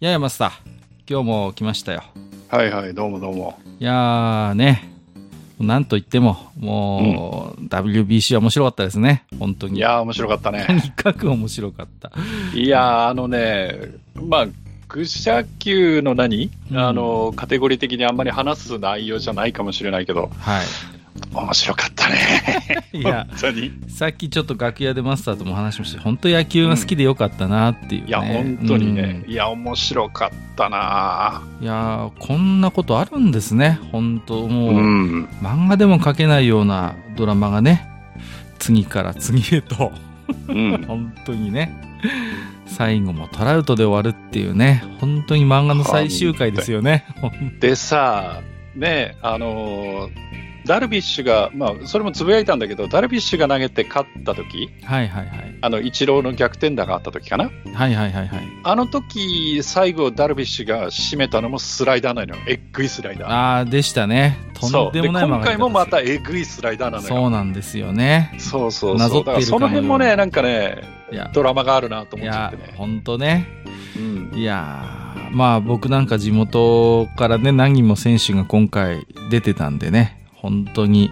[0.00, 0.50] ややマスター、
[1.10, 2.04] 今日も来ましたよ。
[2.48, 3.58] はいはい、どうもどうも。
[3.80, 4.92] いやーね、
[5.58, 9.24] なんといっても、もう、WBC は面白かったですね。
[9.40, 9.78] 本当に。
[9.78, 10.82] いやー、面白かったとね。
[10.84, 12.12] にかく面白かった。
[12.54, 13.74] いやー、あのね、
[14.14, 14.46] まあ、
[14.86, 20.62] 愚者級の何、うんあの、カテゴリー的にあんまり話す内容じゃないかもしれないけど、は
[21.32, 22.84] 面白かったね。
[22.92, 22.98] い。
[22.98, 23.72] いや、本当に？
[23.88, 33.78] さっきちょっと楽屋でマスターとも話しました本当野球が好きでよかったなっていう、ねいや、本当にね、うんいや、面白かったないやーこんなことあるんですね。
[33.92, 35.24] 本当もう、うん。
[35.42, 37.88] 漫画でも描けないようなドラマがね、
[38.58, 39.92] 次から次へと、
[40.48, 40.84] うん。
[40.86, 41.72] 本当にね、
[42.66, 47.04] 最後もトラウトで終わるっていうね、本当に漫画の最終回ですよね。
[47.60, 48.40] でさ、
[48.76, 55.58] ね、あのーダルビッシュが、まあ、それもつぶやいたんだけど、ダルビッシュが投げて勝った時はいはいはい。
[55.62, 58.42] あの、イチローの逆転打があった時かなはいはいはいはい。
[58.64, 62.40] あの時、最後、ダルビッシュが締めたのもスライダーなのよ。
[62.46, 63.30] えっぐいスライダー。
[63.30, 64.36] ああ、でしたね。
[64.52, 67.08] とんでもない今回もまたえぐいスライダーなのよ。
[67.08, 68.34] そうなんですよね。
[68.38, 69.24] そうそうそう。
[69.24, 70.82] からその辺もね、なんかね、
[71.32, 72.74] ドラマがあるなと思っちゃってね、。
[72.76, 73.46] 本当ね。
[73.96, 74.32] うん。
[74.34, 81.10] いやーまあ僕なんか地元からね、何人も選手が今回出てたんでね、本当に。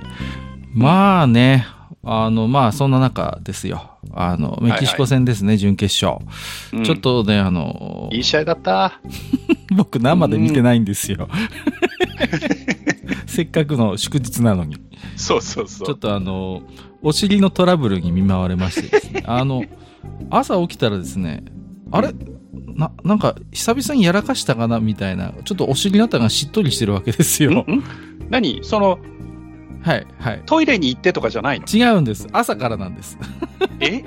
[0.75, 1.67] まあね、
[2.05, 3.93] あの、まあそんな中ですよ。
[4.13, 6.25] あの、メキシコ戦ですね、準決勝。
[6.73, 9.01] うんちょっ、とね、あの、いい試合だった？
[9.77, 11.29] 僕生で見てないんですよ。
[13.27, 14.77] せっかくの祝日なのに。
[15.17, 15.87] そうそうそう。
[15.87, 16.63] ちょっとあの、
[17.03, 19.23] お尻のトラブルに見舞われましてですね。
[19.27, 19.65] あの、
[20.31, 21.45] 朝起きたらですね、
[21.91, 22.13] あれ？
[22.77, 27.51] な、なんか、久々にやらかしたかなみたいな、ちょっとお尻のあたりがしっとりしてるわけですよ。
[27.51, 27.85] んん
[28.29, 28.61] 何？
[28.63, 28.99] その、
[29.83, 30.43] はい、はい。
[30.47, 31.67] トイレに行ってとかじゃないの？
[31.67, 32.29] 違うんです。
[32.33, 33.19] 朝からなんです。
[33.81, 34.05] え？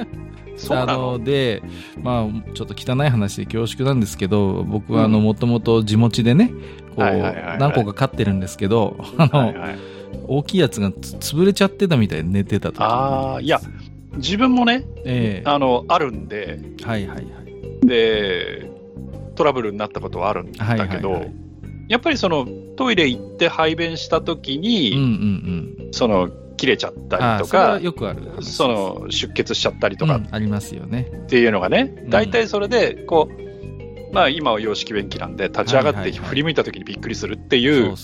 [0.56, 1.64] そうなあのの、で、
[2.03, 6.52] まあ、ちょっと汚い話で恐縮なんですけど、僕はあの、うんもともと地持ちでね、
[6.97, 9.79] 何個か飼ってるんですけど、あの、はいはい、
[10.28, 12.84] 大きいやつがつ潰れちゃってたみたいで寝てたと。
[12.84, 13.62] ああ、いや、
[14.18, 17.28] 自分もね、ええあの、あるんで、はいはいはい。
[17.81, 18.69] で、
[19.35, 21.31] トラブルになったことはあるんだはいはいけど、はい
[21.90, 22.47] やっぱりその、
[22.78, 25.00] トイレ行って排便した時うんに、うん
[25.84, 25.90] うん。
[25.91, 31.09] その、切れちゃったりとか、よくあるその、出血しちゃったりとかうんありますよね。
[31.23, 37.96] っていうのがね、ん大体それで、こう、まあ今は洋式便器なんで、立ち上がってはいはいはい振り向いた時にびっくりするっていう。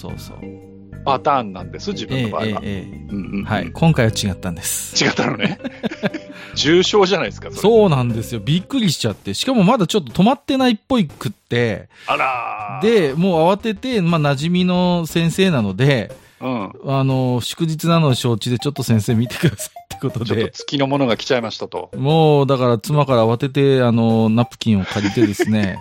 [1.05, 2.61] パターンなんです、自分ええの場合は。
[3.45, 3.71] はい。
[3.71, 5.03] 今回は違ったんです。
[5.03, 5.59] 違ったのね。
[6.55, 7.61] 重症じゃないですか、それ。
[7.61, 8.41] そうなんですよ。
[8.43, 9.33] びっくりしちゃって。
[9.33, 11.89] しかもまだちょっと止まってないっぽいくって。
[12.07, 16.11] あらー、で、もう慌てて、まあ、馴染みの先生なので、
[16.41, 16.71] うん。
[16.85, 20.51] あの、祝日なのを承知でちょっと先生見てくださいってことちょっとで。
[20.51, 21.91] 月のものが来ちゃいましたと。
[21.95, 25.79] もう、だから妻から慌てて、あの、ナプキンを借りてですね、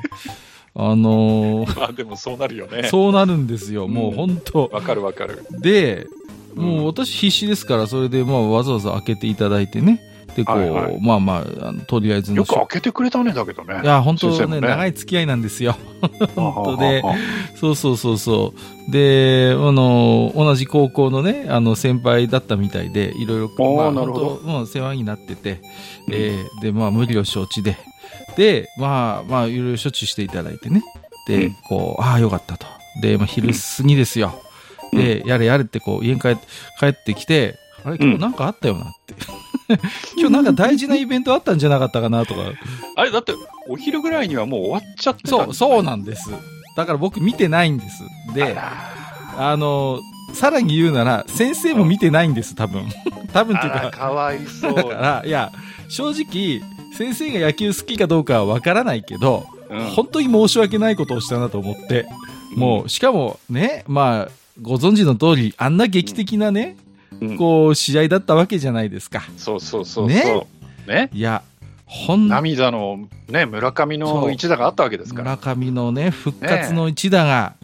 [0.76, 2.84] あの、 まあでもそうなるよね。
[2.84, 3.86] そうなるんですよ。
[3.88, 5.44] もううん本当わかるわかる。
[5.60, 6.24] で、うん
[6.64, 10.00] もう私必死ですから、それでまあわざわざ開けていただいてね。
[10.36, 13.80] で、こう、はいはいまあまあ、あのとりあえずのよく開けてくれたね、だけどね。
[13.82, 15.76] いや、本当ね先生も長い付き合いなんですよ。
[16.34, 17.02] 本当で
[17.56, 18.52] そうそうそうそ
[18.88, 18.90] う。
[18.92, 25.60] で、あの、同じ高校のね、あの、先輩だったみたいで、いろいろ、まあ、なるほど世話になってて、
[26.10, 27.76] えーで、まあ、無理を承知で、
[28.36, 30.82] で、まあ、まあ、いろいろ処置していただいてね。
[31.26, 32.66] で、うんこう、ああ、よかったと。
[33.00, 34.40] で、まあ、昼過ぎですよ。
[34.92, 36.42] で、やれやれってこう、家に帰って、
[36.78, 39.14] 帰ってきて、あれ、今日なんかあったよなって。
[40.16, 42.40] 今日なんか大事なイベントあったんじゃなかったかなとか。
[42.96, 43.32] あれ、だって、
[43.68, 46.30] お昼ぐらいにはもう終わっちゃってたそう、そうなんです。
[46.76, 48.02] だから僕見てないんです。
[48.34, 48.56] で、
[49.36, 50.00] あの、
[50.32, 52.88] さらに言うなら、先生も見てないんです、多分。
[53.32, 54.74] 多分っていうか、かわいそう。
[54.74, 55.52] だから、いや、
[55.88, 56.62] 正直、
[56.94, 59.84] 先生が野球好きかどうかはわからないけど、うん。
[59.90, 62.06] 本当に申し訳ないことをしたなと思って、
[62.56, 64.28] もう、しかもね、まあ、
[64.62, 66.76] ご存知の通り、あんな劇的なね、
[67.20, 67.36] うん。
[67.36, 69.24] こう、試合だったわけじゃないですか。
[69.36, 70.06] そうそうそうそう。
[70.08, 70.46] ね。
[70.86, 71.10] ね。
[71.12, 71.42] いや、
[71.86, 75.36] ほん涙のね、村上の一打があったわけですから。
[75.36, 77.54] 村上のね、復活の一打が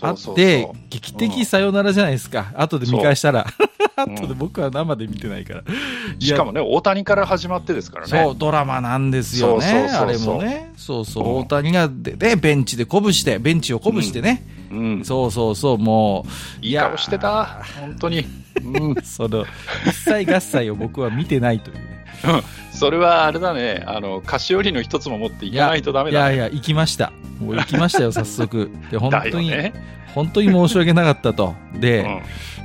[0.00, 2.52] あって、劇的サヨナラじゃないですか。
[2.56, 3.46] 後で見返したら。
[3.96, 5.62] 後で僕は生で見てないから。
[6.18, 8.10] しかもね、大谷から始まってですからね。
[8.24, 9.66] そう、ドラマなんですよね。
[9.66, 10.72] あれもね。
[10.76, 14.42] そうそう、うん大谷がで、で、ベンチで鼓舞して、ベンチを鼓舞してね。
[14.70, 15.04] うん。
[15.04, 16.24] そうそうそう、も
[16.62, 16.64] う。
[16.64, 17.62] いい顔してた。
[17.80, 18.24] 本当に。
[18.64, 18.94] うん。
[19.02, 19.44] その、
[19.86, 21.99] 一切合切を僕は見てないというね。
[22.72, 26.34] それはあれだね、あの、菓子折りの一つも持っていかないとダメだね。
[26.34, 27.12] いやいや、行きました。
[27.40, 28.70] もう行きましたよ、 早速。
[28.90, 29.72] で、本だ当に、よね。
[30.14, 31.54] 本当に申し訳なかったと。
[31.78, 32.22] で、うん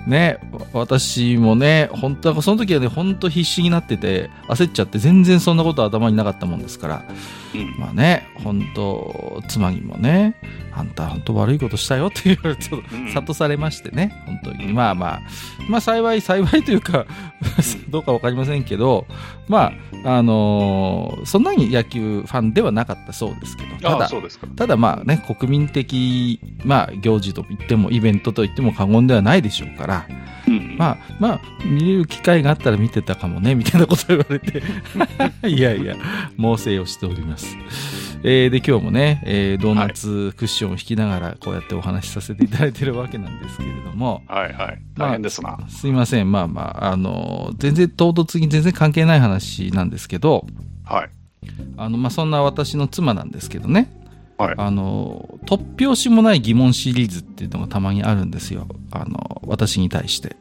[0.08, 0.38] ね、
[0.72, 7.04] 私もね、本当はその時はね、本当必死になってて、焦っちゃって、全然そんなこと頭になかったもんですから、
[7.56, 10.36] うんまあね、本当妻にもね、
[10.72, 14.66] あんた本当悪いことしたよって言われて、ちょっうんと諭されましてね、本当に。
[14.66, 15.22] うんまあまあ、
[15.70, 17.08] まあ幸い、幸いというか、
[17.90, 19.08] どうかわかりませんけど、
[19.48, 24.10] まあ、あのーそんなに野球ファンではなかったそうですけど、ただ。
[24.56, 30.08] ただまあね、国民的、まあ行事と言っても、イベントと言っても過言ではないでしょうから、
[30.48, 34.62] うんまあ、まあ、見れる機会があったら見てたかもね、みたいなこと言われて。
[35.48, 35.96] いやいや、
[36.38, 37.58] 猛省をしております。
[38.24, 44.82] えーで、今日もね、えードーナツクッションを引きながら、こうやってお話しさせていただいてるわけなんですけれども、はいはい。
[44.96, 45.60] まあ大変ですな。
[45.70, 50.46] すいません、まあまあ、あの、全然唐突に全然関係ない話なんですけど、
[50.84, 51.10] はい。
[51.78, 53.90] あの、まあ、そんな私の妻なんですけどね、
[54.38, 58.68] はいあの、突拍子もない疑問シリーズっていうのがたまにあるんですよ。
[58.92, 60.36] あの、私に対して。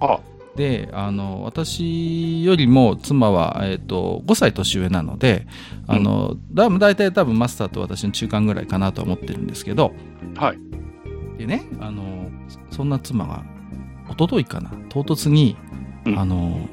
[0.00, 0.18] あ、
[0.58, 5.46] で、あの、私よりも妻は、えっ、と、5歳年上なので、
[5.86, 9.92] あの、だだいたい多分マスターと私の中間ぐらいかなとは思ってるんですけど、
[10.36, 10.58] はい。
[11.38, 12.28] でね、あの、
[12.70, 13.44] そそんな妻が、
[14.10, 15.56] 一昨日かな、唐突に、
[16.06, 16.68] うんあの、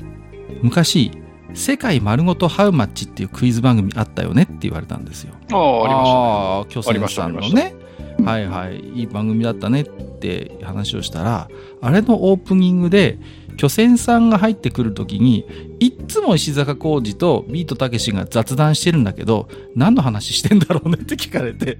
[0.63, 1.11] 昔、
[1.53, 5.35] 世界丸ごとハウマッチっていうクイズ番組あったよねって言われたんですよ。
[5.51, 7.75] ああ、ありましああ、巨泉さんのね。
[8.23, 11.49] はいはい、いい番組だったねって話をしたら、
[11.81, 13.19] あれのオープニングで、
[13.55, 15.45] 巨船さんが入ってくる時に、
[15.80, 21.77] いっつも石坂浩二とビートたけしが雑談してるんだけど、何の話してんだろうねって聞かれて、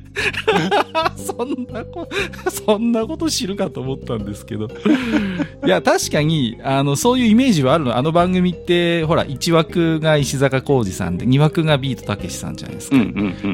[1.16, 2.08] そんなこ、
[2.50, 4.68] そんなこと知るかと思ったんですけど。
[5.66, 7.96] いや、確かに、あの、そういうイメージはあるの。
[7.96, 12.98] あの番組って、ほら、1枠が石坂浩二さんで、2枠がビートたけしさんじゃないですか。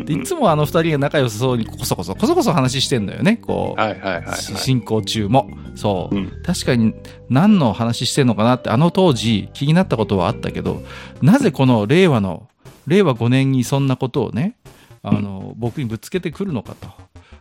[0.05, 3.79] でいつもあの二人が仲良さそうにこそこそ、こそこそ話してんのよね、こう。
[3.79, 4.35] はいはいはいはい。
[4.37, 5.49] し進行中も。
[5.75, 6.93] そう、うん確かに
[7.29, 10.83] 何の話してんのかなってあの当時気になったことはあったけど、
[11.21, 12.47] なぜこの令和の、
[12.87, 14.55] 令和5年にそんなことをね、
[15.03, 16.87] あの、僕にぶつけてくるのかと。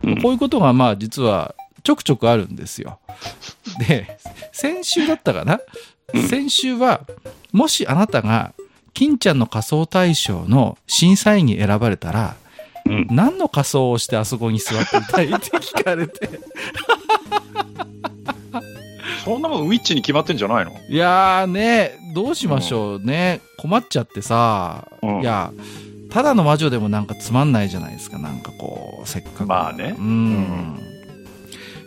[0.03, 1.53] うんこういうことがまあ実は
[1.83, 2.99] ちょくちょくあるんですよ。
[3.87, 4.17] で、
[4.51, 5.59] 先週だったかな？
[6.27, 7.01] 先週は、
[7.51, 8.53] もしあなたが、
[8.93, 12.35] 金ちゃんの仮装大賞の審査員に選ばれたら、
[12.85, 16.29] うん何の仮装をしてあそこに座っていたいって聞かれて。
[19.23, 20.71] そんなもんウィッチに決まってんじゃないの？
[20.89, 23.41] いやーね、どうしましょうね。
[23.57, 25.51] 困っちゃってさ、うんいや、
[26.09, 28.17] ただの魔女でもなんかつまんないじゃないですか。
[28.17, 29.45] なんかこう、せっかく。
[29.45, 30.79] まあねうん。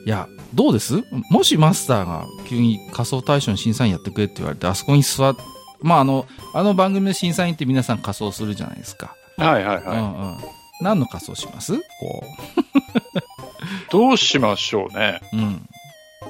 [0.07, 1.03] いや、どうです？
[1.31, 5.37] もしマスターが急に仮想大賞の審査員やってくれって言われて、あそこに座っ
[5.83, 9.15] まああの、あの番組の審査員って皆さん仮装するじゃないですか。
[9.37, 10.37] はいはいはうんうん。
[10.81, 11.75] 何の仮装します？
[11.77, 11.83] こい。
[13.91, 15.21] どうしましょうね。
[15.33, 15.37] う。
[15.37, 15.69] うん。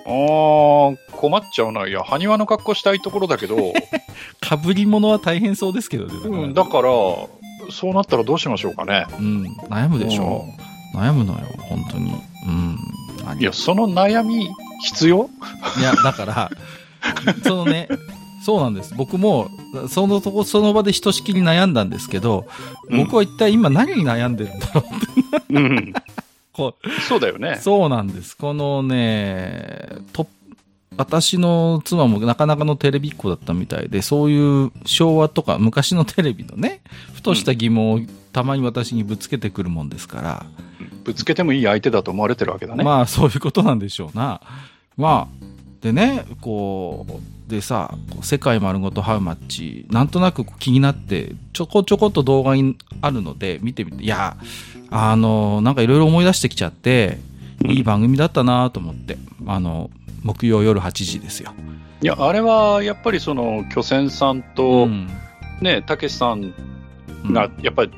[0.06, 1.86] あー、困っちゃうな。
[1.86, 3.56] いや、埴輪の格好したいところだけど、
[4.40, 6.12] かぶり物は大変そうですけどね。
[6.24, 6.90] うん、だから、
[7.70, 9.06] そうなったらどうしましょうかね。
[9.18, 9.46] うん。
[9.70, 10.44] 悩むでしょ。
[10.94, 12.12] 悩むのよ、本当に。
[12.46, 12.78] うん。
[13.24, 14.48] 何いや、その悩み、
[14.82, 15.30] 必要？
[15.78, 16.50] いや、だから、
[17.42, 17.88] そのね、
[18.44, 18.94] そうなんです。
[18.94, 19.48] 僕も、
[19.88, 22.46] そのとこ、その場でひとしきり悩んだんですけど、
[22.90, 25.94] うん僕は一体今何に悩んでるんだろうって、うん。
[26.54, 26.76] こ
[27.08, 27.62] そうだよねう。
[27.62, 28.36] そうなんです。
[28.36, 30.26] このね、と、
[30.96, 36.80] 私の妻もなかなかのテレビっ子だったみたいで、そういう昭和とか昔のテレビのね、
[37.12, 38.00] ふとした疑問を
[38.32, 40.46] たまに私にぶつけてくるもんですから、
[41.04, 42.84] ぶつけてもいい相手だと思われてるわけだね。
[42.84, 44.40] まあそういうことなんでしょうな。
[44.96, 45.44] まあ、
[45.80, 54.36] でね、こう、でさ、世界丸ごとハウマッチ、なんとなく気になって、ちょこちょこっと動画にあるので見てみて、いや、
[54.90, 57.18] あの、なんかいろいろ思い出してきちゃって、
[57.66, 59.90] いい番組だったなと思って、あの、
[60.22, 61.52] 木曜夜8時ですよ。
[62.02, 65.08] いや、あれは、やっぱりその、巨泉さんと、ん
[65.60, 66.52] ね、たけしさん
[67.24, 67.90] うんが、やっぱり、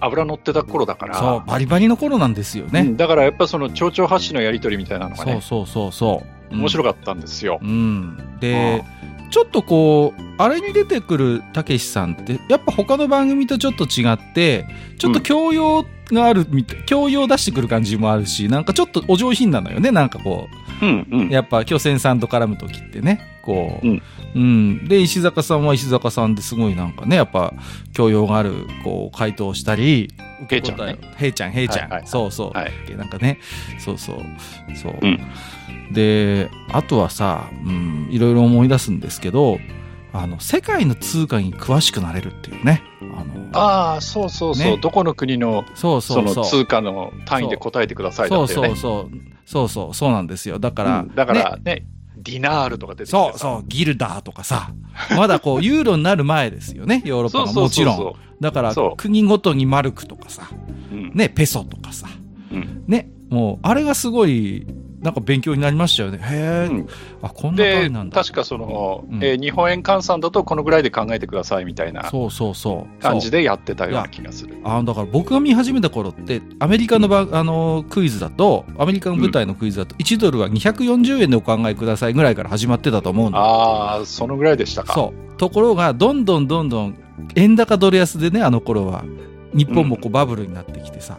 [0.00, 2.80] 油乗ってた頃だから、そう、バリバリの頃なんですよね。
[2.80, 6.22] うんだからやっぱその蝶々発信のやり取りみたいなのがね、そうそうそうそ
[6.52, 6.54] う。
[6.54, 7.58] 面白かったんですよ。
[7.62, 8.38] うん。
[8.40, 8.84] で、
[9.30, 14.66] ちょっとこう、あれに出てくるたけしさんって、やっぱ他の番組とちょっと違って、
[14.98, 20.48] ちょっと教養があるみたい、教養出してくる感じもあるし、なんかちょっとお上品なのよね、なんかこ
[20.82, 20.84] う。
[20.84, 21.28] んうん。
[21.28, 24.02] う、やっぱ巨泉さんと絡むときってね、こう、うん。
[24.34, 24.88] うん。
[24.88, 27.54] で、石坂さんは石坂さんですごいなんかね、やっぱ
[27.92, 30.12] 教養がある、こう、回答をしたり、
[30.50, 30.98] へいちゃんね。
[31.16, 31.88] へいちゃん、へいちゃん。
[31.88, 32.08] はいはいはい。
[32.08, 32.58] そうそう。
[32.58, 32.96] はい。
[32.96, 33.38] なんかね、
[33.78, 34.18] そうそう、
[34.76, 34.98] そう。
[35.00, 35.20] うん。
[35.92, 39.58] で、あとはさ、うん、いろいろ思い出すんですけど、
[40.14, 42.82] あの、世界の通貨に詳しくなれるっていうね。
[43.00, 44.78] あの、ああ、そうそうそう、ね。
[44.80, 46.28] どこの国のそうそそう。
[46.28, 48.48] そうの通貨の単位で答えてくださいだそう。
[48.48, 49.10] そうそう。
[49.44, 50.12] そうそう、そう。
[50.12, 50.60] なんですよ。
[50.60, 51.14] だから、うん。
[51.14, 51.86] だかねらね。
[52.16, 54.70] ディナールとか出てそうそう、ギルダーとかさ、
[55.16, 57.96] まだこう、ユーロになる前ですよね、 ヨーロッパがそうそうもちろん。
[57.96, 60.48] そだからそう、国ごとにマルクとかさ、
[61.12, 62.06] ね、ペソとかさ、
[62.52, 62.84] うん。
[62.86, 64.66] ね、もう、あれがすごい、
[65.04, 66.18] なんか勉強になりましたよね。
[66.18, 66.86] へえ、うん
[67.22, 68.22] あ、こんな単で位なん、だ。
[68.24, 73.02] 確かその、うんえー日本円換算だとこのぐらいで考えてくださいみたいなそうそうそう。
[73.02, 73.38] 感じで。
[73.38, 74.56] でやってたような気がする。
[74.64, 84.94] あだから僕が見始めた頃って、アメリカのば、あのクイズだと、アメリカの舞台のクイズだと、1ドルは240円でお考えくださいぐらいから始まってたと思うんだああ、そのぐらいでしたか。
[84.94, 85.36] そう。
[85.36, 86.96] ところが、どんどんどんどん、
[87.34, 89.04] 円高ドル安でね、あの頃は、
[89.52, 91.16] 日本もこうバブルになってきてさ。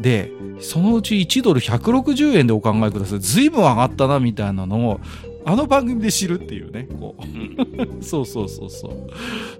[0.00, 3.20] で、そのうち1ドル160円でお考えください。
[3.20, 5.00] ずいぶん上がったな、みたいなのを、
[5.44, 7.22] あの番組で知るっていうね、こう。
[7.22, 9.10] うん そうそうそうそう。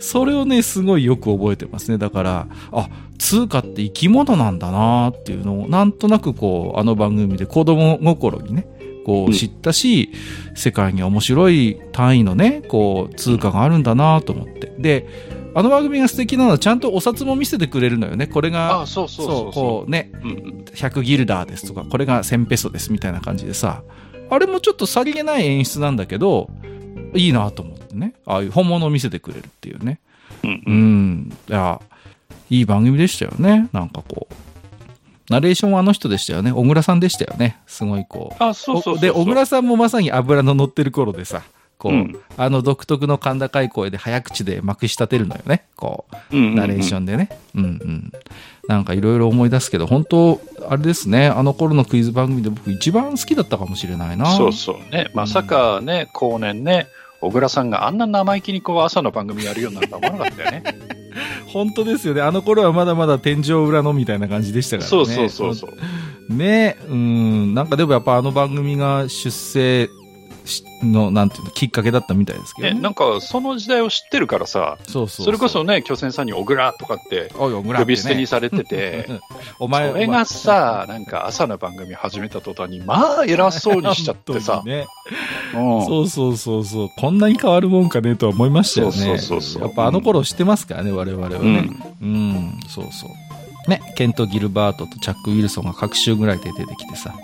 [0.01, 1.99] それをね、すごいよく覚えてますね。
[1.99, 2.89] だから、あ、
[3.19, 8.67] 通貨って生き物なんだなっていうのを、なんとなくこう、あの番組で子供心にね、
[9.05, 10.11] こううん知ったし、
[10.57, 14.73] 世界に面白い単位のね、こう、通貨があるんだなと思って。
[14.79, 15.07] で、
[15.59, 18.27] あの番組が素敵なのは、ちゃんとお札も見せてくれるのよね。
[18.27, 23.83] これあが、あ、そうそうそ、そううこうね、うんうん100ギルダーですとか、これが1000ペソですみたいな感じでさ、
[24.29, 26.51] あれもちょっとさりげない演出なんだけど、
[27.15, 28.13] いいなと思ってね。
[28.27, 29.99] ああいう本物を見せてくれるっていうね。
[30.45, 31.33] うんううんん。
[31.49, 31.81] いや、
[32.51, 33.71] いい番組でしたよね。
[33.73, 34.35] なんかこう。
[35.31, 36.53] ナレーションはあの人でしたよね。
[36.53, 37.59] 小倉さんでしたよね。
[37.67, 38.45] すごいこう。
[38.45, 39.01] あ、そうそう。
[39.01, 41.43] で、小倉さんもまさに油の乗ってる頃でさ、
[41.79, 45.65] こう、うんあの独特の甲高い声で早口でまくし立てるのよね。
[45.75, 46.37] こう。
[46.37, 47.31] うんうんうんナレーションでね。
[47.55, 48.13] うんうん。
[48.69, 54.27] なんかいろいろ思い出すけど、本当あれですね、あの頃のクイズ番組で僕一番好きだったかもしれないな。
[54.37, 55.11] そうそうね。
[55.15, 56.89] まさかね、後年ね、
[57.21, 60.63] 小倉さんがあんな生意気にこう朝の番組やるようになるとは思わなかったよね。
[61.47, 62.21] 本当ですよね。
[62.21, 64.91] あの頃はまだまだ天井裏のみたいな感じでしたからね。
[64.91, 66.35] そうそうそうそう。
[66.35, 67.55] ねうん。
[67.55, 69.91] なんかでもやっぱあの番組が出世し
[70.83, 72.81] の、なんていうの、きっかけだったみたいですけどね、ね。
[72.81, 79.09] なんかその時代を知ってるからさ、そうそうそれこそね、巨泉さんに小倉とかっておいおぐらってね呼び捨てにされてて、
[79.59, 84.87] お前それがさ、なんか朝の番組始めた途端に、まあ偉そうにしちゃってさ ね。
[85.55, 86.89] うんそうそうそうそう。
[86.97, 88.93] こんなに変わるもんかねとは思いましたよね。
[88.93, 91.39] そうそうそうそうやっぱあの頃知ってますからね、我々はね。
[91.39, 93.11] うんうん、そうそう。
[93.69, 97.15] ね、ケント・ギルバートとチャック・ウィルソンが各週ぐらいで出てきてさ、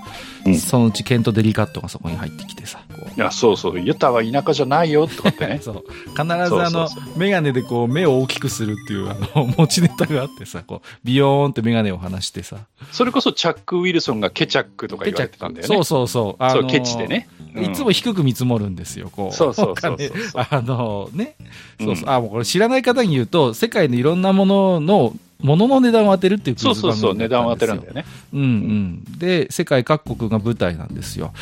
[0.47, 2.81] うんそのうちケント・デリカットがそこに入ってきてさ、
[3.17, 5.61] いや、そうそう、ユタは田舎じゃないよとかってね。
[5.63, 5.85] そう。
[6.09, 12.57] 必ずあのそうそうそ、メガネでこう、目を大きくするっていう、あの、持ちネタがあってさ、こう、ビヨーンってメガネを離してさ、
[12.91, 15.75] それこそチャック・ウィルソンがケチャックとか言われてたんだよね。
[15.75, 16.43] そうそうそう。
[16.43, 17.29] あのそう、ケチでね。
[17.39, 19.37] うんいつも低く見積もるんですよ、こう。
[19.37, 21.35] そうそうそうそうあのね。
[21.79, 22.05] そうそう。
[22.05, 28.05] うんあ、もうこれ知らない方に言うと、世界のいろんなものの、ものの値段を当てるっていうクイズそうそうそう、番組値段を当てるんだだよね。
[28.33, 29.19] うんうん。
[29.19, 31.33] で、世界各国が舞台なんですよ。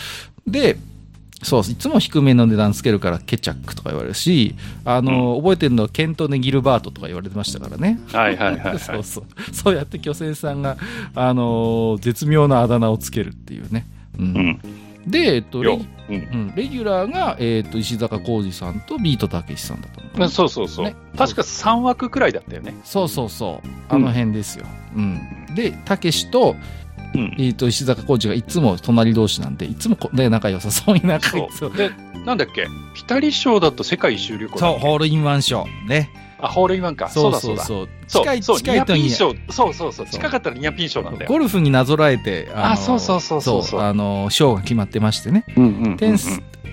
[0.46, 0.76] で、
[1.42, 4.54] そう、いつも低めの値段つけるからケチャックとか言われるし、
[4.84, 7.98] あの、覚えてるのはケント・ネ・ギルバートとか言われてましたからね。
[8.12, 8.78] はいはいはい、はい。
[8.80, 9.24] そうそう。
[9.54, 10.76] そうやって巨泉さんが、
[11.14, 13.86] あの絶妙なあだ名をつけるっていうね。
[14.18, 14.24] うん。
[14.24, 14.60] うん。
[15.06, 20.28] で、えっと、レよギ、うんうん、レギュラーが、えっと、石坂浩二さんとビートたけしさんだったの。
[20.28, 22.74] そうそうそう、ね確か3枠くらいだったよね。
[22.84, 23.68] そうそうそう。
[23.88, 24.66] あの辺ですよ。
[24.94, 25.20] うん。
[25.54, 26.54] で、たけしと、
[27.14, 27.34] うん。
[27.38, 31.76] えっと、石坂浩二がいつも隣同士なんで、いつもこね、 仲良さそうに仲良さそう。
[31.76, 31.90] で、
[32.24, 32.66] なんだっけ？
[32.94, 35.66] ピタリ賞だと世界一周旅行だそう、ホールインワン賞。
[35.88, 36.10] ね。
[36.42, 37.08] あ、ホールインワンか。
[37.08, 37.64] そうだそうだ。
[37.64, 37.88] そう。
[38.06, 39.34] そう近い、そう近いとにニアピン、賞。
[39.50, 40.06] そうそうそう。
[40.06, 41.28] そう近かったらニアピン賞なんだよ。
[41.28, 45.44] ゴルフになぞらえて、あそうそうそうそうそうあの、賞が決まってましてね。
[45.56, 45.98] うんうんうんうん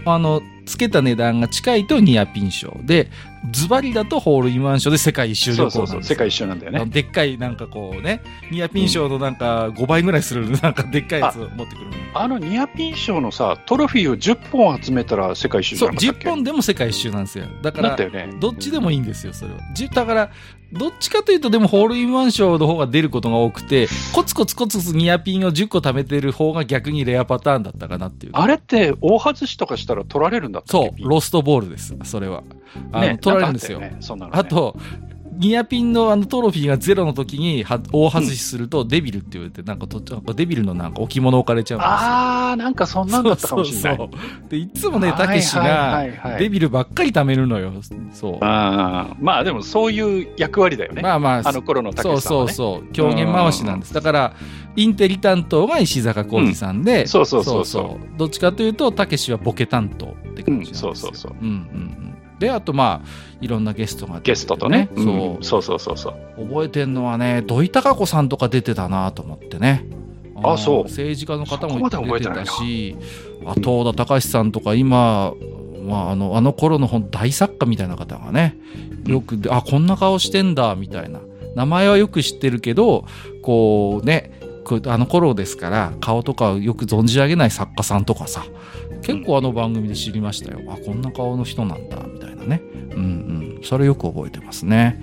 [0.06, 3.10] あの、つけた値段が近いとニアピン賞で、
[3.52, 6.04] ズバリだとホールインワン賞で世界一周旅そうそうそう。
[6.04, 6.86] 世界一周なんだよね。
[6.86, 8.22] でっかいなんかこうね、
[8.52, 11.94] ニアピン賞のなんか5倍ぐらいする なんかでっかいやつを持ってくるの。
[12.14, 16.30] あのニアピン賞のさ、トロフィーを10本集めたら世界一周じそう、10ゃなかったっけ？
[16.30, 17.46] 本でも世界一周なんですよ。
[17.62, 18.30] だからね。
[18.40, 19.60] どっちでもいいんですよ、それは。
[19.74, 20.30] じだから、
[20.74, 28.32] どっちかというと、でもホールインワン賞の方が出ることが多くて、コツコツコツコツニアピンを10個貯めてる方が逆にレアパターンだったかなっていう。
[28.36, 32.44] あれって大外しとかしたら取られるんだったそう、ロストボールです、それは。
[32.92, 33.80] あの、ね取られるんですよ。
[33.80, 33.98] ね
[34.32, 34.76] あと、
[35.38, 41.94] ニアピンのあのトロフィーがゼロの時には大外しするとデビルって言われて、なんかとなんかデビルのなんか置物置かれちゃうんですよ。
[41.94, 43.98] あー、なんかそんなんだったかもしれない。
[43.98, 47.72] そうそうそうで、いつもね、はいたけしはいがデビルばっかり貯めるのよ。
[48.14, 48.38] そう。
[48.42, 51.02] あーまあでもそういう役割だよね。
[51.02, 52.54] まあまあ、あの頃のたそうけしさんはね。
[52.54, 52.92] そうそう。
[52.94, 53.94] 狂言回しなんです。
[53.94, 54.34] だから、
[54.76, 60.90] インテリ担当が石坂浩二さんで、んそうそうそうそうどっちかというと、たけしはボケ担当って感じなんですよ。
[60.90, 62.18] うんそうそうそううんうんうん。
[62.40, 63.08] で、あとまあ、
[63.42, 64.90] いろんなゲストが出てゲストとね。
[64.96, 66.48] そう、うんそうそうそうそう。
[66.48, 69.86] 覚えてんのはね、土井孝子さんとか出てたなと思ってね。
[70.36, 72.96] あのそう政治家の方も出てたし、
[73.46, 75.34] あ東田隆さんとか今、
[75.84, 78.56] まあ、あのあの頃の本大作家みたいな方がね、
[79.08, 81.22] よくで、あ、こんな顔してんだ、みたいな。
[81.56, 83.06] 名前はよく知ってるけど、
[83.42, 84.40] こうね、
[84.86, 88.46] あの頃ですから、顔とかをよく存じ上げない作家さんとかさ、
[89.02, 90.62] 結構あの番組で知りましたよ。
[90.68, 92.62] あ、こんな顔の人なんだ、みたいなね。
[92.92, 93.62] うんうん。
[93.64, 95.02] それよく覚えてますね。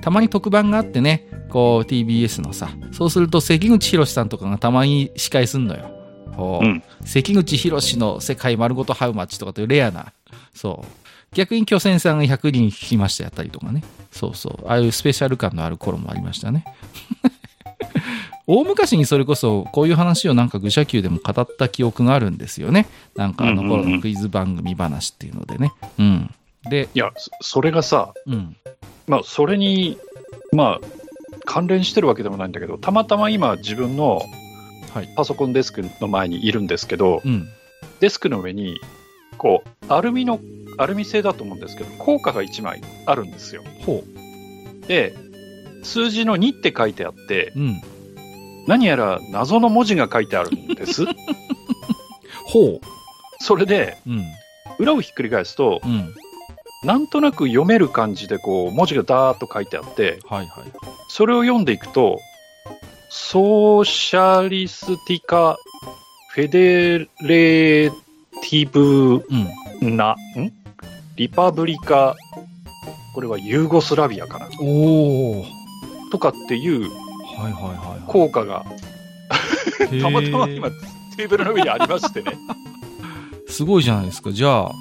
[0.00, 5.90] たまに特番があってね、こう TBS のさ、そうすると関口宏さんとかがたまに司会すんのよ。
[6.36, 10.12] こううん関口宏の世界丸ごとハウマッチとかというレアな、
[10.54, 10.86] そう。
[11.34, 13.82] 逆に巨泉さんが100人聞きましたやったりとかね。
[14.10, 14.68] そうそう。
[14.68, 16.64] ああいうスペシャル感のある頃もありましたね。
[18.48, 22.88] 大昔にそれこそこういう話をなんか愚者級でも語った記憶があるんですよね。
[23.14, 25.72] なんかあの頃のクイズ番組話っていうのでね。
[25.98, 26.34] うん。
[26.70, 28.56] で、いや、そそれがさ、うん。
[29.06, 29.98] まあ、それに、
[30.52, 30.86] まあ、
[31.44, 34.22] 関連してるわけでもないんだけど、たまたま今自分の
[34.94, 35.08] はい。
[35.16, 37.46] パソコンデスクの前にいるんですけど、うん。
[38.00, 38.80] デスクの上に、
[39.36, 40.40] こう、アルミの、
[40.78, 43.62] アルミ製だと思うんですけど、効果が1枚あるんですよ。
[43.84, 44.02] ほ
[44.86, 45.14] で、
[45.82, 47.60] 数字の2って書いてあって、う。
[47.60, 47.82] うん。
[48.68, 51.06] 何やら謎の文字が書いてあるんです。
[52.44, 52.80] ほ
[53.40, 54.10] それで、う。
[54.10, 54.24] うん。
[54.78, 56.14] 裏をひっくり返すと、うん。
[56.84, 60.72] なんとなく読める感じで、こう、文字がダーッと書いてあって、はいはい。
[61.08, 62.18] それを読んでいくと、
[63.08, 65.56] ソーシャリスティカ・
[66.32, 69.26] フェデレーティブ
[70.36, 70.52] うん。
[71.16, 72.14] リパブリカ、
[73.14, 74.48] これはユーゴスラビアかな。
[76.10, 77.07] とかっていう
[77.38, 78.02] はいはいはいはい。
[78.06, 78.64] 効果が、
[80.00, 80.70] たまたま今
[81.16, 82.36] テーブルの上にありましてね。
[83.48, 84.32] すごいじゃないですか。
[84.32, 84.72] じゃあ、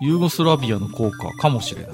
[0.00, 1.90] ユーゴスラビアの効果かもしれない。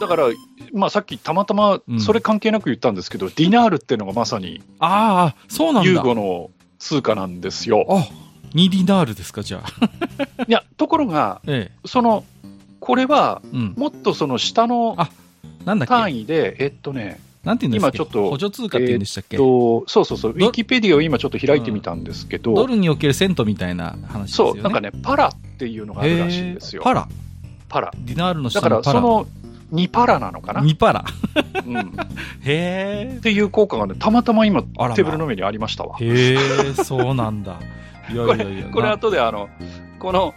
[0.00, 0.28] だから、
[0.72, 5.90] まあさっきたまたまうんそれ関係なく言ったんですけど、ディナールっていうのがまさにああ、そうなんだ。
[5.90, 7.86] ユーゴの通貨なんですよ。
[7.88, 8.06] あ、
[8.54, 9.86] 2ディナールですか、じゃあ。
[10.46, 12.24] いや、ところが、 えその、
[12.80, 13.48] これはえ。
[13.56, 13.74] うん。
[13.76, 15.08] もっとその下のあ
[15.64, 24.52] なんだっけ単位で、えっとね、なんて言うんですか今ちょっと補助通貨って言うんでしたっけ、えっと、そうそうそう、ウどィキペディアを今ちょっと開いてみたんですけど、ドルにおけるセントみたいな話ですよね。
[24.54, 26.82] そう、なんかね、パラっていうのがあるらしいんですよ。
[26.82, 27.08] パラ。
[27.68, 27.92] パラ。
[27.96, 28.82] ディナールの下だから。
[28.82, 29.28] その
[29.72, 31.04] 2パラなのかな、2パラ。
[31.64, 31.84] うん、 っ
[32.44, 33.20] へえ。
[33.22, 35.96] ていう効果がね、たまたま今、テあらまーブルの上にありましたわ。
[36.00, 37.60] へえ、そうなんだ。
[38.12, 38.64] いやいやいや。
[38.72, 39.48] これな後であの、
[39.98, 40.34] この、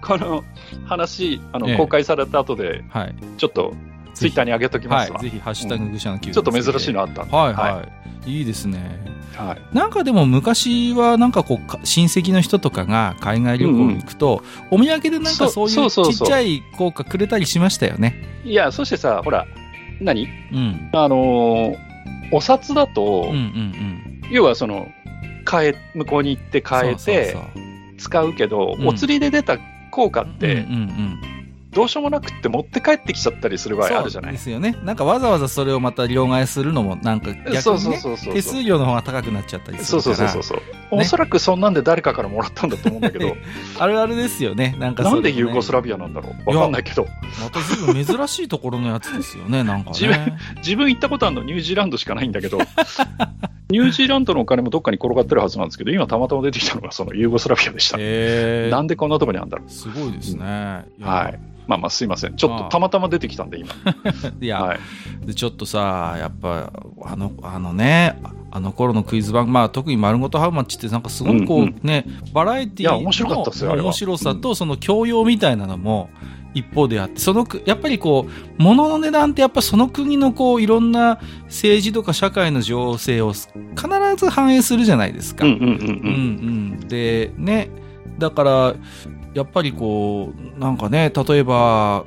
[0.00, 0.44] この
[0.84, 3.14] 話、あの、ええ公開された後で、はい。
[3.36, 3.74] ちょっと、
[4.18, 5.18] ツイッターに上げときますわ。
[5.18, 5.30] はい。
[5.30, 7.36] ぜひ、ハッシュタグ愚者のちょっと珍しいのあったんで。
[7.36, 7.82] はいは
[8.26, 8.30] い。
[8.38, 9.00] いいですね。
[9.36, 9.76] はい。
[9.76, 18.22] なんかでも昔はなんかこうか親戚の人とかが海外旅行に行くと、お土産でなんかそういそううそうそうそうちっちゃい効果くれたりしましたよね。
[18.44, 19.46] いや、そしてさ、ほら、
[20.00, 20.28] 何？
[20.52, 20.90] うん。
[20.92, 21.76] あのー
[22.30, 24.88] お札だと、うんうん要はその、
[25.50, 26.64] 変え、向こうに行ってうん。
[26.68, 29.56] 変えてそうそう使うけど、うんお釣りで出た
[29.90, 30.34] 効果っそう。
[30.34, 31.20] て、うんうんうん。
[31.70, 34.76] どうしようもなくって持って帰ってきちゃったりする場合あるじゃないですよね。
[34.84, 38.32] なんかわざわざそれをまた両替するのもなんか逆そうそうにね。
[38.32, 40.30] 手数料の方が高くなっちゃったりすそうるから。
[40.30, 43.36] そうそうそうそう、おそらくそんなんで誰かからもらったんだと思うんだけど、
[43.78, 44.76] あるあるですよね。
[44.78, 47.06] なんかねなんでユーゴスラビアなんだろうわかんないけど、
[47.42, 50.38] また随分珍しいところのやつですよね、なんか 自分ね。
[50.58, 52.58] 自分行ったことあるのニュージーランドしかないんだけど、
[53.70, 57.98] ニュージーランドのお金もどっかに転がってるはずなんですけど、今たまたま出てきたのがそのユーゴスラビアでした。
[58.00, 60.84] へなんでこんなとこにあるんだろすごいですね。
[61.00, 61.04] う。
[61.04, 61.38] はい。
[61.68, 62.34] まあまあすいません。
[62.34, 63.68] ちょっとたまたま出てきたんで今。
[64.40, 64.78] いや、はい。
[65.26, 68.18] でちょっとさやっぱあのあのね
[68.50, 76.08] あの頃のクイズ番まあ特に「丸ごとハウマッチ」ってなんかすごくこう、うんうんねバラエティいや面白かったっすよあれは面白さとその教養みたいなのも
[76.54, 83.48] 一方であってそのくやっぱりこう物の値段ってやっぱその国のこういろんな政治とか社会の情勢を必
[84.16, 85.44] ず反映するじゃないですか。
[86.88, 87.70] でね
[88.18, 88.74] だから
[89.38, 92.04] やっぱりこうなんかね例えば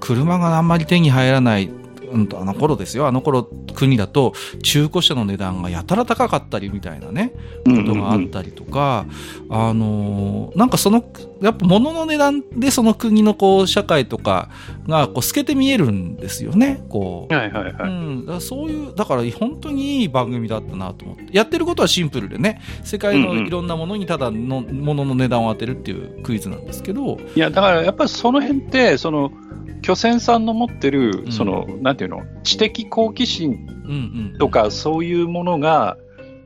[0.00, 1.70] 車があんまり手に入らない、
[2.14, 7.32] うん、とあの頃ですよあの頃国だと中古車の値段がやたら高かったりみたいなね
[7.66, 7.84] うん。
[7.84, 9.06] ことがあったりとか、
[9.50, 11.04] あのーなんかその
[11.40, 14.50] やっぱ物の値段でその国のこう社会とか
[14.88, 17.34] がこう透けて見えるんですよねこう。
[17.34, 17.90] はいはいはい。
[17.90, 21.24] うん、だそういう、だから本当にいい番組だったなと思って。
[21.36, 29.32] やってることはシンプルでね、世界のいろんなものにただの、ものの値段を当てるっていうクイズなんですけど、いや、だからやっぱりその辺って、その、
[29.84, 33.50] 巨泉さんの持ってるう、んその、なんていうの、知的好奇心
[33.84, 33.90] うん
[34.32, 34.38] うん。
[34.38, 35.98] とかそういうものが、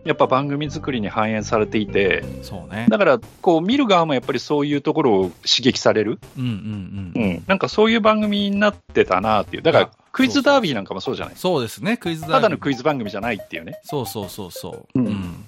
[0.04, 2.86] やっぱ番組作りに反映されていて、そうね。
[2.88, 6.18] だから、こう、見る側もやっぱりそういうところを刺激される。
[6.36, 7.20] うんうんう。
[7.20, 7.44] うんん。
[7.46, 9.62] なんかそういう番組になってたなっていう。
[9.62, 11.34] だかあら、クイズダービーなんかもそうじゃない？
[11.36, 13.78] そうですね、クイズダービーただのクイズ番組じゃないっていうね。
[13.84, 14.98] そうそうそうそう。
[14.98, 15.44] うん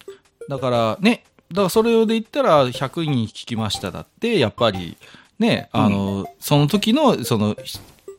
[0.49, 4.97] だからね、だからそれで言ったら100人聞きましただって、やっぱり
[5.41, 7.57] ね、あの、その時の、その、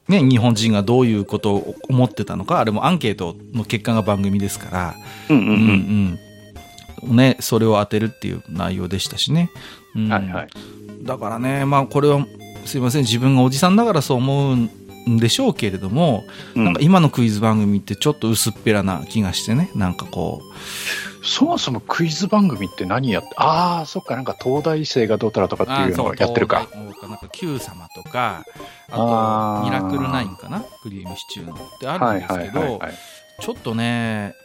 [0.08, 4.96] ね、日本人がどういうことを思ってたのか、あれもアンケートの結果が番組ですから、
[5.30, 6.20] うんううんん。
[7.08, 7.16] うん。
[7.16, 9.52] ね、それを当てるっていう内容でしたしね。
[9.96, 10.10] うん。
[10.10, 10.48] はいはい。
[11.04, 12.26] だからね、まあこれは、
[12.66, 16.24] すいません、自分がおじさんだからそう思うんでしょうけれども、
[16.56, 16.66] うん。
[16.66, 20.42] なんか今のクイズ番組ってちょっと薄っぺらな気がしてね、なんかこ
[21.24, 26.68] そもそもクイズ番組って何やって、ああ、そっか、なんか東大生がどうたらとかう、っていうのをやってるか。
[27.04, 28.44] なんか Q 様とか、
[28.90, 32.94] あと、ミラクルナインかなクリームシチューのってあるはいんですけど、はいはいはい。
[33.40, 34.36] ちょっとね、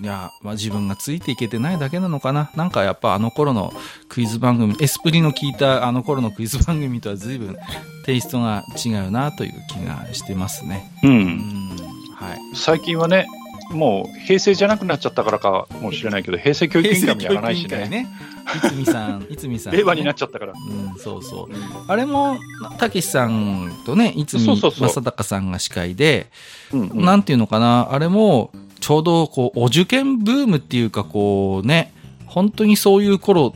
[0.00, 2.50] いや、まあ、自分がついていけてないだけなのかな。
[2.54, 3.72] なんかやっぱあの頃の
[4.08, 7.56] クイズ番組、エスプリの聞いたあの頃のクイズ番組とは随分
[8.04, 10.90] テイストが違うなという気がしてますね。
[11.02, 11.08] う。
[11.08, 11.76] うんん。
[12.14, 12.38] はい。
[12.54, 13.26] 最近はね、
[13.70, 17.88] もう平成じゃなくなっちゃったからかもしれないけど、平成教育委員会もやらないしね。
[17.88, 18.08] ね。
[18.56, 20.52] いつみさん、 いつみさん、令和になっちゃったから。
[20.52, 21.54] うん、そうそう。
[21.88, 22.38] あれも、
[22.78, 24.70] たけしさんとね、いつみ正
[25.02, 26.28] 隆さんが司会で、
[26.72, 28.50] うんうんなんていうのかな、あれも、
[28.80, 31.92] ちょうど、こう、お受験ブームっていうか、こうね、
[32.26, 33.54] 本当にそういう頃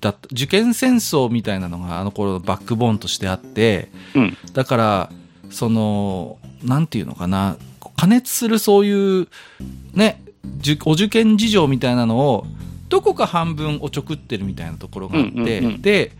[0.00, 5.10] だった、受験戦争みたいなのがあの頃のバックボーンとしてあって、うんだから、
[5.50, 7.56] その、なんていうのかな、
[7.96, 9.28] 加熱するそういう、
[9.94, 10.22] ね、
[10.84, 12.46] お受験事情みたいなのを、
[12.88, 15.82] どこか半分おちょくってるみたいなところがあって、うんうんうん。
[15.82, 16.12] で、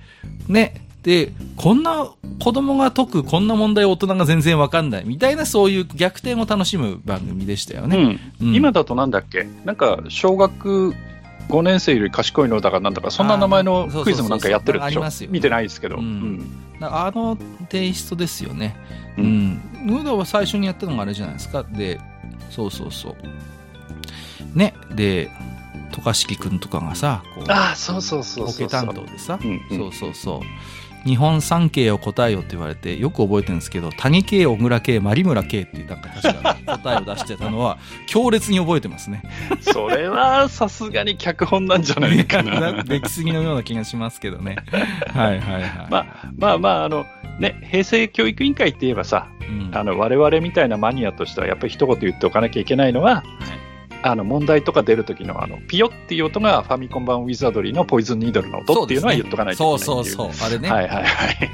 [0.48, 2.10] ね、で、こんな
[2.40, 7.96] 子供が解くこんな問題を大人が全然わかんないみたいなそういう逆転を楽しむ番組でしたよね。
[8.40, 8.48] うん。
[8.48, 8.54] うん。
[8.56, 9.46] 今だとなんだっけ？
[9.64, 10.94] なんか、小学
[11.48, 15.96] 5年生より賢いのだかなんだか、そんな名前のクイズもなんかやってるでしょ見てないですけど。
[15.96, 17.38] ううんあの
[17.70, 18.76] テイストですよね。
[19.16, 19.22] う。
[19.22, 21.62] うんヌードは最初にやったのがあれじゃないですか。
[21.62, 22.00] で、
[22.50, 23.16] そうそうそ
[24.54, 24.58] う。
[24.58, 25.30] ね、で、
[25.92, 28.66] 渡嘉敷くんとかがさ、こう、ああ、そうそうそうそうそう。
[28.66, 30.40] ボケ担当でさ、うんうんそうそうそう。
[31.06, 39.22] 日本三景を答えよって言われて、よく覚えてるんですけど、谷系、小倉系、有村系っていう、なんか確か答えを出してたのは、強烈に覚えてますね。
[39.60, 42.82] それはさすがに脚本なんじゃないかな。
[42.82, 44.56] 出来すぎのような気がしますけどね。
[45.14, 45.86] はいはいはい。
[45.88, 47.06] まあまあまあ、あの、
[47.38, 53.22] ね、平成教育委員会って言えばさ、うんあの、我々みたいなマニアとしては、やっぱり一言言っておかなきゃいけないのは、
[54.06, 59.78] あの、問題とか出る時の、あの、ピヨっていう音がファミコン版ウィザードリーのポイズンニードルの音っていうのは言っとかないといけない。
[59.78, 60.46] そうそうそう。
[60.46, 60.70] あれね。
[60.70, 61.52] はいはいはい。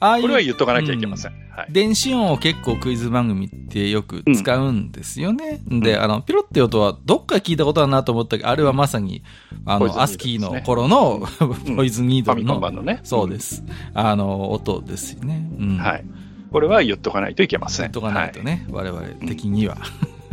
[0.00, 1.32] ああいうこれは言っとかなきゃいけません。
[1.50, 1.66] はい。
[1.70, 5.60] 電子音を結構クイズ番組ってよく使うんですよね。
[5.66, 9.22] で、うんあの、ピロって音はどっか聞いたことあるなと思ったけど、あれはまさに、
[9.64, 11.22] あの、ポイズンニードルアスキーの頃の
[11.66, 13.00] うんポイズンニードルの、版のね。
[13.04, 13.64] そうです。
[13.94, 15.48] あの、音ですよね。
[15.58, 15.78] うん。
[15.78, 16.04] はい。
[16.52, 17.86] これは言っとかないといけません。
[17.86, 19.78] 言っとかないとね、我々的には。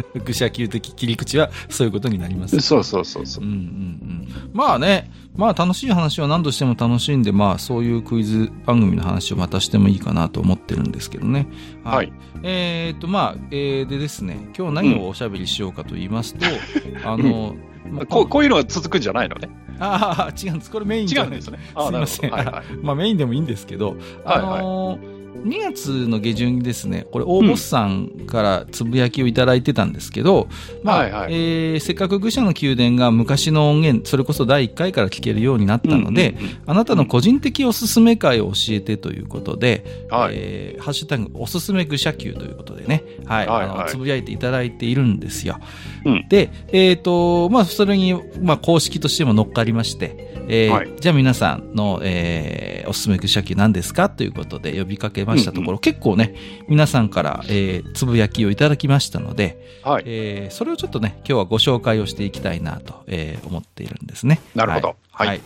[0.26, 2.62] 愚者級的切り口はそういうことになりますはい。。
[2.62, 3.52] そうそうそうそううん。
[3.52, 11.48] うんうんまあね、まあ楽しい話は何度しても楽しいんで、まあそういうクイズ番組の話をまたしてもいいかなと思ってるんですけどね。
[11.84, 12.12] はい。
[12.44, 16.46] えー、と、まあ、えー、でですね、今日何をおしゃべりしようかと言いますと、
[17.06, 17.56] あの、
[17.90, 19.50] まあこうこういうのが続くんじゃないのね。
[19.80, 20.72] ああ、違うんです。
[20.72, 21.60] これメイン違うんですね。
[21.74, 22.32] あすいません。
[22.32, 22.76] はいはい。
[22.82, 24.62] まあメインでもいいんですけど、あはいはい。
[24.62, 30.48] のー2月の下旬にですね、これ、大ボスさんからつぶやきをいただいてたんですけど、
[30.84, 31.34] まあ、はいはい。
[31.34, 40.36] えーせっかく愚者の宮殿が昔の音源、それこそ第1回から聞けるようになったので、うんうんうんあなたの個人的おすすめ会を教えてということで、はい。
[40.36, 43.80] えーハッシュタグおすすめ愚者級ということでね、はい、はいはい。
[43.80, 45.60] あのつぶやいていただいているんですよ。
[46.06, 46.28] うん。
[46.28, 50.16] で、えっ、と、まあ、それに、まあ、公式としても乗っかりまして、
[50.48, 56.36] えーはいじゃあ皆さんの、えーおすすめ愚者級何ですかということで呼びかけましたところ、うんう結構ね、
[56.68, 60.04] 皆さんから、えーつぶやきをいただきましたので、はい。
[60.06, 64.42] えーそれをちょっとね、今日はご紹介をしていきたいなと、えー思っているんですね。
[64.56, 65.28] なるほどはい。
[65.28, 65.42] はい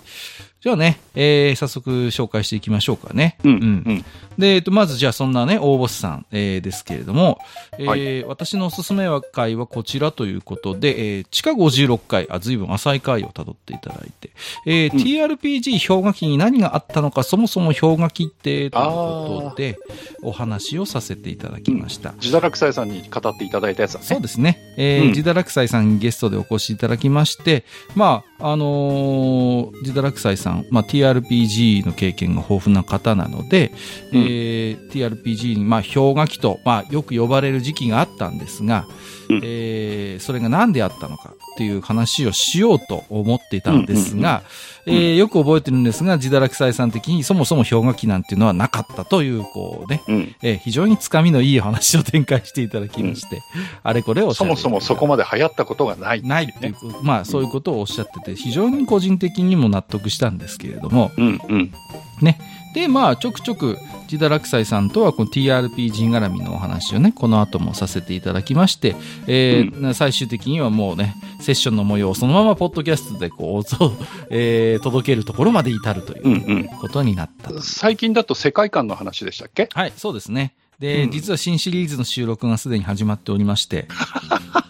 [0.62, 3.38] じゃあね、えー早速紹介していきましょうかね。
[3.44, 3.56] うんう
[3.92, 4.06] ん
[4.38, 7.40] で、えっと、まずじゃあそんなね、大ボスさん、えーですけれども、
[7.78, 14.32] えーは私のおすすめ会はこちらということで、えー地下56回、あ、随分浅い回を辿っていただいて、
[14.66, 19.78] えーうん TRPG 氷河期に何があったのか、そもそも氷河期って、ということで、
[20.24, 22.14] お話をさせていただきました。
[22.14, 24.06] 自堕落斎さんに語っていただいたやつだね。
[24.06, 24.60] そうですね。
[24.78, 27.64] えーうん自堕落斎さんにゲストでお越しいただきまして、
[27.96, 33.72] まあ、あのー、ジダラクサイさん、まあ、TRPG の経験が豊富な方なので、
[34.12, 38.86] うん、えー、TRPG に、まあ、氷河期と、まあ、よく呼ばれる時期があったんですが、
[39.30, 44.44] うん、えー、それが何であったのかっていう話をしようと思っていたんですが、
[44.86, 53.42] えー、よく覚えてるんですが、自堕落斎さん的にそもそも氷河期なんていうのはなかったという、こうね、うん、えー、非常につかみのいい話を展開していただきまして、うん、
[53.84, 61.72] あれこれをそもそもそこまで流行ったことがない、ね、ないっていう、まあそういうことをおっしゃってて、非常に個人的にも納得したんですけれども、うんうん、
[62.22, 62.38] ね。
[62.76, 73.64] で、まあ、ちょくちょく、ジダラクサイさんとは、この TRPG 絡みのお話をね、この後もさせていただきまして、えー、うん、最終的にはもうね、セッションの模様をそのままポッドキャストでこう、
[74.30, 79.70] えー、届けるところまで至るということになった、うんうん、最近だと世界観の話でしたっけ？
[79.74, 80.54] はい、そうですね。
[80.78, 83.88] で、うん、実は新シリーズの収録がすでに始まっておりまして。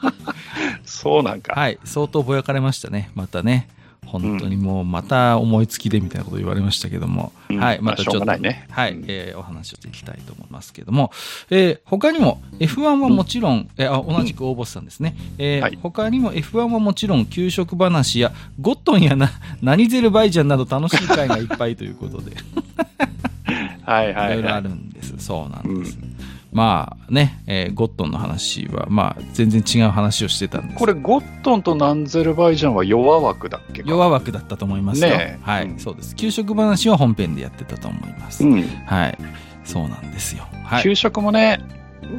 [0.86, 1.54] そうなんか。
[1.54, 3.68] はい、相当ぼやかれましたね、またね。
[4.06, 11.12] 本当にもうまた思いつきでみたいなこと言われましたけども、うん、はい、またちょっと、ね、はい、えー、お話をしていきたいと思いますけども、
[11.50, 22.36] えー、他にも F1 はもちろん、えー、あ同じく大ボスさんですね、えーはい、他にも F1 はもちろん給食話やゴットンやな何ゼルバイジャンなど楽しい会がいっぱいということで。
[23.84, 25.14] はいはい、はい、いろいろあるんです。
[25.20, 25.98] そうなんです。
[26.02, 35.10] うんまあね、えー、ゴットンの話は、まあ、全然違う話をしてたんですこれ、ゴットンとナンゼルバイジャンは弱枠だっけ弱枠だったと思いますよ。
[35.10, 36.16] ねはい、うん、そうです。
[36.16, 38.46] 給食話は本編でやってたと思います。
[38.46, 39.18] うん、はい。
[39.66, 40.48] そうなんですよ。
[40.64, 41.60] はい、給食もね、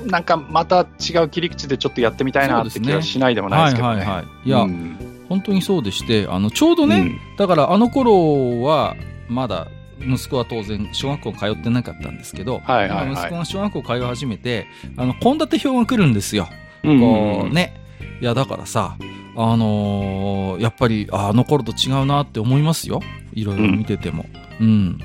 [0.04, 4.00] なんかまた違う切り口でちょっとやってみたいなって気がしないでもないですけどね。
[4.00, 4.26] はいはいはい。
[4.44, 8.96] いや、うん、本当にそうでして、あの、ちょうどね、だからあの頃は、
[9.28, 9.68] まだ
[10.00, 16.48] 息子は当然小学校通ってなかったんですけど、はいはいはい、息子が小学校通い始めてあの献立表が来るんですよ。
[16.84, 17.74] うんこうね
[18.20, 18.96] いやだからさ
[19.38, 23.00] あのー、やっぱりあの頃と違うなって思いますよ
[23.34, 24.24] いろいろ見てても。
[24.60, 24.98] うん、うん、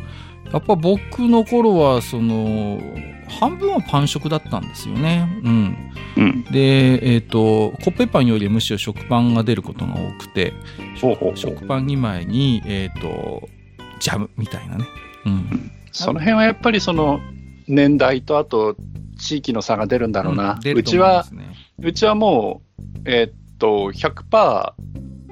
[0.54, 2.80] やっぱ僕の頃はその
[3.39, 5.27] 半分はパン食だったんですよね。
[5.43, 5.91] うん。
[6.17, 10.54] うん、で、えっ、ー、と、コッペパンよりむしろ食パンが出ることが多くて、
[11.36, 13.49] 食パン2枚に、えっ、ー、と、
[14.02, 14.86] ジャムみたいなね。
[15.26, 15.72] うん。
[15.92, 17.22] その辺はやっぱりその
[17.68, 18.76] 年代とあと
[19.18, 20.60] 地域の差が出るんだろうな。
[20.64, 21.26] うん、うちは、
[21.80, 24.74] うちはもう、えー、っと、100%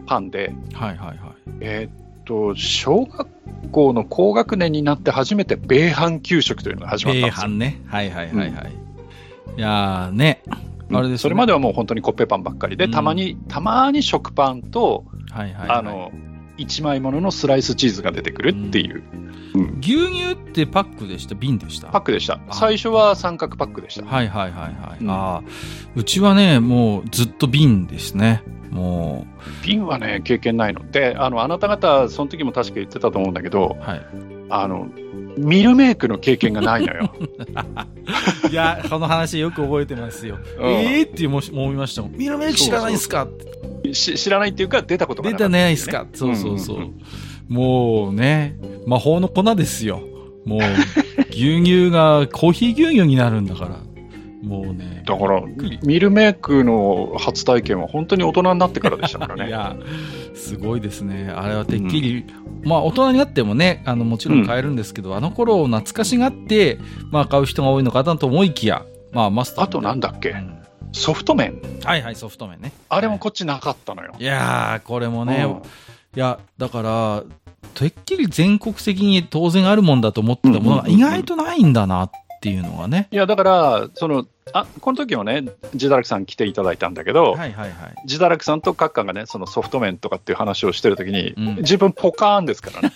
[0.06, 1.18] パンで、はいはいはい。
[1.60, 3.28] えー、っと、小学
[3.72, 7.48] 校の高学年になって初めて米飯給食というのが始まったんですよ。
[7.48, 7.82] 米飯ね。
[7.88, 8.74] はいはいはいはい。
[9.48, 10.44] うん、いやーね。
[10.92, 16.12] あれです、ね、それまではもう本当にコッペパンばっかりで、たまに、たまに食パンと、はいはい、はい、あの、
[16.60, 19.04] 1枚もののスライスチーズが出てくるっていう、
[19.56, 21.36] うん、牛乳ってパックでした？
[21.36, 22.39] 瓶でしたパックでした。
[22.52, 24.06] 最初は三角パックでした。
[24.06, 25.41] はいはいはいはい、うん、あ
[25.95, 28.43] うちはねもうずっと瓶ですね。
[28.69, 29.26] も
[29.63, 29.65] う。
[29.65, 30.89] 瓶はね経験ないの。
[30.91, 34.02] であのあなた方その時も確か言ってたと思うんだけど、はい、
[34.50, 34.88] あの
[35.38, 37.14] ミルメイクの経験がないのよ。
[38.52, 40.40] いや、この話よく覚えてますよ。
[40.60, 42.12] うん、ええー、って思いましたもん。
[42.14, 43.28] ミルメイク知らないんすか？
[43.94, 46.06] 知らないっていうか、出たことがなかった、ね、出たないですか？
[46.14, 46.76] そうそうそう。
[46.78, 50.02] うんうんうん、もうね、魔法の粉ですよ。
[50.46, 50.60] もう、
[51.30, 53.78] 牛乳がコーヒー牛乳になるんだから。
[54.44, 55.04] もうね。
[55.06, 55.44] だから、
[55.84, 59.48] ミルメイクの初体験は本当に大人になってからでしたからね。
[59.50, 59.76] いや、
[60.39, 61.30] すごいですね。
[61.30, 62.25] あれはてっきり、
[62.63, 66.80] うん、まあ大人になってもね、あの、もちろん買えるんですけど、うん、あの頃を懐かしがって、
[67.12, 69.65] まあ買う人が多いのかなと思いきや、まあマスター。
[69.65, 70.62] あとなんだっけ、うん、
[70.93, 72.71] ソフト麺はいはい、ソフト麺ね。
[72.89, 74.13] あれもこっちなかったのよ。
[74.17, 75.45] いやー、これもね、
[76.15, 77.23] いや、だから、
[77.75, 83.08] てっきり全国的に当然あるもんだと思ってたものが意外とないんだなっていうのがね。
[83.12, 87.71] いや、だから、その、あこの時もね、ジダラクさん来ていただいたんだけど、はいはいはい、
[88.06, 92.93] ジダラクさんとカッカンがね、そのソフト麺とかっていう話をしてる時に、うん、自分ポカーンですからね。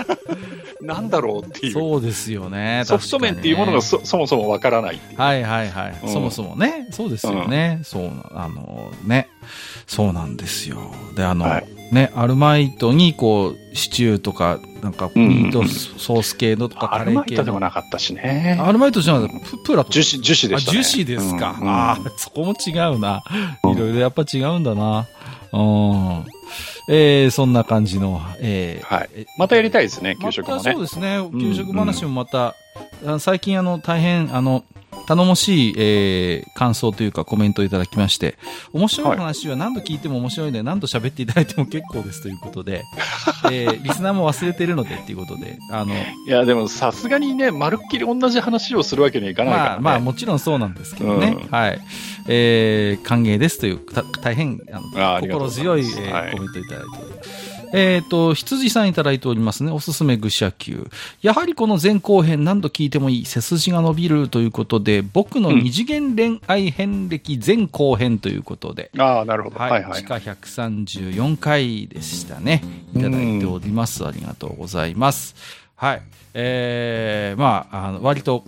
[0.80, 1.72] なんだろうっていう。
[1.72, 2.82] そうですよね。
[2.84, 6.88] ソフト麺っていうものがそそもそもわからないはいはいはい、うん、そもそもね。
[6.92, 7.76] そうですよね。
[7.78, 9.28] うん、そうあのね。
[9.86, 10.78] そうなんですよ。
[11.16, 17.20] で、あの、はい、ね、アルマイトにこう、シチューとか、なんか、ミートソース系のとか、カレー系の。
[17.20, 18.58] アルマイトでもなかったしね。
[18.60, 19.90] アルマイトじゃなくて、プラと。
[19.90, 20.82] 樹脂、樹脂でした、ね。
[20.82, 21.56] 樹脂ですか。
[21.60, 23.22] うん、ああ、そこも違うな。
[23.64, 25.06] いろいろやっぱ違うんだな。
[25.52, 26.24] うん。
[26.90, 29.08] えー、そんな感じの、えー、はい。
[29.38, 30.62] またやりたいですね、給食もね。
[30.72, 31.18] そうですね。
[31.32, 32.54] 給食話もまた、
[33.02, 34.64] うんうん、最近あの、大変、あの、
[35.06, 38.36] 頼もしい、えー、感想というかコメントをいただきまして、
[38.72, 42.84] 面白い話は何度聞いても面白いので、何度喋っていただいても結構ですということで、
[43.50, 51.80] えー、リスナーも忘れてるのでっていうことで、あの、いや、でもさすがにね、まるっきり同じ話をするわけにはいかないから、ね、まあ、まあ、もちろんそうなんですけどね、うん、はい。
[52.26, 53.80] えー、歓迎ですという、
[54.22, 54.80] 大変あ
[55.20, 56.88] の心強い、えー、コメントいただいて。
[57.02, 57.47] おります。
[57.72, 59.70] えっ、ー、と、羊さんいただいておりますね。
[59.70, 60.88] おすすめ愚者級。
[61.22, 63.24] やはりこの前後編何度聞いてもいい。
[63.24, 68.90] 背筋が伸びるということで、僕の二次元恋愛遍歴前後編ということで。
[68.94, 69.58] うん、ああ、なるほど。
[69.58, 69.70] はい。
[69.70, 72.62] はいはい、地下134回でしたね。
[72.94, 74.06] いただいております。
[74.06, 75.34] ありがとうございます。
[75.74, 76.02] はい。
[76.34, 78.44] えー、まあ、あの割と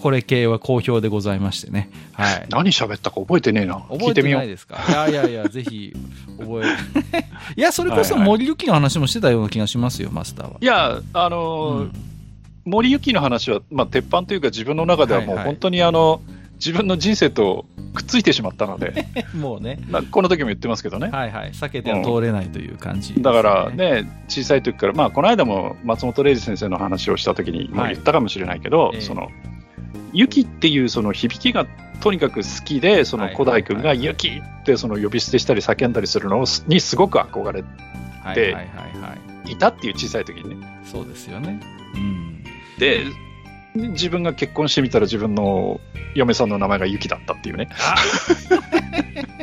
[0.00, 1.90] これ系は好評でございましてね。
[2.12, 2.46] はい。
[2.50, 3.74] 何喋ったか覚えてねえな。
[3.90, 4.78] 覚えてみないですか？
[4.88, 5.92] いやいやいや、ぜひ、
[6.38, 7.24] 覚え。
[7.56, 10.56] いや、それこそ森行の話もしてたような気がしますよ、マスターは。
[10.60, 11.92] いや、あのーうん、
[12.64, 29.30] 森行の話は、まあ、鉄板というか自分の中ではもう本当にあの、はいはい自分の人生とくっついてしまったので、 もうね、まあ、この時も言ってますけどね、はいはい、避けては通れないという感じ、ねうん、だからね、小さい時から、まあ、この間も松本零士先生の話をした時にも言ったかもしれないけど、はい、その
[30.12, 31.66] 雪っていうその響きが
[32.00, 37.62] とにかく好きで、その古代君が雪ってその呼び捨てしたり叫んだりするのにすごく憧れ
[38.34, 38.56] て
[39.46, 39.56] い。
[39.56, 40.82] たっていう小さい時にね。
[40.84, 41.60] そうですよね。
[41.94, 42.44] うん、
[42.78, 43.04] で、
[43.74, 45.80] 自分が結婚してみたら自分の
[46.14, 47.68] 嫁さんの名前が雪だったっていうね。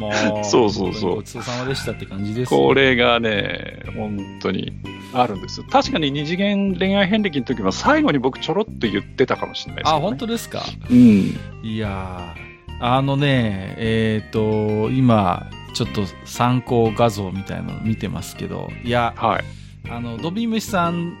[0.00, 1.14] もう、そうそうそう。
[1.16, 4.72] ごちそうさまでしたって感じです、これがね、本当に
[5.12, 5.62] あるんです。
[5.64, 10.62] 確かに二次元恋愛遍歴の時は最後に僕ちょろっと言ってたかもしれないです、ね、あ、本当ですか？
[10.90, 11.36] うん。
[11.62, 12.34] いや
[12.80, 19.44] あのね、えっ、ー、と、今、ちょっと参考画像みたいなの見てますけど、いや、はい。
[19.90, 21.14] あの、ドビームシさん、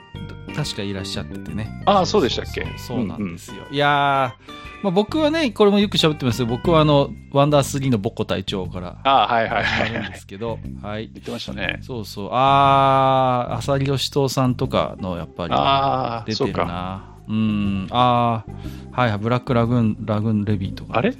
[0.56, 1.82] 確かいらっしゃっててね。
[1.84, 2.66] ああ、そうでしたっけ？
[2.78, 3.56] そうなんですよ。
[3.56, 8.98] うんうん、いやー、まあ、僕はね、これもよく喋ってますけど、僕はあの、ワンダー3のボッコ隊長から。
[9.04, 10.08] あはいはいはい。
[10.08, 11.10] んですけど、はい。
[11.12, 11.80] 言ってましたね。
[11.82, 12.28] そうそう。
[12.32, 17.16] あー、浅利義藤さんとかの、やっぱり、出てるな。
[17.28, 20.98] うん、あー、はいはい、ブラックラグーン、ラグーンレビーとか。
[20.98, 21.14] あれ？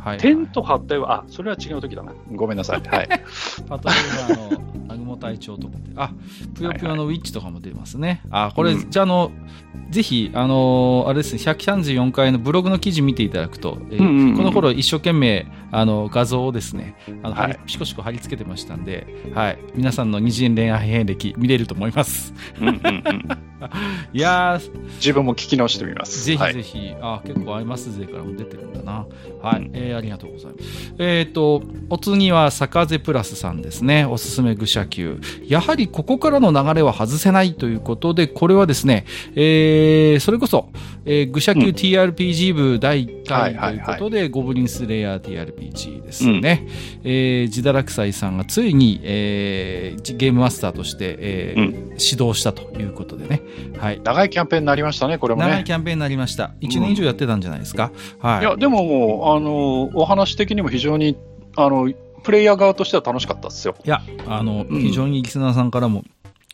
[0.00, 1.10] はい、テント張ったよ。
[1.10, 2.12] あ、それは違う時だな。
[2.32, 2.88] ごめんなさい。
[2.88, 3.08] はい。
[3.68, 6.12] パトローナーの南雲隊長とかあ、
[6.54, 8.22] ぷよぷよのウィッチとかも出ますね。
[8.30, 9.30] はいはい、あ、これ、うん、じゃあ、あの、
[9.90, 22.32] ぜひ、あのー、あれですね、134回のブログの記事見ていただくと、えーうんうんうん、この頃一生懸命、あの、画像をですね、あの、はい、ピコシコ貼り付けてましたんで、はい、皆さんの二次元恋愛遍歴見れると思います。
[22.60, 23.50] うんうんうん
[24.12, 24.58] いや
[24.96, 26.24] 自分も聞き直してみます。
[26.24, 29.06] ぜひぜひ、はい、あ、結構アイマス勢からも出てるんだな。
[29.42, 30.94] はい、うん、えー、ありがとうございます。
[30.98, 34.04] えっ、ー、と、お次は、坂瀬プラスさんですね。
[34.04, 35.20] おすすめ愚者級。
[35.46, 40.68] やはりここからの流れは外せないということで、これはですね、えー、それこそ、
[41.04, 46.66] えー、愚者級 TRPG 部第1回ということで、ゴブリンスレイヤー TRPG ですね。
[47.04, 53.42] うん、えー、ジダラクサイさんがついに、えー、ゲームマスターとして、えー、うん、指導したということでね。
[53.78, 54.00] はい。
[54.02, 55.48] 長いキャンペーンになりましたね、これもね。
[55.48, 56.52] 長いキャンペーンになりました。
[56.60, 57.92] 1年以上やってたんじゃないですか。
[58.22, 58.40] うん、はい。
[58.40, 61.16] いや、でももう、あの、お話的にも非常に、
[61.56, 63.74] あの、プレイヤー側としては楽しかったですよ。
[63.84, 66.04] いや、あの、うん、非常にリスナーさんからも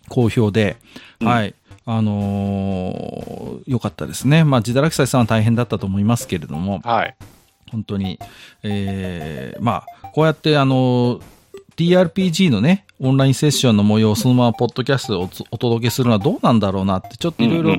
[0.09, 0.77] 好評で、
[1.21, 1.55] うん、はい。
[1.89, 4.43] あのー、よかったですね。
[4.43, 7.15] まあ、自堕落斎さんは大変だったと思いますけれども、はい。
[7.71, 8.19] 本当に、
[8.65, 11.23] ええー、まあ、こうやって、あのー、
[11.77, 17.77] TRPG のね、オンラインセッションの模様をそのままポッドキャストでお届けするのはどうなんだろうなって、ちょっといろいろ、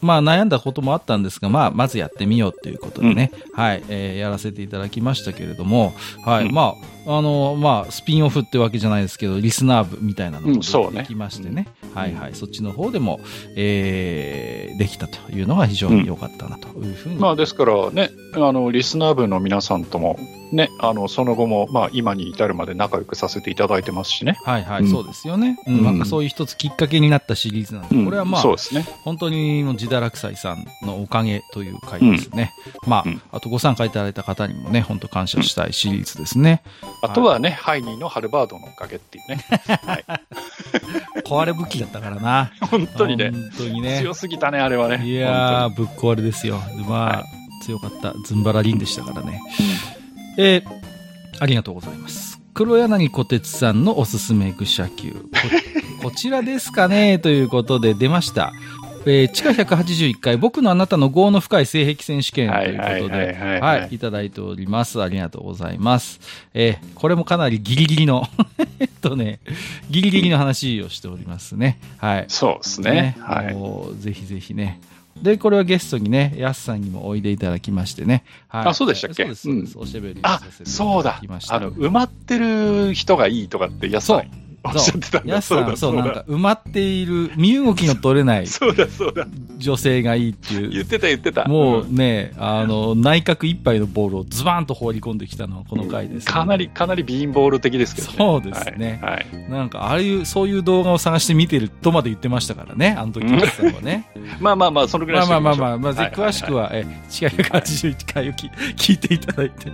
[0.00, 5.94] まあ悩んだこともあったんですが、まあ、まずやってみようということでね、うん、はい、えー、やらせていただきましたけれども、
[6.24, 6.74] はい、うん、ま
[7.06, 10.54] あ、あの、まあ、スピンオフってわけじゃないですけど、リスナー部みたいなのも
[10.90, 13.20] できましてね、うん、はいはい、そっちの方でも、
[13.56, 17.16] えー、できたというのが非常に良かったなというふうに。
[17.16, 20.18] まあ、ですからね、あの、リスナー部の皆さんとも、
[20.52, 24.38] ね、あの、その後も、まあ、今に至るまで仲良くさせていただいてますしね。
[24.44, 25.58] はいはい、そうですよね。
[25.66, 28.86] うん、なんかそういう一つきっかけになったシリーズなんで、これはまあ、そうですね。
[29.04, 32.52] 本当にもう自堕落斎さんのおかげという回ですね。
[32.86, 36.62] まあ、あとご参加いただいた方にもね、本当感謝したいシリーズですね。
[37.02, 39.44] あとはね、ハイニーのハルバードのおかげっていうね。
[39.86, 40.04] はい、
[41.24, 42.52] 壊れ武器だったからな。
[42.70, 43.30] 本当にね。
[43.30, 44.00] 本当にね。
[44.00, 45.04] 強すぎたね、あれはね。
[45.04, 46.60] いやー、ぶっ壊れですよ。
[46.88, 47.24] まあ、
[47.64, 48.14] 強かった。
[48.24, 49.40] ズンバラリンでしたからね。
[50.38, 50.88] えー
[51.40, 52.40] ありがとうございます。
[52.54, 55.12] 黒柳小鉄さんのおすすめ愚者級。
[56.02, 58.52] こ ちらですかねということで出ました。
[59.06, 65.00] えー、地下181回、僕のあなたの業の深い性癖選手権ということで、はい、いただいております。
[65.00, 66.20] ありがとうございます。
[66.52, 68.26] えー、これもかなりギリギリの
[68.80, 69.38] えっとね、
[69.88, 71.78] ギリギリの話をしておりますね。
[71.98, 72.24] はい。
[72.26, 72.90] そうですね。
[72.90, 74.02] ねはい。
[74.02, 74.80] ぜひぜひね、
[75.22, 78.24] で、これはゲストにね、やすさんにもおいでいただきましてね。
[78.48, 79.22] はい、あ、そうでしたっけ？
[79.22, 79.78] そうです、そうです。
[79.78, 81.20] おしゃべりあ、そうだ。
[81.50, 84.30] あの、埋まってる人がいいとかってやすさん
[84.74, 85.42] おっしゃってたんだ。
[85.42, 89.26] そうそう、なんか埋まっている、身動きの取れない、そうだそうだ。
[89.56, 90.70] 女性がいいっていう。
[90.70, 91.44] 言ってた言ってた。
[91.46, 98.14] もうね、あの、内角一杯のボールをズバンと放り込んできたのはこの回です、ね、かなり、かなりビーンボール的ですけどね。
[98.16, 99.00] そうですね。
[99.02, 99.50] はい。
[99.50, 104.10] なんか、ああいう、そういう動画を探して見てるとまで言ってましたからね、あの時のさんはね。
[104.40, 106.88] まあまあまあ、そのぐらいまあまあまあまあ、まあ、詳しくは、え、違い
[107.28, 109.72] 181回を聞いていただいて。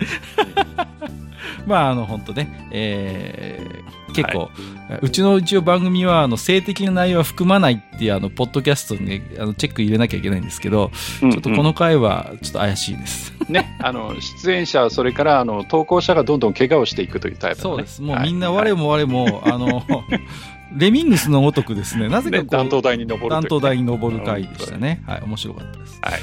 [1.67, 4.51] まあ、あの、本当ね、えー、結構、
[4.89, 10.91] はい、うちの一応番組は、あの、性的な内容は含まないっていう、あの、ポッドキャストにね、あの、チェック入れなきゃいけないんですけど、
[11.23, 13.35] うんうん、ちょっとこの回は、ちょっと怪しいです。
[13.49, 18.03] ね、あの、出演者、それから、あの、投稿者がどんどん怪我をしていくというタイプ、ね、そうです。
[18.03, 19.85] もうみんな、我も我も、はい、あの、
[20.77, 25.03] レミングスのごとくですね、なぜかこう、弾頭台に登る、弾頭台に登る回でしたね。
[25.07, 25.99] はい、面白かったです。
[26.03, 26.21] はい。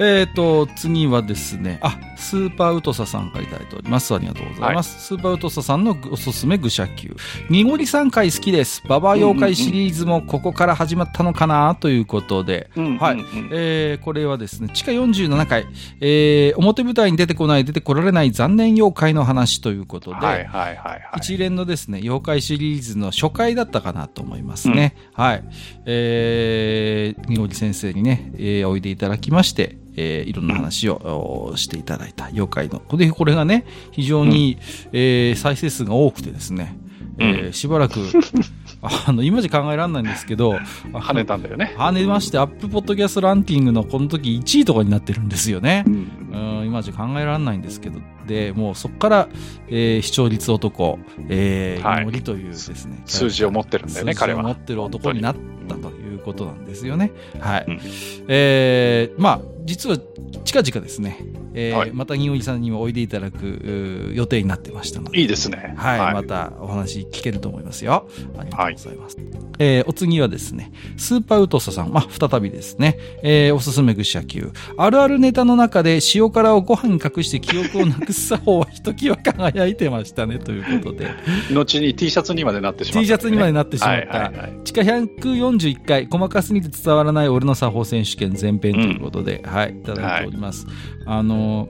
[0.00, 4.14] えっ、ー、と、次はですね、あ、スーパーウトサさんからいただいております。
[4.14, 4.94] ありがとうございます。
[4.94, 7.14] はい、スーパーウトサさんのおすすめ愚者級。
[7.50, 8.82] にごりさん回好きです。
[8.88, 13.24] ババア妖怪シリーズもここから始まったのかなということで、うんうんうん、はい。
[13.52, 15.66] えー、これはですね、地下47回、
[16.00, 24.94] えー、表舞台に出てこない、出てこられない残念妖怪の話ということで、はいはいはい、はい、一連のですね、妖怪シリーズの初回だったかなと思いますね。
[25.18, 25.44] うん、はい。
[25.84, 32.82] えー、にごり先生にね、えー、おいでいただきまして、えー、いろんな話をしていただいた妖怪の。
[32.96, 36.78] で、これがね、非常に、うん、えー、再生数が多くてですね、
[37.18, 38.00] えー、しばらく、
[38.82, 40.52] あの、今じゃ考えられないんですけど、
[40.92, 41.74] 跳ねたんだよね。
[41.76, 45.84] 跳ねまして、アップポッドキャストランキングのこの時1位とかになってるんですよね。
[45.86, 49.28] うん、今じゃ考えられないんですけど、で、もうそこから、
[49.68, 53.02] えー、視聴率男、えー、はい、りというですね。
[53.04, 54.42] 数字を持ってるんだよね、彼は。
[54.42, 55.36] 持ってる男になっ
[55.70, 57.12] たということなんですよね。
[57.38, 57.64] はい。
[57.66, 57.80] うん、
[58.28, 59.96] えー、まあ、実は
[60.44, 61.18] 近々ですね、
[61.54, 65.20] えー、はい、また銀おさんにもおいでいただく予定になってましたので。
[65.20, 65.74] いいですね。
[65.76, 65.98] はい。
[65.98, 68.08] はい、またお話聞けると思いますよ。
[68.38, 69.16] ありがとうございます。
[69.16, 69.26] はい、
[69.60, 74.52] えー、お次はですね、スーパーウトサさん、まあ、再びですね、えー、おすすめ愚者級。
[74.78, 81.10] あるあるネタの中で塩辛をご飯に隠して記憶をなくす作法はひときわ輝いてましたね、ということで。
[81.52, 84.18] 後に T シャツにまでなってしまった、ね、T シャツにまでなってしまった。
[84.18, 90.64] はいはいはい、地下141回、細かすぎて伝わらない俺の作法選手権前編ということで、うん、はい、いただいております。
[90.64, 90.74] はい、
[91.18, 91.68] あの、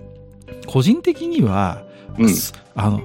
[0.68, 1.82] 個人的には、
[2.16, 2.30] うん、
[2.76, 3.03] あの、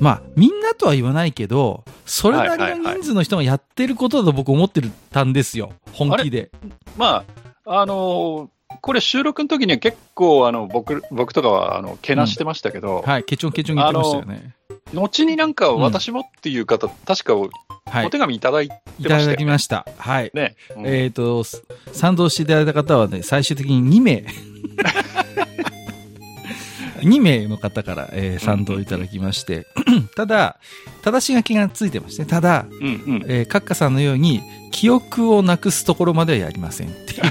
[0.00, 6.50] まあ、みんなとは言わないけど、それなりの人数の人がやってることだと僕思ってたんですよ、本気で。
[6.96, 7.24] ま
[7.64, 8.48] あ、あのー、
[8.80, 14.54] これ収録の時には結構あの僕僕とかはあのけなしてましたけど、うん、はい、ケチョンケチョン言ってましたよね。
[14.92, 17.50] 後になんか私もっていう方、うん、確かお
[18.10, 19.86] 手紙いただいてました、ね、いただきました。
[19.98, 20.30] はい。
[20.34, 20.56] ね。
[20.76, 21.44] うん、えっ、ー、と、
[21.92, 24.24] 賛同していただいた方はね、最終的に2名。
[27.02, 29.66] 2名の方から、えー、賛同いただきまして、
[30.16, 30.58] ただ、
[31.02, 37.22] 正し書きがついてましてただ、うんうん、えー、カッカさんのように、記憶をなくすところまではやりませんっていう。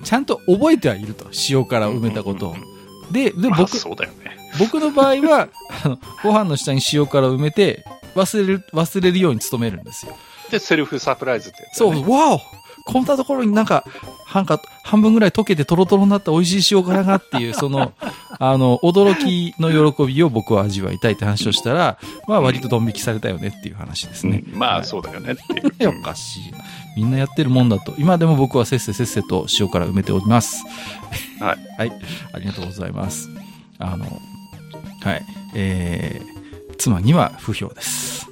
[0.04, 1.26] ちゃんと覚えてはいると。
[1.50, 2.56] 塩辛を埋めたことを。
[3.10, 4.38] で、で、僕、そうだよね。
[4.58, 5.48] 僕の場合は、
[5.84, 10.16] あの、ご飯の下に塩辛を埋めて、忘れる、忘れるように努めるんですよ。
[10.50, 12.40] で、セルフサプライズって、ね、そう、わお
[12.84, 13.84] こんなところになんか、
[14.24, 17.92] 半か、半分ぐらい溶けてトロトロになった美味しい塩辛がっていう、その、
[18.40, 24.44] あの、驚きの喜びを僕は味わいたいって話をしたら、まあ割とドン引きされたよねっていう話ですね。
[24.50, 25.90] うん、まあそうだよねっていう。
[26.00, 26.42] おかしい
[26.96, 27.92] みんなやってるもんだと。
[27.98, 30.64] 今でも僕はせっせせっせと塩辛埋めております。
[31.38, 31.58] はい。
[31.76, 31.92] はい。
[32.32, 33.28] ありがとうございます。
[33.78, 34.06] あの、
[35.02, 35.22] はい。
[35.54, 38.26] えー、妻には不評です。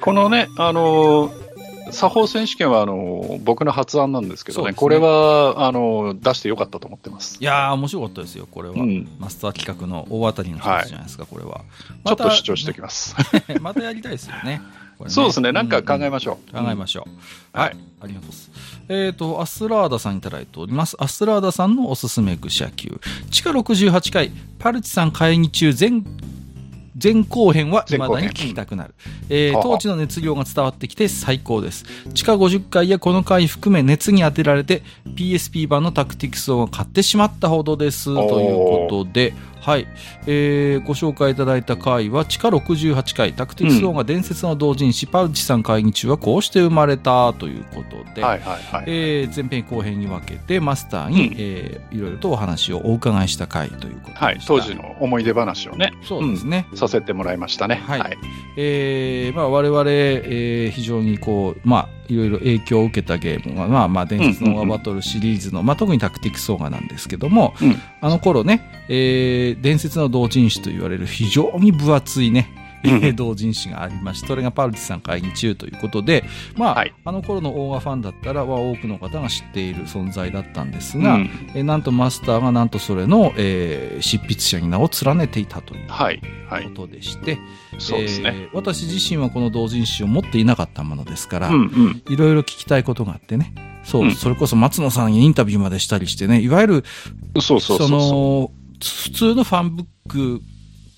[0.00, 1.47] このね、あのー
[1.92, 11.60] 作法選手権はあの僕の発案なんですけどね、ねこれはあの出してよかったと思ってますいやー、面白かったですよ、これは、うん、マスター企画の大当たりの一つじゃないですか、はい、これは。
[12.06, 13.14] ちょっと主張しておきます。
[13.60, 14.60] またやりたいですよね。
[15.00, 16.56] ねそうですね、なんか考えましょう。
[16.56, 17.06] うん、考えましょ
[17.54, 17.58] う。
[17.58, 18.50] はい、ありがとうございます。
[18.88, 20.96] えっ、ー、と、アスラーダさんいただいております。
[20.98, 23.00] アスラーダさんのおすすめ愚者級。
[23.30, 26.04] 地下68階、パルチさん会議中、全
[27.02, 28.94] 前後編は未だに聞きたくなる、
[29.28, 31.84] えー、当時の熱量が伝わってきて最高です。
[32.14, 38.06] 地下50回やこの回含め熱に当てられて PSP 版のタクティクスを買ってしまったほどです。
[38.06, 39.34] ということで
[39.68, 39.86] はい、
[40.26, 55.92] えー、ご紹介いただいた回は地下68回タクティクス王が伝説の同人誌、うん、パウチさん会議中はこうして生まれたということで、はいはいはいえー、前編後編に分けてマスターに、うん、えー、いろいろとお話をお伺いした回ということではい、当時の思い出話をね。
[56.02, 57.82] そうですね、うん、させてもらいましたね。
[57.86, 58.16] はい、はい、
[58.56, 72.50] えーまあ、我々、えー、非常にこう、まあ、いろいろ影響を受けたゲームは、まあまあ、伝説のオーバトルシリーズの、まあ特にタクティクスオーガなんですけども、うん、あの頃ね、えー、伝説の同人誌と言われる非常に分厚いね、
[73.14, 76.24] 同人誌がありまして、それがパルティさん会議中ということで、
[76.56, 87.38] まあ、はい、あの頃のオーガファンだったら、多くの方が知っている存在だったんですが、うん、えなんとマスターがなんとそれの、えー、執筆者に名を連ねていたということでして、
[87.78, 91.50] そうですね、私自身はこの同人誌を持っていなかったものですから、
[92.08, 93.54] いろいろ聞きたいことがあってね、
[93.84, 96.84] そう、うん、それこそ松野さんにインタビューまでしたりしてね、いわゆる、
[97.40, 98.50] その、
[98.80, 100.42] 普通のファンブック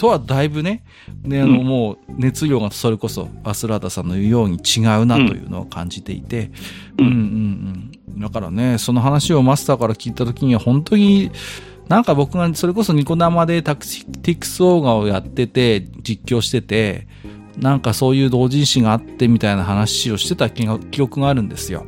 [0.01, 0.83] とはだいぶね、
[1.25, 6.51] ね、あの、もう熱量がそれこそアスラーダさんの言うように違うなというのを感じていて、
[6.99, 8.21] うん、うん、うんうん。
[8.21, 11.31] だからね、その話をマスターから聞いた時には本当に、
[11.87, 13.85] なんか僕がそれこそニコ生でタク
[14.23, 17.07] ティクスオーガをやってて、実況してて、
[17.59, 20.67] なんかそういう同人誌があってみたいな話をしてた記
[21.03, 21.85] 憶があるんですよ。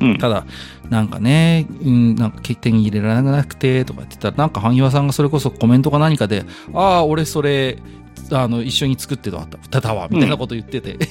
[0.00, 0.46] うん、ただ、
[0.90, 7.78] なんかね、うん、なんか手に入れられなくてとか言ってたら、なんか萩和さんがそれこそコメントか何かで、ああ、俺それ、
[8.32, 11.06] あの、一緒に作ってたたわ、みたいなこと言ってて、うん、え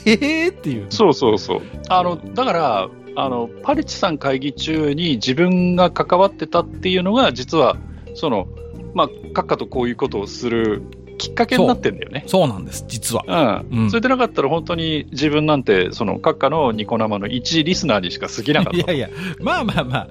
[0.45, 0.88] えー、っていう。
[0.89, 1.61] そうそうそう。
[1.88, 7.77] あの、だから、あの、パルチさん会議中に自分が関わってたっていうのが、実は、
[8.15, 8.47] その、
[8.93, 10.82] まあ、閣下とこういうことをする
[11.20, 12.24] きっかけになってんだよね。
[12.26, 13.63] そうなんです、実は。
[13.72, 13.80] うん。
[13.80, 18.78] うん、それでなかったら本当に自分なんて、その、閣下のニコ生の一リスナーにしか過ぎなかった。
[18.80, 19.09] いやいや、
[19.41, 20.07] まあまあまあ、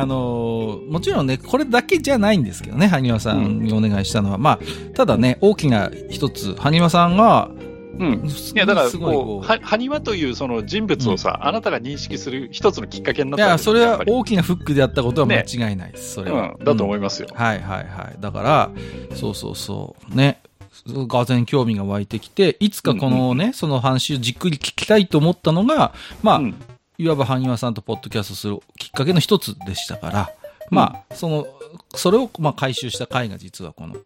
[0.00, 4.36] あのー、もちろんね、これだけじゃないんですけどね、埴輪さんにお願いしたのは。
[4.36, 4.58] うん、まあ、
[4.94, 7.50] ただね、大きな一つ、埴輪さんが、
[7.98, 8.26] うん。
[8.26, 16.18] いや、だからこう、は、埴輪というその人物をさ、うん、あなたが認識する一つのきっかけになったいや、それは大きなフックであったことは間違いないです。
[16.18, 16.64] ね、それは、うん。
[16.64, 18.16] だと思いますよ、うん、はいはいはい。
[18.20, 18.70] だから、
[19.14, 20.14] そうそうそう。
[20.14, 20.42] ね。
[20.86, 26.54] がぜ興味が湧いてきて、いつかこのね、うんうん、その話をじっくり聞きたいと思ったのが、まあ、うん、
[26.98, 30.30] いわば埴輪さんとポッドキャストするきっかけの一つでしたから、
[30.70, 31.46] まあ、その、
[31.94, 33.96] それをまあ回収した回が実はこの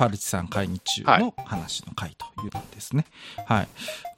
[0.00, 3.04] パルチさん会議中の話の回というんですね。
[3.44, 3.68] はい。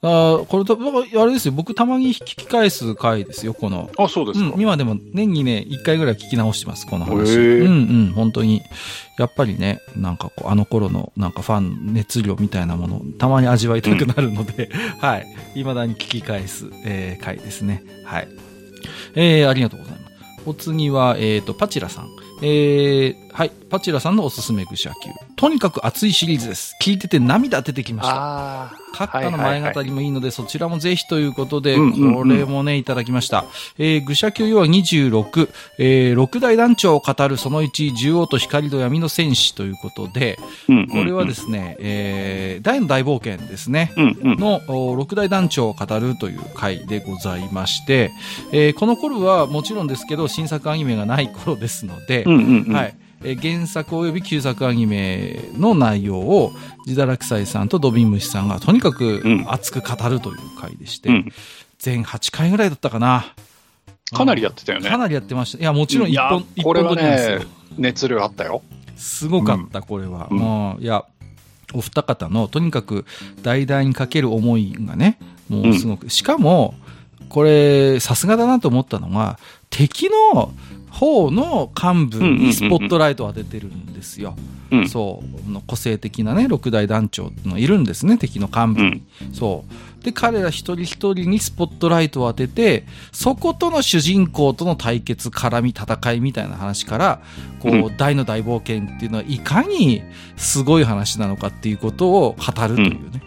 [0.01, 3.91] あこれと、あれですよ、僕たまに聞き返す回ですよ、この。
[3.97, 4.55] あ、そうですか。
[4.55, 7.37] うん、今でも年にね、一回ぐらい聞き直してます、この話。
[7.37, 7.71] うんう
[8.11, 8.61] ん、本当に。
[9.19, 15.27] やっぱりね、なんかこう、あの頃のなんかファン熱量みたいなものをたまに味わいたくなるので、うん、 はい。
[15.53, 17.83] 未だに聞き返す、えー、回ですね。
[18.05, 18.29] はい。
[19.15, 20.13] えー、ありがとうございます。
[20.45, 22.22] お次は、えっ、ー、と、パチラさん。
[22.45, 23.51] えー、はい。
[23.69, 25.09] パチラさんのおすすめ愚者級。
[25.37, 26.75] とにかく熱いシリーズです。
[26.81, 28.82] 聞いてて涙出てきました。
[28.93, 33.45] 閣下の前語りもいいので、そちらもぜひということで、これもね、いただきました。
[33.77, 40.37] えー、愚者級要は26、えー、六大団長を語るその1、獣王と光と闇の戦士ということで、
[40.91, 44.61] これはですね、えー、大の大冒険ですね、の
[44.95, 48.11] 六大団長を語るという回でございまして、
[48.51, 53.02] えー、この頃はもちろんですけど、新作アニメがない頃ですので、はい。
[53.23, 56.51] え原作及び旧作アニメの内容を
[56.85, 61.31] 自堕落斎さんとドビンムシさんがとにかく熱く語るという回でして、うん、
[61.79, 63.33] 全8回ぐらいだったかな。
[64.11, 64.89] かなりやってたよね。
[64.89, 65.59] かなりやってました。
[65.59, 67.41] いや、もちろん一本、一本撮りですよ。
[67.77, 68.61] 熱量あったよ。
[68.95, 70.27] すごかった、これは。
[70.29, 71.03] うん、もう、いや、
[71.73, 73.05] お二方のとにかく
[73.41, 75.17] 代々にかける思いがね、
[75.49, 76.75] もうすごく、うん、しかも、
[77.29, 80.53] これ、さすがだなと思ったのが、敵の
[80.93, 84.35] 方の幹部にスポットライトを当ててるんですよ。
[84.71, 85.51] うん、そう。
[85.51, 89.01] の個性的なね六大団長のいるんですね敵の幹部に。
[89.27, 90.03] うん、そう。
[90.03, 97.21] で彼ら一人一人にスポットライトを当ててそことの主人公との対決絡み戦いみたいな話から
[97.59, 100.03] こう、うん、大の大冒険っていうのはいかに
[100.37, 103.21] すごい話なのかっていうことを語るというね、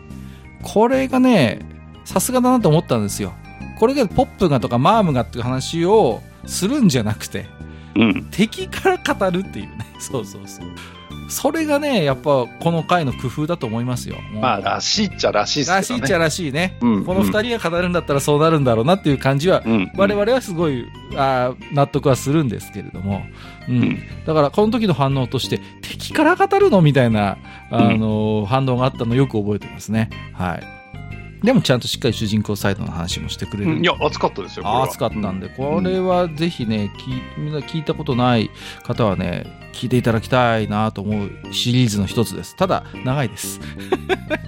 [0.63, 1.61] これがね
[2.05, 3.33] さすがだなと思ったんですよ。
[3.79, 7.47] これがポップがとかマームがっていう話をするんじゃなくて、
[7.95, 9.87] うん、敵から語るっていうね。
[9.99, 10.67] そうそうそう。
[11.29, 14.17] それがね、やっぱこの回の工夫だと思いますよ。
[14.33, 15.77] まあ、らしいっちゃらしいですね。
[15.77, 16.79] らしいっちゃらしいね。
[16.81, 20.87] うん、この二人が語るんだったらそうなるんだろうなっていう感じは、うん、我々はすごい
[21.17, 23.25] あ納得はするんですけれども、
[23.69, 27.39] うん、うん、だからこの時の反応として、敵から語るのみたいな、
[27.71, 30.11] あのー、反応があったのよく覚えてますね。
[30.33, 30.76] はい。
[31.47, 38.51] でもちゃんとしっかり主人公サイドの話もしてくれる、うん、いや熱かったですよ熱かったんで、これはぜひね、きみんな聞いたことない
[38.83, 39.45] 方はね
[39.77, 42.57] 聞いていただきたいなと思うシリーズの一つです。
[42.57, 43.61] ただ、長いです。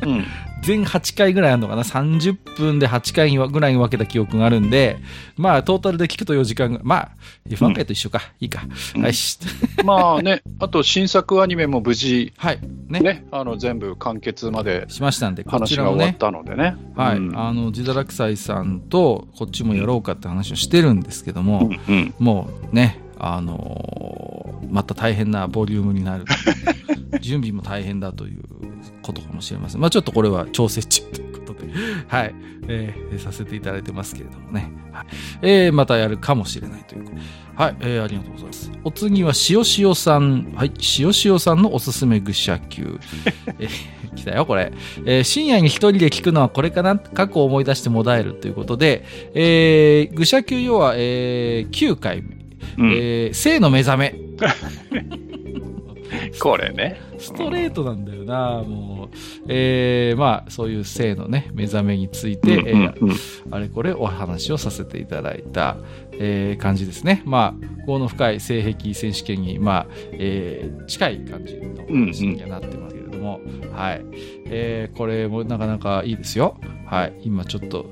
[0.03, 0.25] うん、
[0.65, 4.99] 全8回ぐらいあるのかな ?30 分で8回ぐらいに分けた記憶があるんで、
[5.37, 7.11] まあ、トータルで聞くと4時間が、まあ、
[7.47, 8.23] F1 回と一緒か。
[8.41, 8.61] いいか。
[9.01, 9.13] はい。
[9.85, 12.59] まあね、あと新作アニメも無事、はい。
[12.89, 13.01] ね。
[13.01, 14.87] ねあの、全部完結まで。
[14.89, 16.75] しましたんで、話が終わったのでね。
[16.97, 17.17] はい。
[17.35, 21.71] あの、ジダラクサイさんと、こっちもやろうかって話をしてるんですけども、
[22.19, 26.25] もうね、あのー、また大変なボリュームになる。
[27.21, 28.43] 準備も大変だという
[29.03, 29.81] ことかもしれません。
[29.81, 31.73] まあちょっとこれは調整中ということで、
[32.07, 32.35] はい、
[32.69, 34.71] えー、させていただいてますけれどもね。
[34.93, 35.07] はい、
[35.43, 37.23] えー、またやるかもしれないということで。
[37.57, 38.71] はい、えー、ありがとうございます。
[38.85, 40.53] お次は塩塩さん。
[40.55, 43.01] はい、塩塩さんのおすすめ愚者級。
[43.59, 44.73] えー、来たよ、これ。
[45.05, 46.97] えー、深夜に一人で聞くのはこれかな？
[46.97, 49.05] 過去を思い出してもだえるということで、
[49.35, 52.38] えー、愚者級要は、えー、9回目。
[52.77, 54.15] うん、えー、性の目覚め。
[56.41, 57.01] これね。
[57.19, 59.09] ストレートなんだよな、もう。
[59.49, 63.19] えー、まあ、そういう性のね、目覚めについて、うんうんうん、えー、
[63.51, 65.77] あれこれお話をさせていただいた、
[66.13, 67.23] えー、感じですね。
[67.25, 74.05] まあ、この深い性癖選手権に、まあ、えー、近い感じの話にはなってますうんうん、はい。
[74.47, 76.57] えー、これもなかなかいいですよ。
[76.87, 77.13] はい。
[77.23, 77.87] 今ちょっと、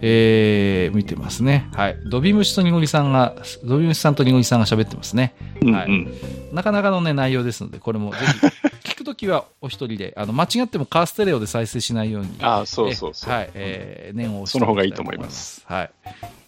[0.00, 1.68] えー、見てますね。
[1.74, 1.96] はい。
[2.10, 5.34] ドビムシとニゴリさんが、ドビムシさんとニゴリさんが喋ってますね。
[5.60, 5.62] はい。
[5.62, 5.92] うんう
[6.34, 8.46] んなかなかのね、内容ですので、これもぜひ、
[8.90, 12.30] 聞くときはお一人で、あの、間違ってもカーステレオで再生しないように。
[12.40, 13.32] あそうそうそう。
[13.32, 15.62] はい、えー、念を押してその方がいいと思います。
[15.66, 15.90] はい。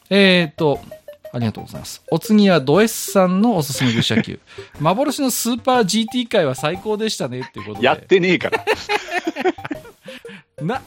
[0.09, 0.81] えっ、ー、と、
[1.33, 2.03] ありがとうございます。
[2.11, 4.41] お次はド S さんのおすすめ愚者級。
[4.81, 7.87] 幻のスーパー GT 界は最高でしたねっていうことで。
[7.87, 8.65] やってねえから。
[10.65, 10.83] な、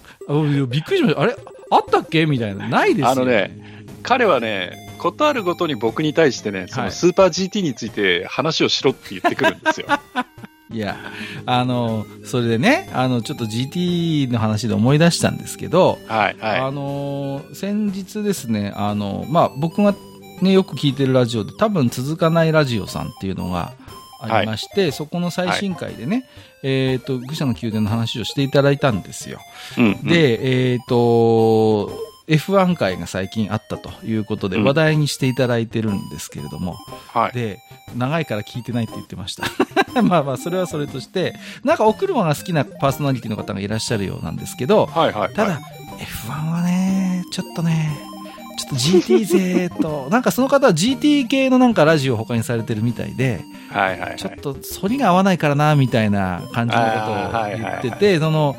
[0.68, 1.22] びっくりしました。
[1.22, 1.36] あれ
[1.72, 2.26] あったっけ？
[2.26, 2.68] みたいな。
[2.68, 3.12] ないですよ、ね。
[3.12, 9.88] あのね、彼はね、ことあるごとに僕に対してね、そのスーパー GT について話をしろって言ってくるんですよ。
[10.72, 10.98] いや、
[11.46, 16.60] あの、それでね、あの、ちょっと GT の話で思い出したんですけど、はい、はい。
[16.62, 19.94] あの、先日ですね、あの、まあ、僕が
[20.44, 23.74] ね、よく聞いてるラジオで、多分続かないラジオさんっていうのが
[24.20, 26.26] ありまして、はい、そこの最新回でね、はい、
[26.64, 29.40] えっ、ー、と、愚者の宮殿の話をしていただいたんですよ。
[29.78, 36.78] うんうん、で、えっ、ー、と、F1 回が最近あったということで話題にしていただいてるんですけれども、
[37.16, 37.60] うんはい、で、
[37.98, 39.44] 長いから聞いてないって言ってました。
[40.02, 45.60] まあまあ、それはそれとして、なんかお車が好きなパーソナリティの方がいらっしゃるようなんですけど、はいはいはい、ただ、
[46.00, 47.92] F1 はね、ちょっとね、
[48.58, 56.90] ちょっと GT 勢と、なんかその方は GT 系のなんかラジオを他にされてるみたいで、はいはいはい、ちょっと反りが合わないからな、みたいな感じのこ
[57.32, 58.56] とを言ってて、その、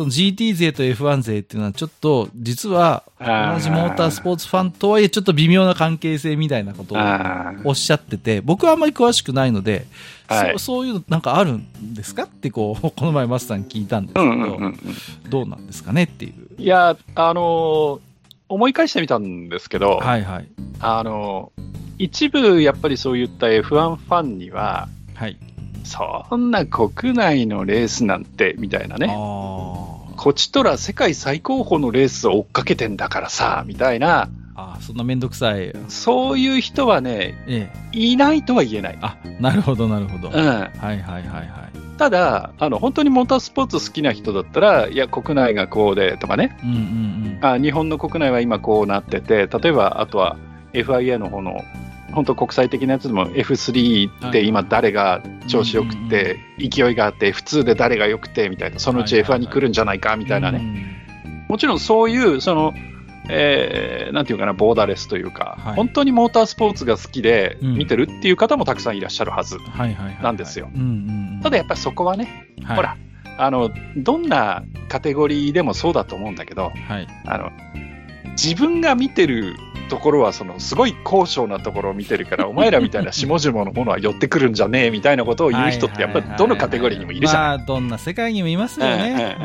[0.00, 3.26] その GT 勢と F1 勢っていうのはちょっと実は同
[3.60, 6.98] じモータースポーツファンとはいえちょっと微妙な関係性みたいなことを
[7.64, 9.86] おっしゃってて僕はあんまり詳しくないので、
[10.26, 14.76] はい、そそういうのなんかあるんですかってこう この前マスターに聞いたんですけど、うんうんうん、
[15.28, 16.32] どうなんですかねっていう。
[16.56, 18.00] いやあのー、
[18.50, 20.48] 思い返してみたんですけど、はいはい、
[20.80, 21.62] あのー、
[21.98, 25.38] 一部やっぱりそういった F1 ファンには、はい、
[25.84, 29.06] そんな国内のレースなんてみたいなね。
[29.06, 34.28] こちとら世界最高峰のレースを追っかけてんだからさ、みたいな。
[34.54, 35.72] あそんなめんどくさい。
[35.88, 38.98] そういう人はね、ええ、いないとは言えない。
[39.00, 40.28] あ、なるほど、なるほど。
[40.28, 40.34] うん。
[40.34, 41.89] はいはいはいはい。
[42.00, 46.56] ただ、あの、本当にモータースポーツ好きな人だったら、いや、国内がこうでとかね。
[46.64, 47.38] うんうんうん。
[47.42, 50.38] あ日本の国内は今こうなってて、例えば、あとは
[50.72, 51.62] FIA の方の
[52.12, 61.44] 本当国際的なやつでも F3 で今誰が調子よくて、勢いがあって F2 で誰がよくてみたいな、そのうち F1 に来るんじゃないかみたいなね。
[61.48, 62.72] もちろんそういう、その、
[63.30, 69.58] えー、なんていうかな、ボーダーレスというか、はい、本当にモータースポーツが好きで見てるっていう方もたくさんいらっしゃるはず
[70.22, 70.68] なんですよ。
[71.42, 72.96] ただやっぱりそこはね、はい、ほら、
[73.38, 77.50] あの、どんなカテゴリーでもそうだと思うんだけど、はい、あの、
[78.32, 79.54] 自分が見てる
[79.90, 87.42] ところはそのすごい高尚なところを見てるから お前らみたいな下々のものは寄ってくるんじゃねえみたいなことを言う人ってやっぱりどのカテゴリーにもいるじゃん。
[87.42, 89.36] まあ、どんな世界にもいますよね。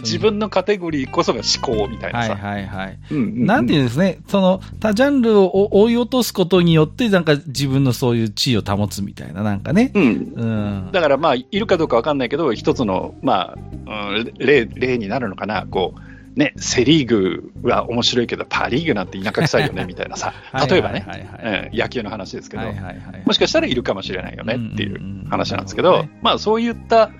[0.00, 2.36] 自分のカテゴリーこそが思考みたいなさ。
[2.36, 2.98] はいはいはい。
[3.10, 9.90] なんていうんですね、その他ジャンルを追い落とすことによってなんか自分のそういう地位を保つみたいななんかね。
[9.94, 10.02] うん。
[10.02, 13.54] うん、だからまあいるかどうかわかんないけど一つのま
[13.86, 16.07] あ、うん、例例になるのかなこう。
[16.38, 20.32] ね、セ・リーグは面白いけど、パ・リーグなんて田舎臭いよねみたいなさ、
[20.70, 22.62] 例えばね、野球の話ですけど、
[23.26, 27.10] もしかしたらいるかもしれないよねっていう話なんですけど、まあそういった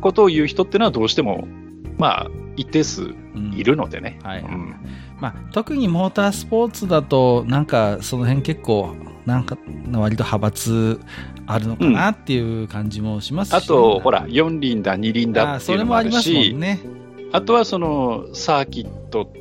[0.00, 1.46] ことを言う人っていうのはどうしても、
[1.96, 3.14] まあ一定数
[3.54, 4.18] いるのでね。
[5.20, 8.96] まあ、特にモータースポーツだと、なんかその辺結構、
[9.26, 9.56] なんか
[9.92, 11.00] 割と派閥
[11.46, 16.80] あるのかなっていう感じもしますし、あと、ほら、4輪だ、2輪だっていうのもあるし、あね、
[17.32, 19.32] あとはそのサーキット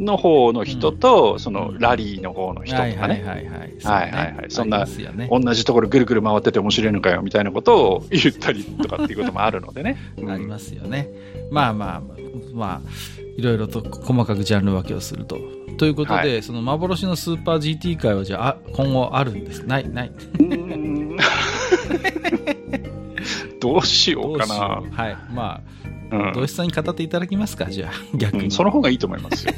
[0.00, 2.96] の方の人と、そのラリーの方の人とかね。
[2.96, 3.46] はいはいはい。
[3.46, 4.50] はいはいはい。
[4.50, 4.86] そんな、
[5.30, 9.96] 同じところぐるぐる回ってて面白いのかよみたいなことを言ったりとかっていうこともあるのでね。
[10.26, 11.08] ありますよね。
[11.50, 12.02] まあまあ、
[12.52, 12.88] まあ、
[13.36, 15.38] いろいろと細かくジャンル分けをすると。
[15.76, 20.12] ということで、はい、その幻のスーパー GT 界はじゃあ今後あるんですないない
[23.60, 25.79] どうしようかなはいまあ
[26.10, 29.54] うん、土井さんに語っていただきますか、じゃあ、逆に、うん、その方がいいと思いますよ。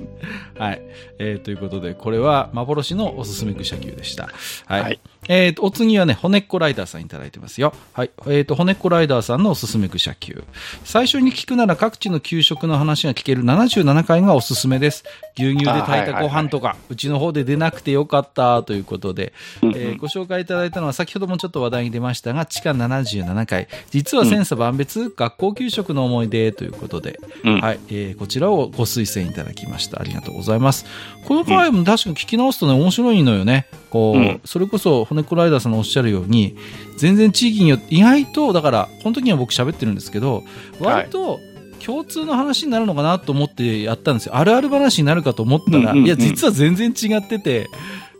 [0.58, 0.82] はい。
[1.18, 4.28] えー、ということで、これは幻のおすすめ愚者級でした。
[4.66, 4.82] はい。
[4.82, 7.74] はい、えっ、ー、と、お次はね、骨っこライダーさんいただいてますよ。
[7.92, 8.10] はい。
[8.26, 10.42] えっ、ー、と、骨っこライダーさんのおすすめ愚者級。
[10.84, 15.04] 最初に聞くなら各地の給食の話が聞ける77回がおすすめです。
[15.36, 23.68] 牛乳で炊いたご飯とか、うちの方で出なくてよかったということで、えー、ご紹介いただいたのは先ほどもちょっと話題に出ましたが、地下77回。
[23.90, 27.80] 実は千差万別、うん、学校給食の思い出ということで、うん、はい。
[27.88, 30.00] えー、こちらをご推薦いただきました。
[30.00, 30.86] ありがとうございます。
[31.26, 33.66] この回も確かに聞き直すとね、面白いのよね。
[33.90, 36.56] こう、うん、それこそ骨っこライダーさんのおっしゃるように、
[36.96, 40.44] 全然地域によって、意外と、だから、この時には僕喋ってるんですけど、
[40.80, 41.40] 割と、
[41.84, 44.36] 共通の話になるのかなと思ってやったんですよ。
[44.36, 47.68] あるある話になるかと思ったら、いや、実は全然違ってて、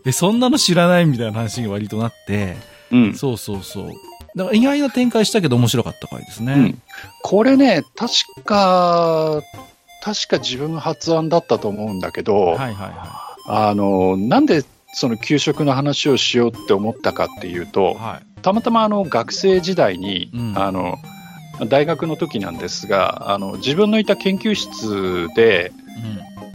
[0.05, 2.57] え、そんなの知らないみたいな話が割となって、
[2.91, 3.87] うん、そうそうそう。
[4.35, 6.53] だから意外な展開したけど面白かった回ですね。
[6.53, 6.81] うん、
[7.23, 9.41] これね、確か、
[10.01, 12.93] 確か自分の発案だったと思うんだけど、はいはいはい。
[13.47, 14.63] あの、なんで
[14.93, 20.97] その給食の話をしようって思ったかっていうと、はい、たまたまあの学生時代に、うん、あの
[21.67, 25.71] 大学の時なんですがあの自分のいた研究室で、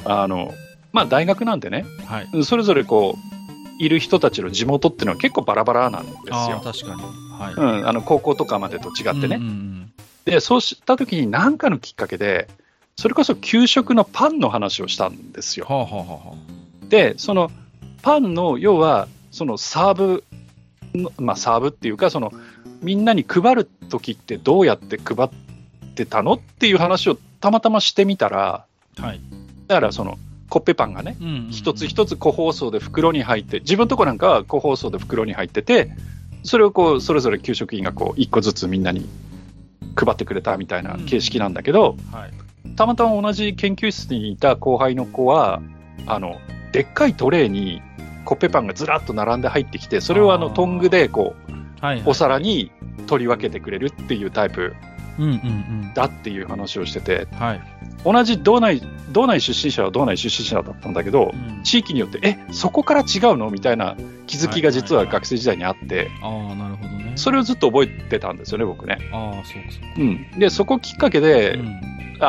[0.04, 0.52] うん、あの
[0.92, 6.60] まあ、大学なんでね、はい、それぞれこういる人たちの地元っていうのは結構バラバラなんですよ。
[6.62, 7.54] 確かに、はい。
[7.54, 9.36] うん、あの高校とかまでと違ってね。
[9.36, 9.92] うんうんうん、
[10.24, 12.48] でそうした時に何かのきっかけで
[12.96, 15.66] それこそ給食のパンの話をしたんですよ。
[15.68, 17.50] はあはあはあ、でその
[18.04, 20.24] パンの要はそのサーブ
[21.18, 22.32] まあ、サーブっていうかその
[22.80, 25.28] みんなに配る時ってどうやって配っ
[25.94, 28.64] てたのっていう話をたまたましてみたら、
[28.98, 29.20] はい、
[29.66, 30.18] だからその
[30.50, 35.90] コッペパンがね、うんうんうん、一つ一つ個包装で袋に入って自分のとこなんかは個包装で袋に入ってて
[36.44, 39.08] それをこうそれぞれ給食員がこう1個ずつみんなに
[39.96, 42.30] 配ってくれたみたいな形式なんだけど、うんはい、
[42.76, 45.60] たまたま同じ研究室にいた後輩の子は
[46.06, 46.38] あの
[46.72, 47.82] でっかいトレーに
[48.24, 51.52] コッペパンがずらっと並んで入ってきてそれをあのトングでこう、
[51.84, 52.72] はいはい、お皿に
[53.06, 54.74] 取り分けてくれるっていうタイプ
[55.94, 57.60] だっていう話をしてて、はい、
[58.04, 63.50] 同じ道内道内出身者は道内出身者だったんだけど、うん、地域によってえそこから違うの？
[63.50, 63.96] みたいな
[64.26, 67.12] 気づきが実は学生時代にあって、あなるほどね。
[67.16, 68.98] それをずっと覚えてたんですよね僕ね。
[69.12, 71.80] あそうそう、うん、でそこきっかけで、うん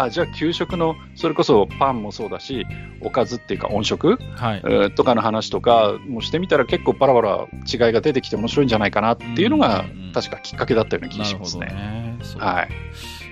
[0.04, 2.66] あじゃあ給食のそれこそパンもそうだし
[3.02, 11.68] おかずっていうか音食、はい、とかの話とかもしてみたら結構バラバラ違いが出てきて面白いんじゃないかなっていうのが、確かきっかけだったような気がしますね。
[11.68, 12.18] ね。
[12.38, 12.70] はい、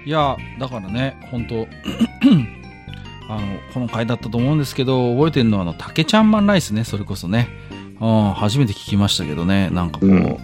[0.06, 1.68] いやだからね本当
[3.30, 3.42] あの
[3.74, 7.48] この回だったと思うんですけど覚えてるのはあの竹ちゃんマンライスねそれこそね、
[8.00, 9.70] うん、初めて聞きましたけどね。
[9.72, 10.38] なんかこう、うん、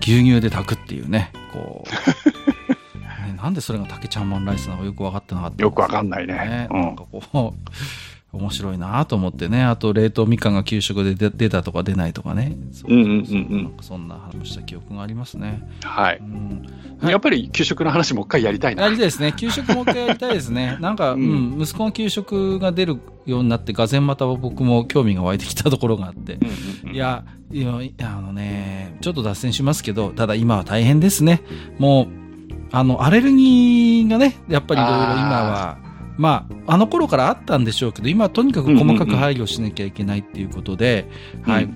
[0.00, 1.32] 牛乳で炊くっていうね。
[1.52, 2.52] こう
[3.32, 6.68] なんでそれが竹ちゃんマンライスなのかよく分かってなかった、ね、よく分かんないね。
[6.70, 7.76] うん、なんかこう、
[8.36, 9.64] 面白いなと思ってね。
[9.64, 12.56] あと、冷凍みかんが給食で出たとか出ないとかね。
[12.72, 15.62] そんな話した記憶がありますね。
[15.82, 16.18] はい。
[16.18, 16.66] うん
[17.00, 18.84] はい、やっぱり給食の話もう一回やりたいな。
[18.84, 19.32] やりたいですね。
[19.32, 20.76] 給食もう一回やりたいですね。
[20.80, 26.34] なんか、うん、うん、息子の給食が出るようになって、がぜんまた僕も興味が湧いてきたところがあって。
[26.34, 26.50] うんう
[26.86, 27.70] んうん、いや、いや、
[28.02, 31.42] あのね、ちょっと脱線しますけど、ただ今は大変ですね。
[31.78, 32.25] もう、
[32.72, 35.78] あの、アレルギーがね、やっぱりいろいろ今は、
[36.16, 41.08] まあ、あの頃からあったんでしょうけど、今はとにかく細かく配慮しなきゃいけないっていうことで、
[41.42, 41.68] はい。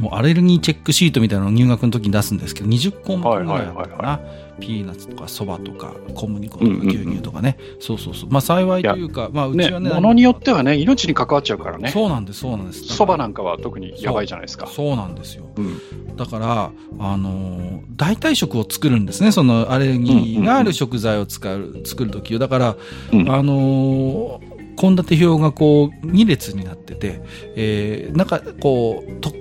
[0.00, 4.20] もうアレルギーチェックシートみたいなのを入学の時に出すんですけど、20項目ぐらいあるかな。
[4.60, 7.64] ピーナッツとかそばとか小麦粉とか牛乳とかね、うん。
[7.66, 8.30] うんうん、そうそうそう。
[8.30, 11.90] まあ幸いというかまあうちはねものによってはね命に関わっちゃうからね。
[11.90, 12.84] そうなんですそうなんです。
[12.84, 14.66] そばなんかは特にやばいじゃないですか。
[14.66, 22.76] そうなんですよ、うん、だからあのー、代替食を作るんですねそのアレルギーがある食材を使う、作る時だから、
[23.12, 24.40] うん、あの
[24.76, 27.20] 献立表がこう2列になってて、
[27.54, 29.32] えー、なんかこうと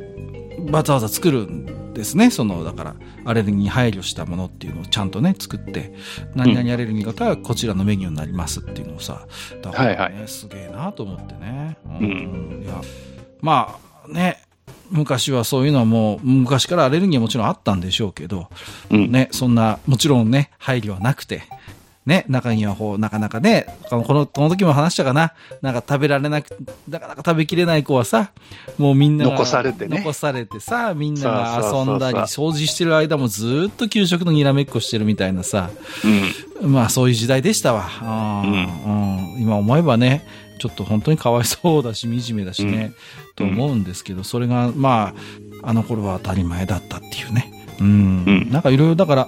[0.72, 2.32] わざわざ作るんですね。
[2.32, 2.96] そのだから
[3.26, 5.94] アレルギーに配慮したものっていうのをちゃんとね作って
[6.36, 9.28] 何々アレルギー型はこちらのメニューになりますっていうのをさ
[9.62, 12.00] だからね、はいはい、すげえなと思ってね、うん、う
[12.60, 12.82] ん、いや
[13.42, 14.42] まあね
[14.92, 18.48] 昔はそういうのはもう、昔からアレルギーはもちろんあったんでしょうけど、
[18.92, 21.44] うん、ね、そんな、もちろんね、配慮はなくて、
[22.06, 26.58] ね、中にはこう、なかなかね、この、この時も話したかな、なんか食べられなく、
[26.90, 28.32] なかなか食べきれない子はさ、
[28.78, 30.00] もうみんな残されてね。
[30.00, 35.70] 残されてさ、みんなが遊んだり、掃除してる間もずっと給食のにらめっこしてるみたいなさ、
[36.62, 37.90] うん、まあそういう時代でしたわ。
[38.02, 40.26] うん、うん、今思えばね、
[40.60, 42.94] ちょっと本当にかわいそうだし、惨めだしね、
[43.30, 45.14] うん、と思うんですけど、それが、ま
[45.64, 47.52] あ、あの頃は当たり前だったっていうね。
[47.80, 48.50] うん。
[48.50, 49.28] なんかいろいろだから、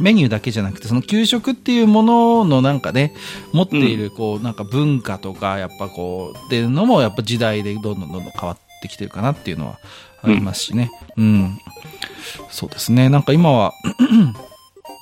[0.00, 3.14] メニューだけじゃなくて、その給食っていうもののなんかね、
[3.52, 9.78] 持っている、こう、なんか文化とか、やっぱこう、っていうのも、やっぱ時代でどんどんどんどん変わってきてるかなっていうのは
[10.22, 10.90] ありますしね。
[11.16, 11.58] うん。
[12.50, 13.08] そうですね。
[13.08, 13.74] なんか今は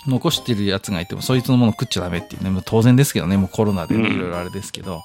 [0.09, 5.03] 残してるやつがいても、そいつのもの食っちゃダメっていうね、当然ですけどね、もうコロナでいろいろあれですけど、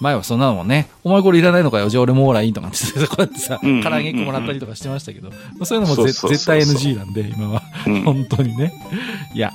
[0.00, 5.30] 前はそんなのもね、お前これいらないのかよ、じゃあ俺もオーラいいとかって、こうやってさ、唐揚げ1個もらったりとかしてましたけど、
[5.64, 7.62] そういうのも絶対 NG なんで、今は。
[8.04, 8.72] 本当にね。
[9.34, 9.52] いや、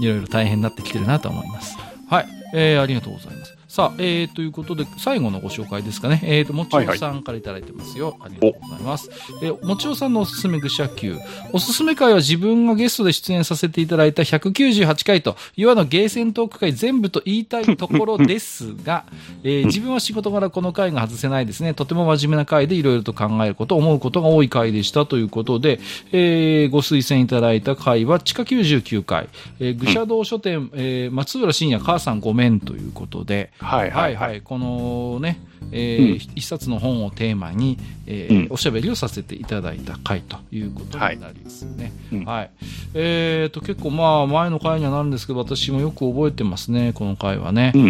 [0.00, 1.76] いろいろ大変になってきてるなと思います。
[2.08, 2.26] はい。
[2.54, 3.56] えー、ありがとうございます。
[3.74, 6.20] さあ、えー、ということで、最後のご紹介ですかね。
[6.22, 8.10] えーと、もちおさんからいただいてますよ。
[8.10, 9.10] はいはい、ありがとうございます。
[9.42, 11.16] えー、もちおさんのおすすめ愚者級。
[11.52, 19.06] おすすめ回は自分がゲストで出演させていただいた198回と、いわゆるゲーセントーク回全部と言いたいところですが、
[19.42, 21.74] えー、自分は仕事柄この回が外せないですね。
[21.74, 25.80] とても真面目な回でいろいろと考えること、思うことが多い回でしたということで、
[26.12, 34.40] えー、ご推薦いただいた回は、地下99回、えー、愚者道書店、えー、松浦信也母さんごめんということで、はいはい、はい、はい。
[34.42, 35.40] このね、
[35.72, 41.92] えー、うん、一冊の本をテーマに、えー、うん、おしゃべりをさせていただいた回ということになりますね。
[42.10, 42.24] はい。
[42.24, 42.50] はい、
[42.94, 47.72] えー、と、結構まあ、前の回にはなるんですけど、私もよく覚えてますね、この回はね。
[47.74, 47.82] うん。
[47.82, 47.86] う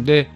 [0.00, 0.28] ん、で、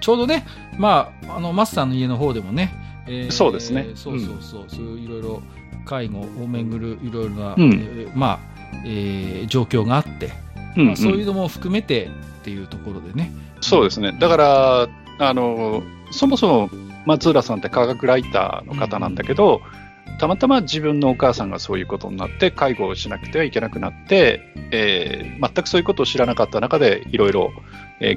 [0.00, 0.46] ちょうどね、
[0.78, 2.72] まあ、あの、マスターの家の方でもね、
[3.06, 3.88] えー、そうですね。
[3.94, 5.42] そうそうそう、そういういろいろ
[5.84, 8.38] 介護をめぐるいろいろな、うん、えー、まあ、
[8.84, 10.32] えー、状況があって、
[10.76, 14.12] うんうん、まあ、そういうのも含めてっていうところでね、そうですね。
[14.18, 14.88] だから、
[15.18, 16.70] あの、そもそも
[17.06, 19.62] 松浦さんって科学ライターの方なんだけど、
[20.06, 24.40] うん、たまたま自分のお母さんがそういうことになって、介護をしなくてはいけなくなって、
[24.70, 27.50] えー、全くそういうことを知らなかった中で、いろいろ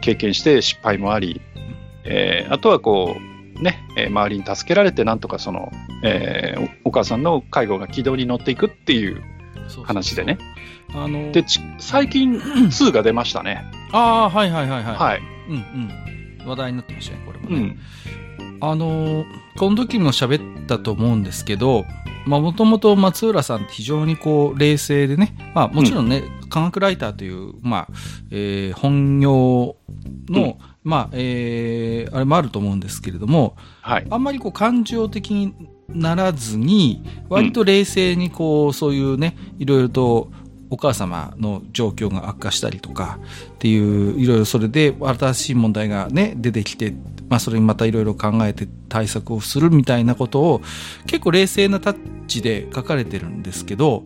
[0.01, 1.41] 経験して失敗もあり、
[2.03, 3.79] えー、あとはこう、ね、
[4.09, 5.71] 周りに助けられて、なんとかその、
[6.03, 9.21] えー、お母さんの介護が軌道に乗っていくっていう
[9.85, 10.37] 話でね。
[11.31, 11.45] で
[11.77, 13.63] 最近2が出ましたね。
[13.93, 14.95] ああ、はいはいはいはい。
[14.95, 15.21] はい。
[15.49, 15.57] うんう
[16.43, 16.47] ん。
[16.47, 17.77] 話題になってましたね、これもね。
[18.39, 19.25] うん、あの
[19.57, 21.85] この時も喋ったと思うんですけど、
[22.25, 27.87] まあ、もともと松浦さんって非常にこう、冷静でね、まあ、もちろんね、うん、科学ライターという、まあ、
[28.29, 29.75] えー、本業
[30.29, 34.07] の、うん、まあ、えー、あれもあると思うんですけれども、はい。
[34.09, 35.55] あんまりこう、感情的に
[35.89, 40.31] ならずに、割と冷静にこう、そういうね、いろいろと、
[40.71, 43.19] お母様の状況が悪化したりとか
[43.55, 46.95] っていういろいろそれで新しい問題がね出てきて、
[47.27, 50.61] まあ、それにまたいろいろ考えて対策をするみたいなことを
[51.07, 54.05] 結構冷静なタッチで書かれてるんですけど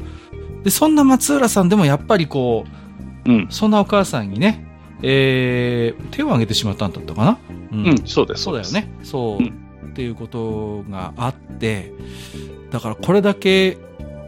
[0.63, 2.65] でそんな松浦さんでもやっぱりこ
[3.27, 4.67] う、うん、そんなお母さんにね、
[5.03, 7.39] えー、手を挙げてしまったんだったかな、
[7.71, 8.43] うん、うん、そうです。
[8.43, 8.91] そうだよね。
[9.03, 11.93] そう、うん、っていうことがあって
[12.71, 13.77] だからこれだけ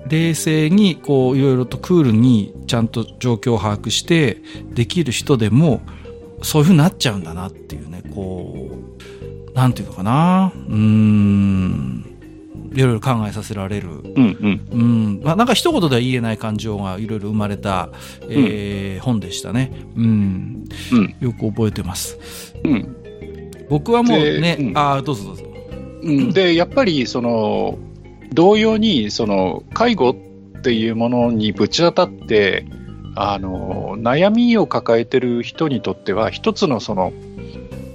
[0.10, 4.42] 冷静にこういろいろとクールにちゃんと状況を把握して
[4.74, 5.82] できる人でも
[6.42, 8.88] そういうふうになっちゃうんだなっていうねこう
[9.58, 10.54] なんていうのかな。
[10.70, 12.06] うん。
[12.74, 14.68] いろいろ考えさせられる、うんうん。
[14.72, 15.22] うん。
[15.24, 17.90] まあ、なんか一言では言えない感情がいろいろ生まれた、
[18.30, 22.20] えー、うん、本でしたね、うん、うん、よく覚えてます、
[22.64, 22.96] うん、
[23.68, 25.44] 僕はもうね、うん、ああどうぞどうぞ、
[26.04, 27.80] うん、でやっぱりその
[28.34, 32.66] 同様にその介護っていうものにぶち当たって
[33.16, 37.14] あの悩みを抱えてる人にとっては一つのその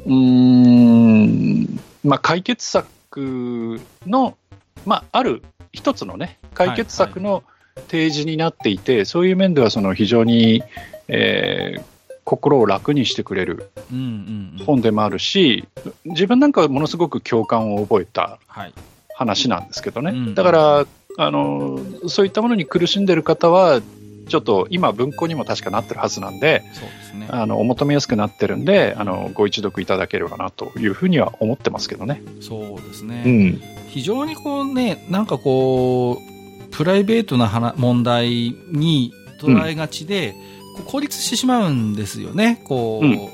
[0.07, 4.37] うーん、まあ、解決策の、
[4.85, 7.45] まあ、ある一つのね解決策の
[7.89, 10.63] 提示になっていて、はいはい、そういう面ではその非常に、
[11.09, 11.83] えー、
[12.25, 13.71] 心を楽にしてくれる
[14.67, 15.67] 本でもあるし、
[16.05, 18.39] 自分なんかはものすごく共感を覚えた
[19.15, 20.87] 話なんですけどね、うん、だから
[21.19, 23.81] あのそういったものに苦しんでる方は
[24.29, 32.23] ちょっと今文庫にも確かなってるはずなんでそうですね、あのお求めやすくなってるんであのご一読いただければなというふうには思ってますけどね。
[32.41, 40.35] そうですね、うん、非常にこうねなんかこうプライベートな問題に捉えがちで、
[40.79, 42.63] うん、孤立してしまうんですよね。
[42.65, 43.29] こう、うん、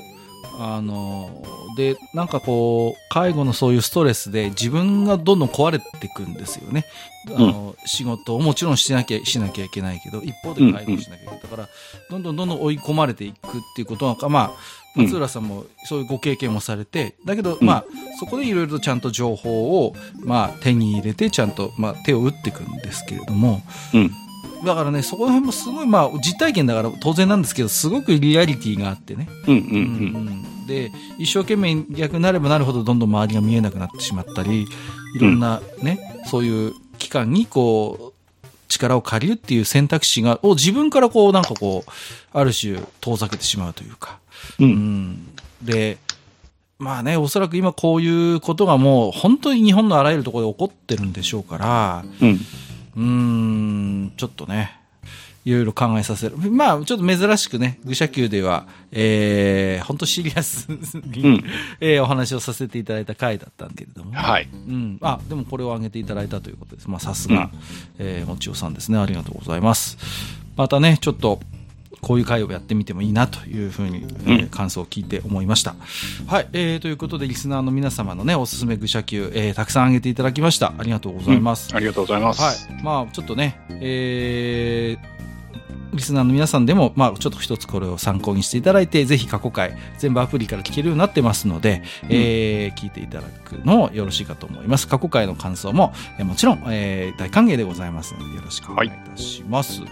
[0.59, 1.43] あの
[1.79, 6.83] で、なんかこう、介護のそういうストレスで自分がどんどん壊れていくんですよね。
[7.33, 11.39] あの、うん、仕事をもちろんしなきゃ、しなきゃいけないけど、一方で介護しなきゃいけない。
[11.41, 11.69] だから、
[12.09, 14.51] どんどんどんどん追い込まれていくっていうことは、まあ、
[14.93, 17.85] 松浦さんもそういうご経験もされて、だけど、まあ、
[18.19, 23.61] そこでいろいろとちゃんと情報を、まあ、手に入れて、ちゃんと、まあ、手を打っていくんですけれども、
[23.93, 24.11] うん
[24.63, 29.27] だからね、そこら辺もすごい、まあ、実体験だから当然なんですけど、すごくリアリティがあってね。
[29.47, 30.47] うんうんうん。
[30.61, 34.67] うん、で、一生懸命逆になればなるほどどんどん周りが見えなくなってしまったり、
[35.15, 41.91] いろんなね、うん、そういう期間にこう、力を借りるっていう選択肢が、を自分からこう、なんかこう、
[42.37, 44.19] ある種遠ざけてしまうというか。
[44.59, 45.27] うん、うん、
[45.61, 45.97] で、
[46.79, 52.39] まあね、おそらく今こういうことがもう本当に日本のあらゆるところで起こってるんでしょうから、うん、
[52.95, 54.79] うーん、ちょっとね、
[55.45, 56.37] いろいろ考えさせる。
[56.37, 61.43] まあ、ちょっと珍しくね、愚者級では、えー、本当シリアスに、うん、
[61.79, 64.13] えー、お話をさせていただいた回だったんけれども。
[64.13, 64.49] はい。
[64.51, 64.97] うん。
[65.01, 66.89] あ、でもこれを挙げていただいたということです。
[66.89, 67.51] まあ、さすが、うん、
[67.99, 68.97] えー、もちおさんですね。
[68.97, 69.97] ありがとうございます。
[70.57, 71.39] またね、ちょっと、
[72.01, 75.75] こういう会をやってみてもいいなというふうに、えー、感想を聞いて思いました。
[76.27, 80.73] はい、えー、ということでリスナーの皆様のねおすすめ愚者級、えー、たくさん挙げていただきました。
[80.77, 81.69] ありがとうございます。
[81.71, 82.41] うん、ありがとうございます。
[82.41, 85.28] はい、まあちょっとね、えー、
[85.93, 94.87] リスナーの皆さんでも、まあ、ちょっと一つこれを参考にしていただいて、ぜひ過去回、全部アプリから聞けるようになってますので、うん、えー、聞いていただくのよろしいかと思います。
[94.87, 99.81] 過去回の感想も、えー、もちろん、えー、大歓迎でございますので、よろしくお願いいたします。
[99.81, 99.89] はい、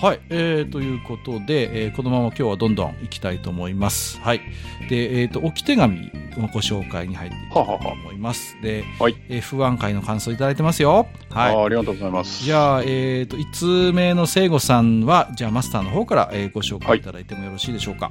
[0.00, 4.18] はい、えー、ということで、えー、このまま今日はどんどん行きたいと思います。
[4.20, 4.40] はい。
[4.88, 8.56] で、えっ、ー、と、置き手紙のご紹介に入っていきたいと思います。
[8.62, 11.06] で、はい、えー、不安会の感想いただいてますよ。
[11.30, 11.54] はい。
[11.54, 12.44] あありがとうございます。
[12.44, 13.50] じゃあ、えっ、ー、と、5
[13.90, 18.10] つ目の聖子さんは、じゃあマスターの方から、えー、ご紹介いただいてもよろしいでしょうか？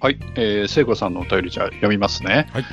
[0.00, 2.48] はい、えー、聖子さんのお便りじゃ読みますね。
[2.52, 2.64] はい。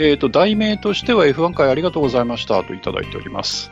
[0.00, 3.70] えっ、と、題名としては F1 回ありがとうございましたといただいております。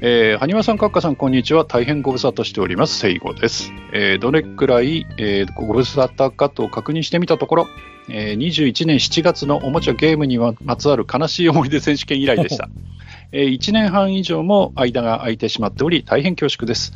[0.00, 1.64] えー、埴輪さん、閣下さん、こんにちは。
[1.64, 2.98] 大変ご無沙汰しております。
[2.98, 3.72] 聖子です。
[3.92, 7.66] えー、どれくらい、えー、ご無沙汰かと確認してみたところ、
[8.08, 12.68] えー、21年7月のおもちゃゲームにまつわる悲しい思い出選手権以来でした。
[13.32, 16.92] えー、1年半以上も間が空いてしまっており、大変恐縮です。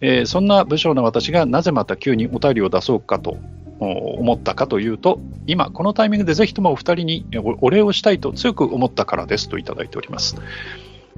[0.00, 3.38] えー、そんな武将の私がなぜまた急にお便りを出そうかと
[3.80, 7.26] 思ったかというと、今このタイミングでぜひともお二人に
[7.60, 10.36] お礼をしたいと強く思ったからですといただいております。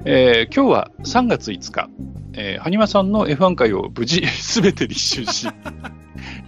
[0.03, 1.89] えー、今日は3月5日、
[2.33, 5.47] えー、埴輪さんの F1 回を無事 すべて履修し、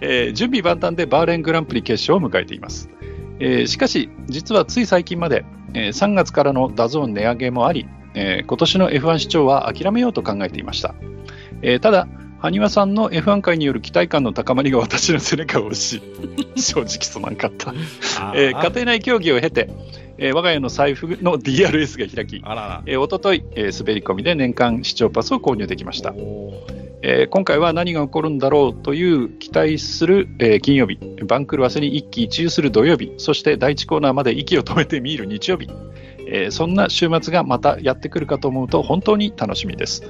[0.00, 2.88] えー、準備万端でバーレーングランプリ決勝を迎えています。
[3.40, 5.44] えー、しかし、実はつい最近まで、
[5.74, 10.94] えー、3月からの DAZN 値上げもあり、えー、今年の F1 視聴は諦めようと考えていました。
[11.62, 12.08] えー、ただ、
[12.40, 16.00] 埴輪さんの F1 界による期待感の高まりが私の背中を押し、
[16.56, 17.74] 正直すまんかった。
[18.34, 19.68] えー、家庭内競技を経て、
[20.18, 26.14] えー、我が家の財布の DRS が開き、あららえー、おととい、えー、滑り込みで年間視聴パスを購入できました。
[27.02, 35.68] えー、今回は何が起こるんだろうという期待する、えー、金曜日、番狂わせに一喜一憂する土曜日、そして第1コーナーまで息を止めて見る日曜日、
[36.26, 40.02] えー、そんな週末がまたやってくるかと思うと本当に楽しみです。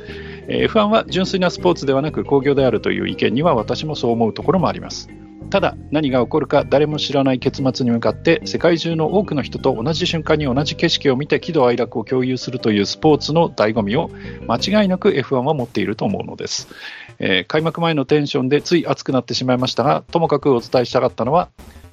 [0.48, 5.10] えー、F1 は純粋なスポーツではなく工業であるという意見には私もそう思うところもあります。
[5.50, 14.10] ただ何が起こるか誰も知らない結末に向かって世界中の多くの人と同じ瞬間に同じ景色を見て喜怒哀楽を共有するというスポーツの醍醐味を
[14.46, 16.68] 間違いなく F1 は持っていると思うのです、
[17.18, 21.48] えー、開幕前のテンションでつい熱くなってしまいましたがともかくお伝えしたかったのは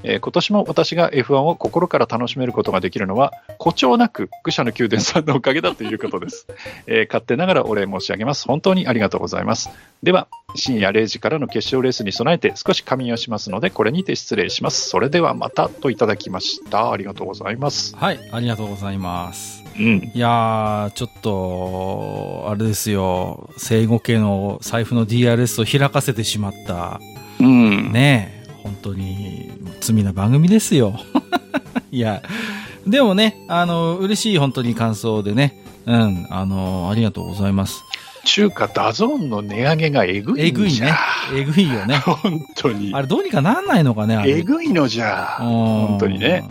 [0.07, 6.47] えー、今年も私が F1 を心から楽しめることができるのは、誇張なく愚者の宮殿さんのおかげだということです。
[6.85, 8.45] えー、勝手ながらお礼申し上げます。
[8.45, 9.69] 本当にありがとうございます。
[10.03, 14.89] では、深夜0時からの決勝レースに備えて少し仮眠をしますので、これにて失礼します。
[14.89, 16.91] それではまたといただきました。
[16.91, 17.95] ありがとうございます。
[17.95, 19.63] はい、ありがとうございます。
[19.77, 27.01] うん、いやちょっと、あれですよ、生後家の財布の DRS を開かせてしまった。
[27.39, 28.34] うん、ね
[28.65, 30.99] 本当に罪な番組ですよ。
[31.91, 32.23] いや、
[32.87, 37.83] でもね、あの、嬉しい本当に感想でね、うん、あの、ありがとうございます。
[38.23, 40.95] つうか DAZN の値上げがえぐいえぐいね。
[41.31, 41.97] えぐいよね。
[42.01, 42.91] 本当に。
[42.91, 45.35] あれどうにかなんないのかね、えぐいのじゃ。
[45.37, 46.49] 本当にね。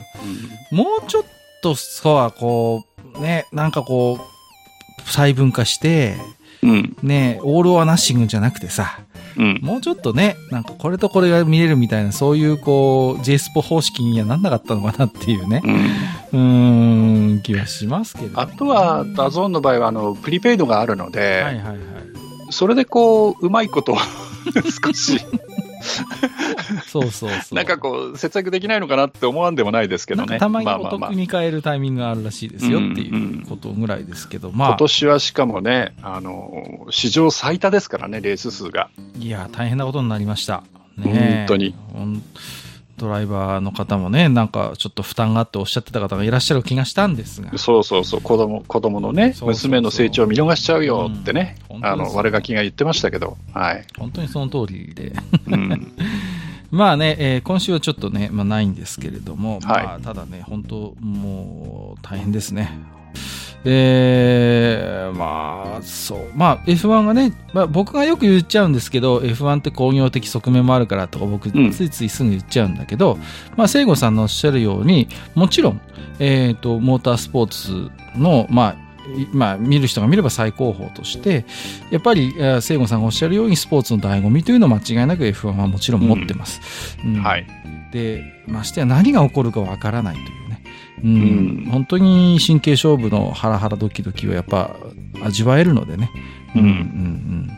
[0.71, 1.25] うん、もうちょっ
[1.63, 2.85] とさ、こ
[3.17, 6.15] う、ね、なんかこう、細分化して、
[6.63, 9.01] うん、ね、オール・オア・ナッシングじゃなくてさ、
[9.37, 15.63] うん、もうちょっとね、なんかこれとこれが見れるみたいな、そういうこう、J スポ方式にはなんなかったのかなっていうね、
[16.33, 21.79] うん、ん、気はしますけど、ね、あとは、 DAZN の場合は、あの、プリペイドがあるので、はいはいはい。
[22.51, 23.97] それでこう、うまいこと
[24.87, 25.21] 少し
[26.87, 27.55] そうそうそう。
[27.55, 30.39] なんかこう、節約できないのかなって思わんでもないですけどね。
[30.39, 34.69] たまにお得に買えるタイミングがあるらしいですよっていうことぐらいですけど、まあ。
[34.69, 38.91] 今年はしかもね、あの、史上最多ですからね、レース数が。
[39.19, 40.63] いや、大変なことになりました。
[40.97, 41.75] ね、本当に。
[42.97, 47.57] ドライバーの方もね、なんかちょっと負担があっておっしゃってた方がいらっしゃる気がしたんですが。
[47.59, 53.85] そうそうそう、子供、子供のね、娘の成長を見逃しちゃうよってね、うん、あの、悪ガキが言ってましたけど、はい。
[53.99, 55.13] 本当にその通りで。
[55.47, 55.93] うん、
[56.71, 62.79] まあね、えー、今週はちょっとね、まあないんですけれども、はい、まあ、ただね、本当もう大変ですね。
[63.65, 66.31] で、まあ、そう。
[66.35, 73.21] まあ、F1 がね、まあ、僕がよく言っちゃうんですけど、F1 って工業的側面もあるからとか、僕、ついついすぐ言っちゃうんだけど、うん、
[73.57, 75.81] まあ、聖子さんのおっしゃるように、もちろん、
[76.19, 78.85] えっ、ー、と、モータースポーツの、まあ、
[79.33, 81.47] まあ、見る人が見れば最高峰として、
[81.91, 86.99] やっぱり、聖子さんがおっしゃるように、スポーツの醍醐味というのは間違いなく F1 はもちろん持ってます。
[87.03, 87.47] うん、うん、はい。
[87.93, 90.44] で、ましてや何が起こるかわからないという。
[91.05, 94.75] うん、本当に神経勝負のハラハラドキドキはやっぱ
[95.23, 96.11] 味わえるのでね。
[96.55, 97.51] うん、うん、うん。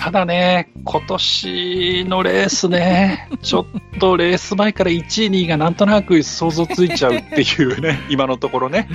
[0.00, 8.88] ただね、今年のレースね、 ちょっとレース前から1位、2位がなんとなく想像ついちゃうっていうね、今のところね。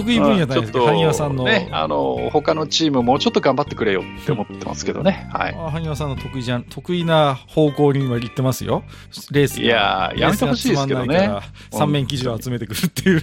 [0.00, 1.44] 得意分野だね、萩谷さんの。
[1.44, 5.28] ね、あの、他のチームもうちょっと頑張ってくれよって思ってますけどね。
[5.32, 5.54] はい。
[5.54, 8.84] 萩谷さんの得意じゃん、得意な方向に今言ってますよ。
[9.30, 9.60] レース。
[9.60, 11.30] いややめてほしいですけどね。
[11.70, 13.22] 三面記事を集めてくるっていう。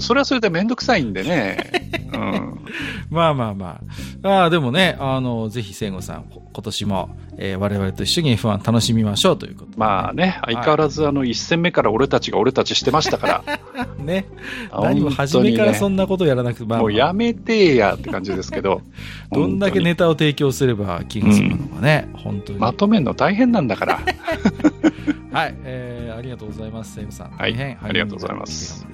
[0.00, 1.70] それはそれでめんどくさいんでね。
[2.18, 2.64] うん。
[3.10, 3.80] まあまあま
[4.22, 4.28] あ。
[4.28, 13.86] ああ、でもね、あの、ぜひ、聖子さん、今年も、えー、我々と一緒に F1 楽しみましょうということ、まあね、相変わらず、あの、一戦目から俺たちが俺たちしてましたから。
[14.04, 14.26] ね。
[14.72, 18.82] 何も初めからそんなことやらなくて、まあ、もうやめてやって感じですけど。
[19.30, 22.58] どんだけネタを提供すれば気が済むのかね、うん、本当に。
[22.58, 24.00] まとめるの大変なんだから。
[25.30, 27.30] はい、えー、ありがとうございます、セイムさん。
[27.30, 28.86] はい、ありがとうございます。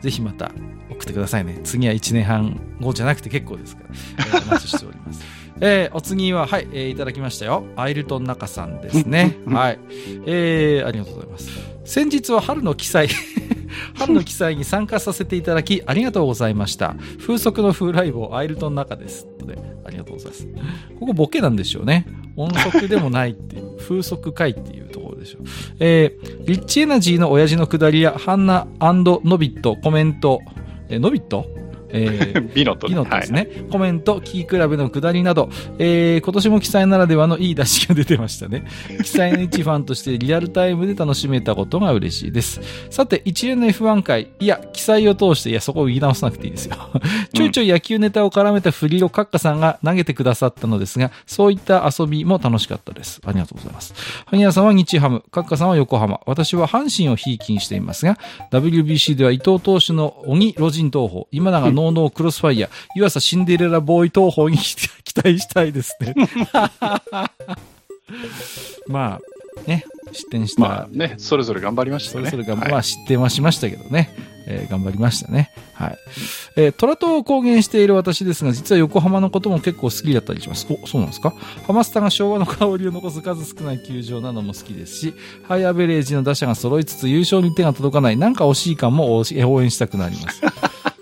[0.00, 0.50] ぜひまた
[0.90, 1.60] 送ってくださいね。
[1.64, 5.24] 次は1年半後じゃなくて結構ですから、えー、お待ちしております。
[5.58, 7.64] えー、お次は、はい、えー、いただきましたよ。
[7.76, 9.38] アイルトン中さんですね。
[9.46, 9.78] はい。
[10.26, 11.48] えー、ありがとうございます。
[11.84, 13.08] 先日は春の記載
[13.94, 16.94] 春の記載に参加させていただき、ありがとうございました。
[17.20, 19.26] 風速の風来坊、アイルトン中です。
[19.46, 20.48] で、ありがとうございます。
[20.98, 22.06] ここボケなんでしょうね。
[22.36, 25.42] 音速でもないっていう、 風速回っていうところでしょう。
[25.78, 30.40] えー、リッチエナジーの親父のくだりや、ハンナノビット、コメント、
[30.88, 31.46] えー、ノビット
[31.90, 38.64] えー、 ビノット、ビノットですね、はい、コメント、キークラブの下りなど、えー、今年も記載ならではのいい出しが出てましたね。
[39.02, 42.60] 記載の一ファンとしてリアルタイムで楽しめたことが嬉しいです。
[42.90, 46.76] さて、一連の F1 回、いや、記載を通して、いや、そこを言い直さなくていいですよ。
[47.34, 53.20] ちょいちょい野球ネタを絡めた振りをカッカさんが投げてくださったのですが、そういった遊びも楽しかったです。
[53.24, 53.94] ありがとうございます。
[54.26, 58.18] 萩谷さんは日ハム、カッカさんは横浜、私は阪神をひいきにしていますが、
[58.50, 66.14] WBC では伊藤投手の鬼ロジン投法、今永ノーノークロスファイイヤー、岩佐シンデレラボーイ東宝に期待したいですね。
[68.88, 69.20] まあ、
[69.68, 70.60] ね、失点した。
[70.62, 72.30] まあね、それぞれ頑張りましたね。
[72.30, 74.10] それぞれが、はい、まあ失点はしましたけどね。
[74.48, 75.50] えー、頑張りましたね。
[75.74, 75.96] はい。
[76.56, 80.68] えー、虎党を公言している私ですが、実は横浜のことも結構好きだったりします。
[80.70, 81.34] お、そうなんですか？
[81.66, 85.14] ハマスタが昭和の香りを残す数少ない球場なのも好きですし、
[85.48, 90.40] ハイアベレージの打者が揃いつつ優勝に手が届かない、なんか惜しい感も応援したくなります。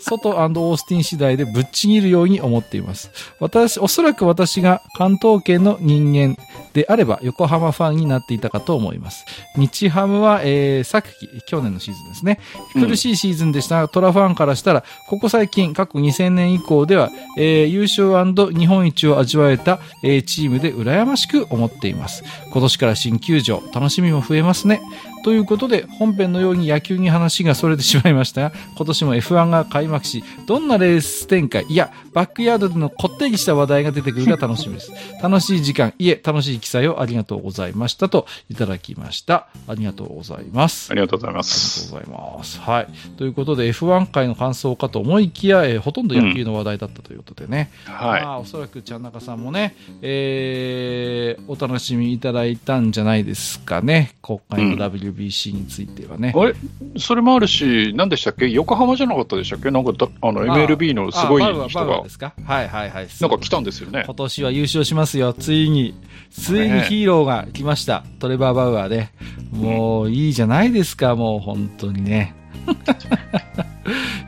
[0.04, 3.10] 外オースティン次第でぶっちぎるように思っています。
[3.40, 6.36] 私、おそらく私が関東圏の人間
[6.74, 9.24] であれば横浜ファンになっていたかと思います。
[9.56, 12.40] 日ハムは、えー、昨季、去年のシーズンですね。
[12.74, 18.04] 苦しいシーズンでしたが、うん、トラファンからしたら、ここ最近、過去2000年以降では、えー、優勝
[18.52, 22.24] 日本一を味わえた、えー、チームで羨ましく思っています。
[22.52, 24.82] 今年から新球場、楽しみも増えますね。
[25.24, 34.92] ということで、本編のように野球に話がそれてしまいましたが、今年も F1 が開幕し、どんなレース展開、いや、バックヤードでのこってりした話題が出てくるか楽しみです。
[35.22, 39.46] 楽しい時間、いえ、楽しい記載をありがとうございましたといただきました。
[39.66, 40.90] ありがとうございます。
[40.90, 41.94] ありがとうございます。
[41.94, 42.60] ありがとうございます。
[42.60, 42.86] はい。
[43.16, 47.70] ということで、F1 回の感想かと思いきや、えー、ほとんど野球の話題だったということでね。
[47.88, 48.22] うん、はい。
[48.22, 54.12] まあ、おそらくちゃんなかさんもね、えー、お楽しみいただいたんじゃないですかね。
[54.20, 55.94] 今回の WBC について。
[55.94, 56.34] てはね。
[56.36, 56.54] あれ？
[56.98, 58.48] それもあるし、何でしたっけ？
[58.48, 59.70] 横浜じゃなかったでしたっけ？
[59.70, 62.02] なんかあの MLB のすごい人が。
[62.02, 62.34] ですか？
[62.44, 63.08] はいはいはい。
[63.20, 64.02] なんか来たんですよね。
[64.04, 65.32] 今年は優勝しますよ。
[65.32, 65.94] ついに。
[66.30, 68.04] ついにヒーローが来ました。
[68.18, 69.10] トレバー・バウアーで。
[69.52, 72.34] もういいじゃないですか、もう本当にね。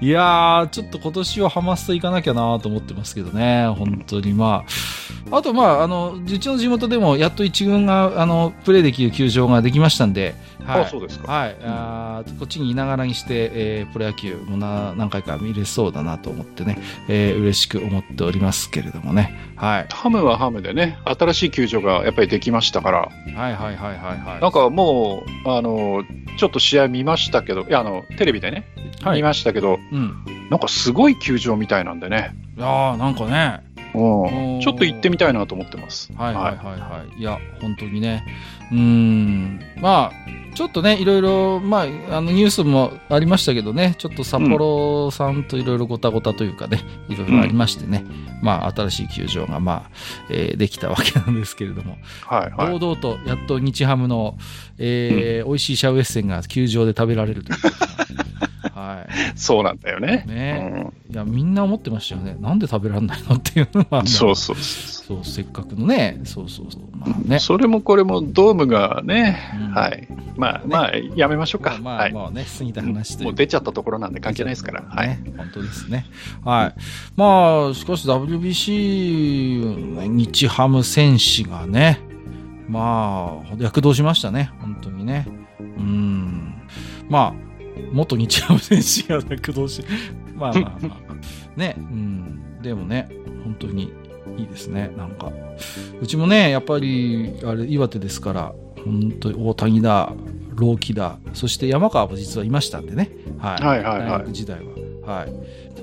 [0.00, 3.66] いやー、ちょっと今年はハマスト行かなきゃなと思ってますけどね。
[3.68, 4.64] 本当にま
[5.30, 5.36] あ。
[5.38, 10.34] あと、まあ、あの、うちの地元でも、やっと一軍が、あの、プレーできる球場ができましたんで、
[10.66, 11.32] はい、あそうですか。
[11.32, 11.56] はい。
[11.62, 16.78] あこっちにいながらにして、えー、プロ野球もな何回か見れそうだなと思ってね、
[17.08, 19.32] えー、嬉しく思っておりますけれどもね。
[19.54, 19.86] はい。
[19.90, 22.98] ハムはハムでね、新しい球場がやっぱりできましたから。
[23.00, 24.40] はいはいはいはいはい。
[24.40, 26.02] なんかもう、あの、
[26.36, 28.66] ちょっと試合見ましたけど、いや、あの、テレビでね、
[29.02, 32.34] はい、見ましたけど、うん、なんかすごい球場みたいなんでね。
[32.56, 33.62] いやなんかね、
[33.94, 36.12] うん、ちょっと行ってみたいなと思ってます。
[36.14, 37.20] はいはいはいはい。
[37.20, 38.24] い、や、本当にね。
[38.72, 46.80] うん、まあ、ちょっとね、いろいろ、まあ、あのニュースもありましたけどね、ちょっと札幌さんといろいろごたごたというかね、
[47.10, 49.90] いろいろありましてね、うん、まあ、新しい球場が、まあ、
[50.30, 54.38] えー、できたわけなんですけれども、はいはい、堂々とやっと日ハムの、
[54.78, 57.58] えー、うん、美味しいシャウエッセンが球場で食べられるという。
[58.76, 60.24] はい、そうなんだよね。
[60.26, 62.36] ね、うん、いや、みんな思ってましたよね。
[62.40, 64.06] なんで食べられないのっていうのは。
[64.06, 65.24] そうそうそう。
[65.24, 66.82] せっかくのね、そうそうそう。
[66.96, 67.38] まあね。
[67.38, 70.08] それもこれもドームがね、うん、はい。
[70.36, 71.78] まあ、ね、まあ、やめましょうか。
[71.80, 74.80] まあ、まあね、過ぎた話ともう出ちゃったところなんで関係ないですから。
[74.80, 75.18] ね、はい。
[75.36, 76.06] 本当ですね。
[76.44, 76.80] はい。
[77.16, 82.00] まあ、しかし WBC、日ハム選手がね、
[82.68, 84.50] まあ、躍動しましたね。
[84.60, 85.26] 本当にね。
[85.60, 86.54] うん。
[87.08, 87.46] まあ、
[87.92, 89.84] 元日ハム選手が躍動し、
[90.34, 93.08] まあまあまあ、ね、うん、でもね、
[93.44, 93.92] 本当に
[94.36, 95.32] いいですね、なんか。
[96.00, 98.54] うちもね、やっぱり、あれ、岩手ですから、
[98.84, 100.12] 本当に大谷だ、
[100.54, 104.58] 朗希だ、そして山川も実はいましたんでね、はい、はいはいはい、時代
[105.04, 105.16] は。
[105.16, 105.30] はい。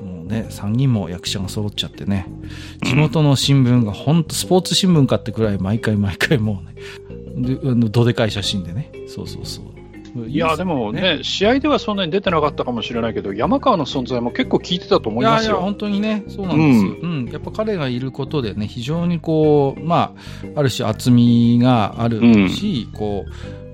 [0.03, 2.27] もうね、3人も役者が揃っちゃってね、
[2.84, 9.65] 地元の新聞が本当スポーツ新聞かってくらい毎回毎回もうね、でどでかい写真でね、そうそうそう。
[10.15, 15.52] いや、でもね、試合ではそんなに出てなかったかもしれないけど、山川の存在も結構効いてたと思いますよ。
[15.52, 16.95] いやいや、本当にね、そうなんですよ。
[17.02, 20.14] うん、うん、やっぱ彼がいることでね、非常にこう、ま
[20.56, 23.26] あ、ある種厚みがあるし、うん、こ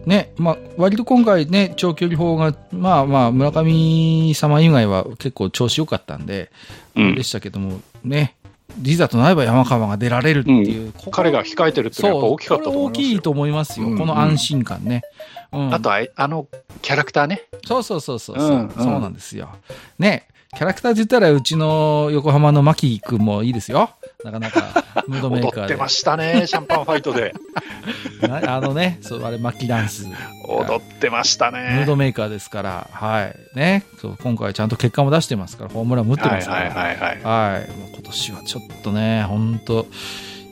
[0.06, 6.49] う、ね、まあ、割と今回ね、長距離砲が、まあまあ、村上様以外は結構調子良かったんで、
[6.95, 8.36] うん、でしたけども、ね、
[8.84, 15.02] いざとなれば山川が出られるっていう、うん、彼が控えてるっていうのは大きかったと思います大きいと思いますよ、この安心感ね。
[15.03, 16.48] うん、あとあ、あの
[16.82, 17.44] キャラクターね。
[17.66, 19.50] そうそうそうそう、うんうん、そうなんですよ。
[19.98, 23.92] ね、キャラクターで言ったら、うちの横浜の牧君もいいですよ。
[24.24, 25.62] なかなか、ムードメーカーで。
[25.62, 27.34] 踊ってましたね、シャンパンファイトで。
[28.48, 30.06] あのね、そう、あれ、牧ダンス。
[30.48, 31.76] 踊ってましたね。
[31.76, 33.36] ムードメーカーですから、はい。
[33.56, 36.62] ね、そう今回ちゃんと結果も出してますから、ホームランも打ってますから。
[36.62, 37.60] はいはいはい、はい。
[37.60, 37.70] はい。
[37.70, 39.86] もう今年はちょっとね、本当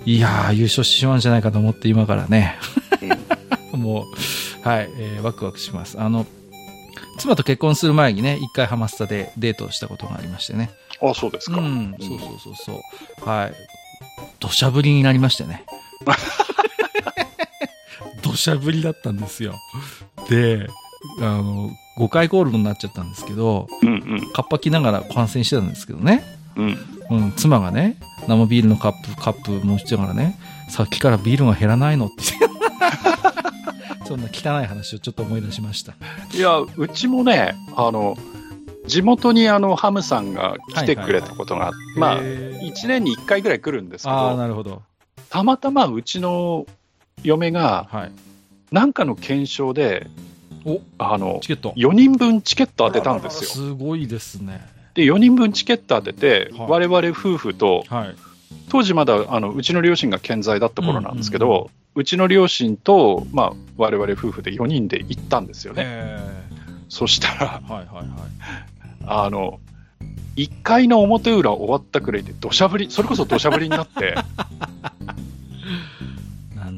[0.06, 2.56] いやー、優勝してしまうんじゃないかと思って、今からね。
[3.74, 4.06] もう、
[4.68, 5.98] はい、えー、ワクワクします。
[5.98, 6.26] あの、
[7.18, 10.72] 妻と結婚する前にね、一回ハマスタでデートしたことがありましてね。
[11.02, 11.58] あ、そうですか。
[11.58, 12.82] うん、そうそうそうそ
[13.26, 13.30] う。
[13.30, 13.54] はい。
[14.42, 15.64] 土砂降りになりましてね。
[18.22, 19.56] 土砂降りだったんですよ。
[20.30, 20.68] で、
[21.22, 26.26] あの、5回コールドになっちゃったんですけど、うんうん、カッパ着ながら観戦してたんですけどね。
[26.58, 26.78] うん。
[27.10, 27.96] うん、妻がね、
[28.28, 30.38] 生ビールのカップ、カップ持ちながらね、
[30.68, 32.36] さっきからビールが減らないのって。
[34.08, 35.94] そんな汚い話をちょっと思い出しました。
[36.34, 38.16] いや、うちもね、あの、
[38.86, 44.82] 地元にあのハムさんが来てくれたことが、まあ、1年に1回ぐらい来るんですけど、なるほど
[45.30, 46.66] たまたまうちの
[47.22, 48.12] 嫁が、はい、
[48.72, 50.08] なんかの検証で、
[50.66, 53.50] おあのチケット4人分チケット当てたんですよ。
[53.50, 54.66] すごいですね。
[54.94, 58.16] で、4人分チケット当てて、はい、我々夫婦と、はい、
[58.70, 66.18] 当時まだあのうちの両親が健在だった頃なんですけど、うんうん、うちの両親と、まあ、我々夫婦で4人で行ったんですよね。
[66.90, 68.06] そしたら、はいはいはい、
[69.06, 69.60] あの、
[70.36, 74.16] 1階の表裏終わったくらいで土砂降り、それこそ土砂降りになって、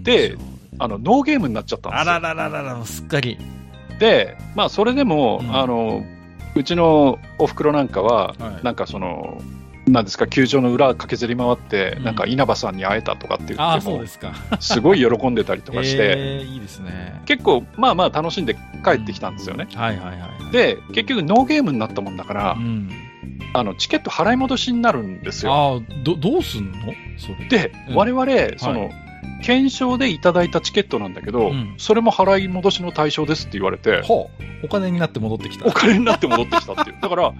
[0.03, 0.37] で、
[0.79, 2.13] あの、ノーゲームになっちゃったんですよ。
[2.13, 3.37] あららららら、すっかり。
[3.99, 6.03] で、まあ、それでも、うん、あの、
[6.55, 9.41] うちのおふくろなんかは、はい、なんかその、
[9.91, 14.03] なんですか球場の裏駆けずり回って、なんか稲葉さんに会えたとかって言っても、
[14.59, 19.67] すごい喜んでたりとかして、 えー、いいですね、結構、まあまあ楽しんで帰ってきたんですよね。
[19.73, 22.89] はいはいはい、で、結局ノーゲームになったもんだから、うん、
[23.53, 25.53] あのチケット払い戻しになるんですよ。
[25.53, 26.77] あどどうすんの？
[27.17, 27.47] それ。
[27.47, 29.08] で、うん、我々、その、はい
[29.41, 35.65] 検証でいただいたチケットなんだけど、うん、それも払い戻しの対象ですって言われて、はあ、お金になって戻ってきた。
[35.65, 36.97] お金になって戻ってきたっていう。
[37.01, 37.33] だから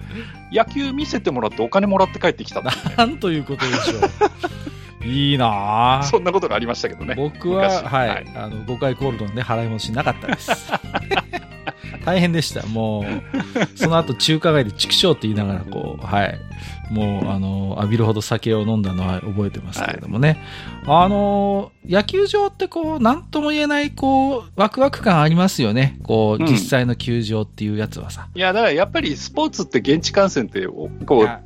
[0.52, 5.06] 野球見せてもらってお金もらって帰ってきた、ね、なんということでしょう。
[5.06, 7.14] いいなそんなことがありましたけどね。
[7.14, 10.72] 僕は、はい、はい、あの5回コールドンで払い戻しなかったです。
[12.04, 12.66] 大変でした。
[12.66, 16.38] もうその後中華街で畜生って言いながらこうはい
[16.90, 20.40] もう、あの、浴びるほど酒を飲んだのは覚えてますけれどもね。
[20.84, 25.98] はい、あの、野球場ってこう、なんとも言えない、こう、ワクワク感ありますよね。
[26.02, 28.28] こう、実際の球場っていうやつはさ。
[28.34, 31.40] いや、だからやっぱりスポーツって現地観戦って、こう、や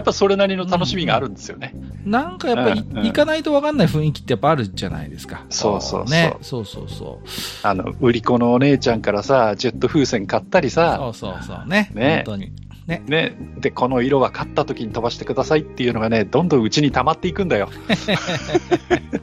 [0.00, 1.74] っぱそれなりの楽しみがあるんですよね。
[2.04, 5.44] うん、なんかやっぱり、うんうん、行かないと分かんない雰囲気ってやっぱあるじゃないですか。
[5.50, 6.10] そうそうそう。
[6.10, 6.36] ね。
[6.40, 7.26] そうそうそう。
[7.62, 10.96] あの、売り子のお姉ちゃんからさ、ジェット風船買ったりさ。
[10.98, 11.90] そうそうそうね。
[11.94, 12.22] ね。
[12.26, 12.52] 本当に。
[12.90, 13.02] ね。
[13.06, 13.36] ね。
[13.58, 17.70] で、この色は勝った時に飛ばしてくださいっていうのがね、どんどんうちに溜まっていくんだよ。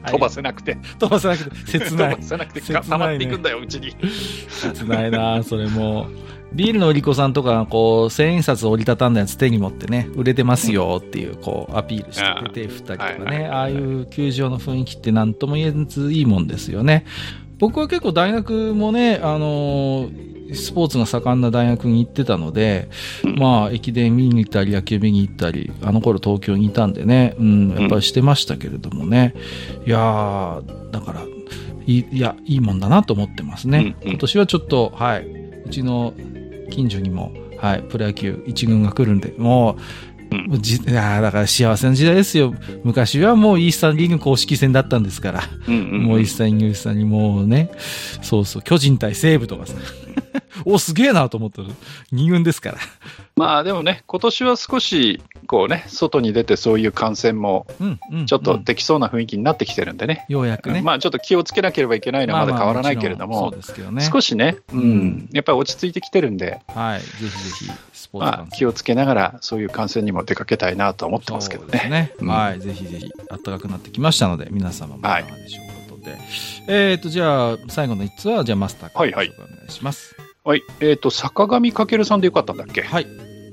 [0.06, 0.78] 飛ばせなくて。
[0.98, 1.78] 飛ばせなくて。
[1.78, 2.16] 切ない。
[2.16, 3.94] 飛ばせなくて、溜まっていくんだよ、うちに。
[4.48, 6.08] 切ないなそれも。
[6.52, 12.22] ビールの売り子さんとか、こう、千円札折りたたんだやつ手に持ってね、売れてますよっていう、こう、アピールし
[12.54, 17.04] て手振ったりとかね、ああいう球場の雰囲気って何とも言えずいいもんですよね。
[17.58, 22.88] 僕は結構大学もね、あのー、スポーツが盛んな大学に行ってたので、
[23.36, 29.34] まあ、駅伝見に行ったり、野球見に行ったり、あの頃東京にいたんでね、うん、やっぱりしてましたけれどもね。
[29.86, 31.22] いやー、だから、
[31.86, 33.96] いいや、いいもんだなと思ってますね。
[34.02, 35.26] 今年はちょっと、はい、
[35.66, 36.12] うちの
[36.70, 39.76] 近所にも、はい、プロ野球一軍が来るんで、も
[40.30, 42.54] う、うん、じいやだから幸せな時代ですよ。
[42.84, 45.42] 昔はもうイースタンリーグ公式戦だったんですから。
[45.66, 47.70] うんうんうん、もうイースタンイギリスにもうね、
[48.22, 49.74] そうそう、巨人対西武とかさ。
[50.64, 51.68] お、すげえなと思ったら、
[52.12, 52.78] 2軍ですから。
[53.36, 57.66] まあでもね、今年は少し、こうね、外に出てそういう感染も、
[58.26, 60.24] ちょっとできそうな雰囲気になってきてるんでね。
[60.28, 60.82] ようやくね。
[60.82, 63.54] まあちょっと気をつけなければいけないのはまだ変わらないけれども、
[64.10, 67.28] 少しね、うん、やっぱり落ち着いてきてるんで、はい、ぜひぜ
[67.66, 71.88] ひ、スポーツ、まあ、気をつけながら、そういう観戦にも出かけたいなと思ってますけどね。
[71.90, 75.67] ねうん、はい、ぜひぜひ、暖かくなってきましたので、皆様もいかがでしょうかとい
[76.08, 76.20] で、はい、
[76.68, 79.24] えっ、ー、と、じゃあ、最後の1つは、じゃあマスターからお願
[79.68, 80.14] いします。
[80.14, 80.62] はいはいはい。
[80.80, 82.80] えっ、ー、と、坂上るさんでよかったんだっけ？
[82.80, 83.06] はい。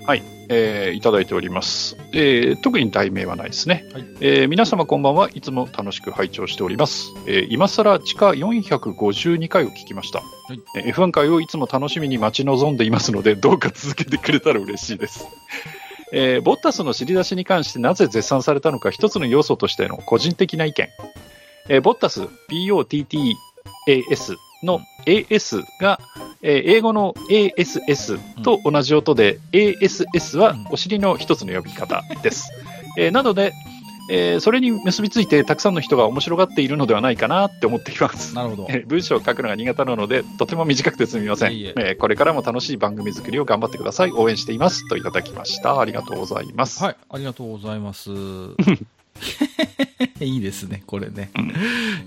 [0.05, 0.23] はい。
[0.47, 1.97] えー、いただいております。
[2.13, 3.85] えー、特に題名はないですね。
[3.91, 7.11] はい、えー、皆様こんばんはいつも楽しく拝聴しております。
[7.27, 10.19] えー、今更地下452回を聞きました。
[10.19, 15.25] はい、F1 回をいつも楽しみに待ち望んでいますので、どうか続けてくれたら嬉しいです。
[16.13, 20.87] えー、ボッタスの知り出しに関してなぜ絶賛されたのか一つの要素としての個人的な意見。
[21.67, 23.35] えー、ボッタス、BOTTAS
[24.63, 25.99] の AS が、
[26.41, 32.51] えー、英語の ASS と同じ音で、うん、ASS はお尻の一つの呼び方 です。
[32.97, 33.53] えー、なので、
[34.07, 38.35] えー、それに結びついてたくさんの人が面白がっているのではないかなって思っています。
[38.35, 38.67] なるほど。
[38.69, 41.53] えー、文章を書くのが苦手なので、とても短くてすみません。
[41.53, 44.11] いいえー、これからも楽しい番組作りを頑張ってください。
[44.11, 44.87] 応援しています。
[44.87, 45.79] といただきました。
[45.79, 46.83] ありがとうございます。
[46.83, 48.11] はい、ありがとうございます。
[50.19, 51.31] いいですね、これね。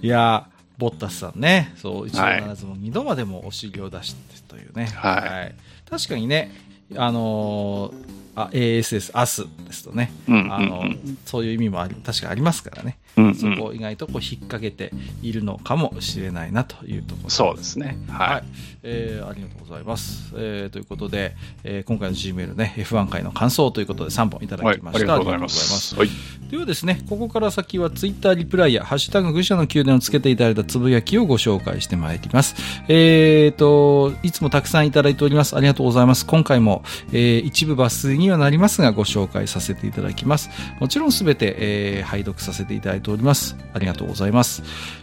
[0.03, 0.49] いや
[0.79, 4.87] ボッタスさんね、そう、一度ならずも二度までもお尻を出してというね。
[4.87, 5.29] はい。
[5.29, 5.55] はい、
[5.91, 6.53] 確かにね、
[6.97, 10.85] あのー、あ ASS、アスですとね、うんうんうん、あの
[11.27, 14.93] そういう意味もあり確かありますからね、うんうん、そこを意外とこう引っ掛けて
[15.23, 17.99] いるのかもしれないなというところそうですね。
[18.09, 18.45] はい、はい、
[18.83, 20.33] えー、ありがとうございます。
[20.37, 24.87] えー、ということで、えー、今回の G メールね、F1 回の感想ということで3本いただきました。
[24.89, 25.97] はい、ありがとうございます。
[25.97, 26.09] はい、
[26.51, 32.55] ではですね、ここから先は Twitter リプライや、ハッシュタグ愚者の宮殿をつけていただいたつぶやきをご紹介してまいります。
[32.89, 35.57] えーと、いつもたくさんいただいております。
[35.57, 36.25] ありがとうございます。
[36.27, 36.83] 今回も、
[37.13, 40.51] えー、一部抜粋にはなりますが、ご紹介させていただきます。
[40.81, 43.57] もちろんすべて、えー、拝読させていただいております。
[43.75, 44.63] ありがとうございます。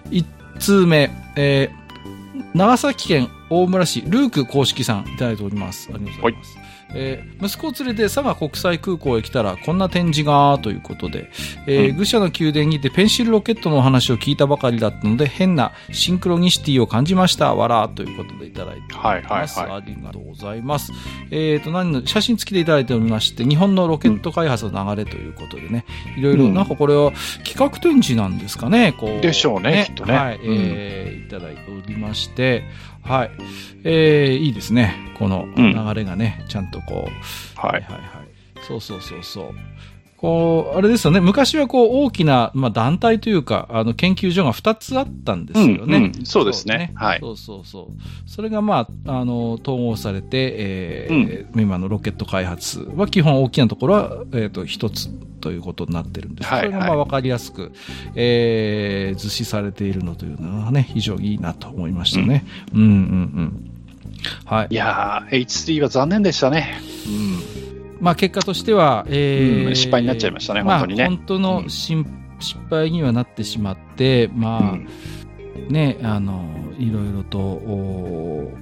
[0.09, 0.25] 1
[0.59, 5.89] 通目、えー、長崎県大村市ルーク公式さんいただいております。
[5.93, 6.64] ありがとうございます。
[6.95, 11.29] はいえー、息子を連れて佐賀国際空港へ来たらこんな展示がということで、
[11.67, 17.53] えー、うん、愚者の宮殿にてペンシルロケットのお話を聞いたばかりだったので変なシンクロニシティを感じました。
[17.53, 20.91] わらということでいただいております、はいはいはい、ありがとうございます、
[21.31, 25.85] えーと、何の写真付きでいただいておりまして日本のロケット開発の流れということでね、
[26.17, 27.11] いろいろなんかこれは
[27.43, 28.93] 企画展示なんですかね。
[28.93, 32.63] こうでしょうね、ね、きっとね、はい、えー、いただいておりまして
[33.05, 33.31] はい。
[33.83, 35.13] えー、いいですね。
[35.19, 37.59] この流れがね、うん、ちゃんとこう。
[37.59, 37.71] はい。
[37.73, 38.01] はいはい。
[38.67, 39.55] そうそうそうそう。
[40.25, 41.19] こう、あれですよね。
[41.19, 45.97] 昔はこう大きな、まあ、団体というか、あの、研究所が2つあったんですよね。
[45.97, 46.77] うんうん、そうですね。
[46.77, 47.19] ねはい。
[47.19, 48.29] そうそうそう。
[48.29, 55.09] それがまあ、あの、統合されて、えー、うん、今のロケット開発は基本大きなところは、えっ、ー、と、1つ
[55.41, 56.49] ということになってるんです。
[56.49, 57.71] はい、それがまあ分かりやすく、
[58.15, 62.45] えー、図示されているのというのはね、非常にいいなと思いましたね。
[62.73, 63.71] うん、うん、うんうん
[64.45, 64.67] はい。
[64.71, 66.81] いやー、H3 は残念でしたね。
[67.07, 67.64] うん。
[67.99, 71.03] まあ結果としては、えー、うん、失敗になっちゃいましたね、本当にね。
[71.03, 72.03] まあ、本当の、うん、失
[72.69, 74.87] 敗にはなってしまって、まあ、うん、
[75.69, 76.43] ね、あの、
[76.77, 78.53] いろいろと、お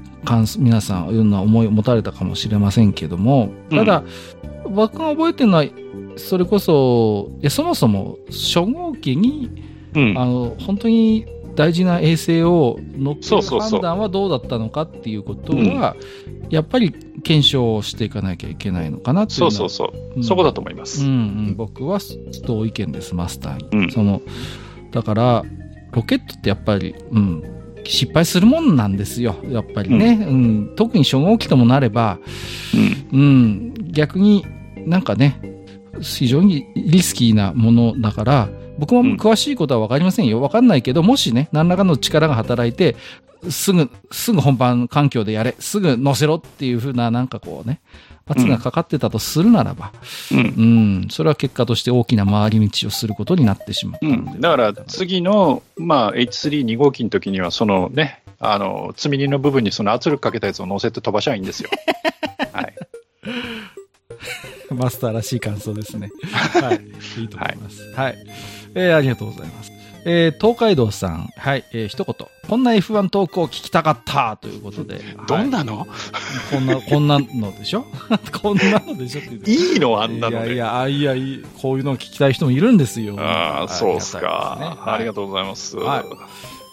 [0.58, 4.04] 皆さんいろんな思いを持たれたかもしれませんけども、ただ、
[4.70, 5.66] 僕が覚えてるのは、
[6.16, 9.50] それこそ、いやそもそも初号機に、
[9.96, 15.96] うん、あの本当に大事な衛星を乗っける判断はどうだったのかっていうことは、
[16.50, 16.92] やっぱり
[17.24, 21.04] 検証していかなきゃいけないのかなっていうそうそうそう、うん、そこだと思います。
[21.04, 21.12] うん、う
[21.52, 22.00] ん、僕は
[22.46, 23.86] 同意見です、マスターに。
[23.86, 24.22] うん、その
[24.92, 25.44] だから、
[25.92, 27.44] ロケットってやっぱり、うん、
[27.84, 30.26] 失敗するもんなんですよ、やっぱりね。
[30.28, 32.20] うん、うん、特に初号機ともなれば、
[33.12, 34.46] うん、うん、逆に
[34.86, 35.40] なんかね、
[36.02, 40.40] 非常にリスキーなものだから、僕も詳しいことは分かりませんよ。
[40.40, 42.96] 分かんないけど、もしね、何らかの力が働いて、
[43.50, 47.82] すぐ、すぐ本番環境でやれ、すぐ乗せろっていうふうな、なんかこうね、
[48.26, 49.92] 圧がかかってたとするならば、
[50.32, 50.42] うん、う
[51.06, 61.70] ん、それは結果として大きな回り道をすることになってしまった、うん、だから次の、まあ、H32 号機の時には、そのね、あの、積み荷の部分にその圧力かけたやつを乗せて飛ばしゃいいんですよ。
[62.54, 62.74] はい。
[64.74, 66.10] マスターらしい感想ですね。
[66.62, 67.22] はい。
[67.22, 67.84] いいと思います。
[67.94, 68.26] はい、はい
[68.76, 69.72] えー、ありがとうございます。
[70.06, 72.28] えー、東海道さん、はい、えー、一言。
[72.50, 75.00] こんな F1 トークを聞きたかったということで。
[75.28, 75.88] どんなの、はい、
[76.52, 77.86] こんな、こんなのでしょ？
[78.42, 80.02] こんなのでしょっていいの？
[80.02, 80.56] あんなので。
[80.56, 83.16] いやいや、いや、こういうのを聞きたい人もいるんですよ。
[83.18, 85.78] ああ、そうっすか、ねはい、ありがとうございます。
[85.78, 86.04] はい、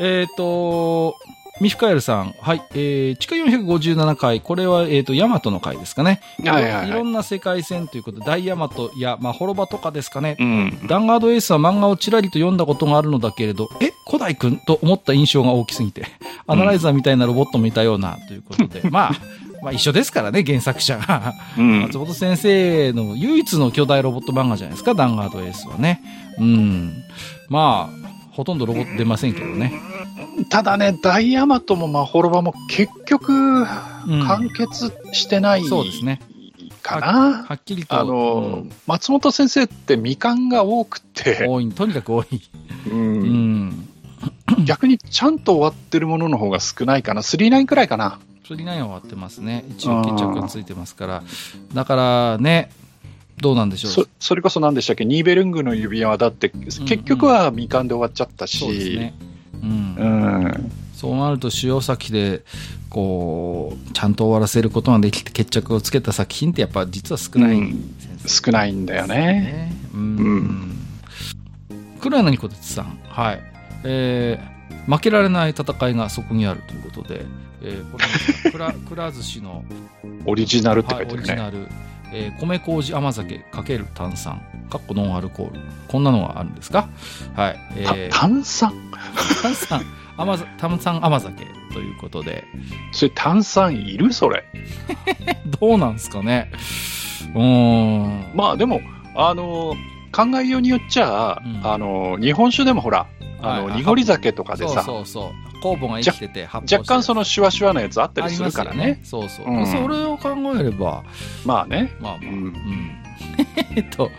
[0.01, 1.15] えっ、ー、と、
[1.61, 2.35] ミフカエルさん。
[2.41, 2.63] はい。
[2.71, 4.41] えー、地下457回。
[4.41, 6.23] これは、えっ、ー、と、ヤマトの回ですかね。
[6.43, 10.37] はいはい、はい、いろんな世界線ということで、大ヤマトや、まあ、滅場とかですかね。
[10.41, 10.87] うん。
[10.87, 16.07] ダンガードエースは漫画をちらりと読んだことがあるのだけれど、え、古代くんと思った印象が大きすぎて、
[16.47, 18.81] アナライザーみたいなロボットもいたような、ということで。
[18.89, 19.13] まあ、
[19.63, 21.35] まあ一緒ですからね、原作者が。
[21.59, 26.01] うん、松本先生の唯一の巨大ロボット漫画じゃないですか、ダンガードエースはね。
[26.39, 27.05] うん。
[27.51, 28.00] まあ、
[28.41, 29.75] ほとんどロボット出ませんけどね。
[30.49, 36.21] ただね、ダイヤマトもマホロバも結局、完結してない、うん、そうですね。
[36.83, 38.01] かなはっきりと。
[38.01, 41.47] あの、うん、松本先生って未完が多くて。
[41.47, 42.27] 多い、とにかく多い。
[42.91, 42.99] うん。
[42.99, 43.89] うん、
[44.65, 47.21] 逆にちゃんと終わってるものの方が少ないかな。
[47.21, 48.21] 39くらいかな。
[48.45, 49.67] 39は終わってますね。
[49.69, 51.23] 一応決着がついてますから。
[51.75, 52.71] だからね、
[53.41, 53.93] どうなんでしょう？
[53.93, 55.05] そそれこそ何でしたっけ？
[55.05, 59.15] ニーベルングの指輪だって結局は未完で終わっちゃったし、うんうん、そうですね、
[59.63, 62.43] うん、うん、そうなると使用先で
[62.89, 67.95] こうちゃんと終わらせることができて決着をつけた作品ってやっぱ実は少ない、うん、
[68.27, 69.73] 少ないんだよね。
[69.95, 70.79] うん、うん、
[72.01, 72.99] 黒柳小鉄さん。
[73.09, 73.41] はい。
[73.85, 77.25] えー、負けられない戦いがそこにあるということで、
[77.63, 77.99] えー、こ
[78.45, 79.65] れ くらくら寿司の
[80.27, 81.69] オリジナルって書いてるね、はい、オリジナル
[82.13, 85.61] えー、米麹甘酒かける炭酸、かっこノンアルコール。
[85.89, 86.89] こんなのがあるんですか？
[87.35, 87.59] はい。
[87.77, 88.73] えー、炭酸？
[89.43, 89.83] 炭酸
[90.17, 92.45] 甘炭酸甘酒ということで。
[92.93, 94.13] それ炭酸いる？
[94.13, 94.45] それ。
[95.61, 96.51] どうなんですかね？
[97.35, 98.33] うん。
[98.35, 98.81] まあでも、
[99.15, 99.75] あの、
[100.13, 103.07] 考えようによっちゃ、うん、あの、日本酒でもほら、
[103.41, 105.50] あの、はい、濁り酒とかでさ、そうそうそう。
[105.61, 108.85] 酵母が生きてて発若干そのシュワシュワなやつあったりするからね。
[108.85, 111.05] ねそうそう、うん、それを考えれば。
[111.45, 111.97] まあね。
[112.01, 112.33] まあまあ。
[112.33, 113.01] うん。
[113.77, 114.11] えっと、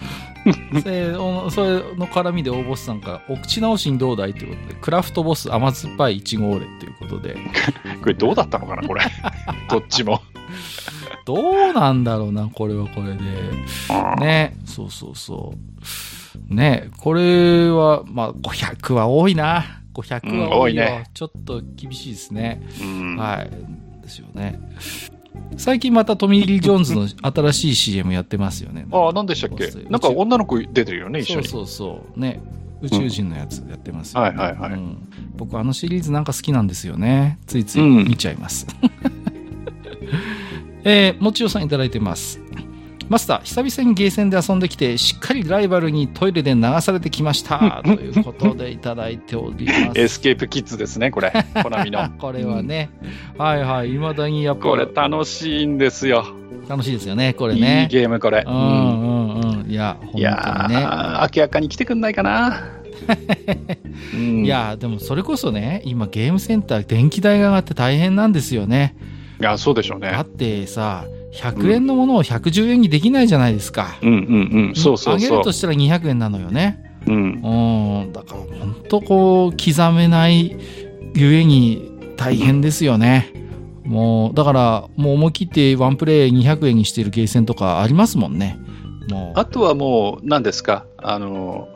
[0.81, 7.35] それそれの絡みで大ボスさんから、お口直しにどうだいということで、クラフトボス甘酸っぱいいちごオレということで。
[8.01, 9.01] これどうだったのかな、これ。
[9.69, 10.22] どっちも。
[11.26, 13.19] どうなんだろうな、これはこれで。
[14.19, 15.53] ね、そうそうそ
[16.49, 16.53] う。
[16.53, 19.81] ね、これは、まあ、500は多いな。
[19.93, 22.61] 500は多いよ、うん、ね、ちょっと厳しいですね。
[22.81, 23.49] うん、はい。
[24.01, 24.59] ですよね。
[25.57, 28.85] 最近またトミー・リー・ジョーンズの新しい CM やってますよね。
[28.91, 29.68] ああ、何でしたっけ？
[29.89, 31.47] なんか女の子出てるよね、一緒に。
[31.47, 32.19] そうそうそう。
[32.19, 32.41] ね。
[32.81, 34.97] 宇宙人のやつやってますよ、ね、うん、はいはいはい、うん、
[35.35, 37.38] 僕あのシリーズなんか好きなんですよね。
[37.45, 38.65] ついつい見ちゃいます。
[38.81, 38.89] うん、
[40.84, 42.41] えー、もちおさんいただいてます。
[43.11, 47.81] マスター、久々にゲーセンで遊んできて、しっかりライバルにトイレで流されてきました。
[47.83, 49.99] ということでいただいております。
[49.99, 51.33] エスケープキッズですね、これ。
[51.61, 52.09] コナミの。
[52.19, 52.89] これはね。
[53.35, 53.95] うん、はいはい。
[53.95, 54.61] いまだにやっぱ。
[54.61, 56.25] これ楽しいんですよ。
[56.69, 57.81] 楽しいですよね、これね。
[57.81, 58.45] いいゲーム、これ。
[58.47, 59.69] うんうんうん。
[59.69, 60.21] いや、本当にね。
[60.21, 62.63] いや明らかに来てくんないかな。
[64.15, 68.95] うん、いや、でもそれこそね、今ゲームセンター電気代が上がって大変なんですよね。
[69.41, 70.11] いや、そうでしょうね。
[70.11, 71.03] だってさ、
[71.34, 73.98] 100円のものを110円にできないじゃないですか。
[74.02, 74.76] うんうんうん。
[74.76, 75.16] そうそうそう。
[75.16, 76.84] 上げるとしたら200円なのよね。
[77.08, 77.16] うん。
[77.16, 78.14] うん。
[78.14, 80.58] だから本当こう、刻めない
[81.16, 83.32] ゆえに大変ですよね。
[83.86, 88.60] もう、だから、もう思い切ってワンプレイ200円にしているゲーセンとかありますもんね。
[89.10, 89.40] もう。
[89.40, 91.68] あとはもう、何ですか、あの、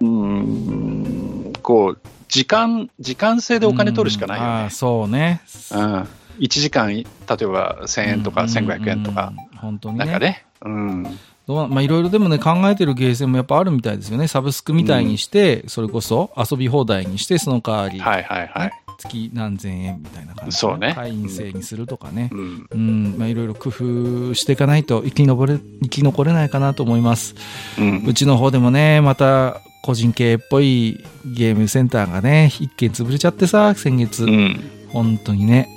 [0.00, 1.98] うん、こう、
[2.28, 4.50] 時間、時間制でお金取るしかないよね。
[4.66, 5.40] あそうね。
[5.72, 6.08] うん。
[6.38, 7.04] 1時間、例え
[7.46, 11.02] ば1000円とか1500円とか、本当に、ね、なんかね、うん、
[11.46, 14.28] まあいろいろでもね、考えてるゲーセンもやっぱあるみたいですよね。
[14.28, 18.00] サブスクみたいにして、うん、それこそ遊び放題にして、その代わり。
[18.00, 18.72] はいはいはい。
[18.96, 20.94] 月何千円みたいな感じそうね。
[20.94, 22.30] 会員制にするとかね。
[22.32, 22.66] うん。
[22.70, 27.34] うん、まあいろいろ工夫していかないと生き残れ、生き残れないかなと思います。
[27.78, 28.04] うん。
[28.06, 34.24] うちの方でもね、また個人系っぽいゲームセンターがね、一軒潰れちゃってさ、先月。
[34.24, 34.70] うん。
[34.88, 35.68] 本当にね。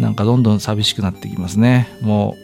[0.00, 1.88] なんかどんどん寂しくなってきますね。
[2.00, 2.36] も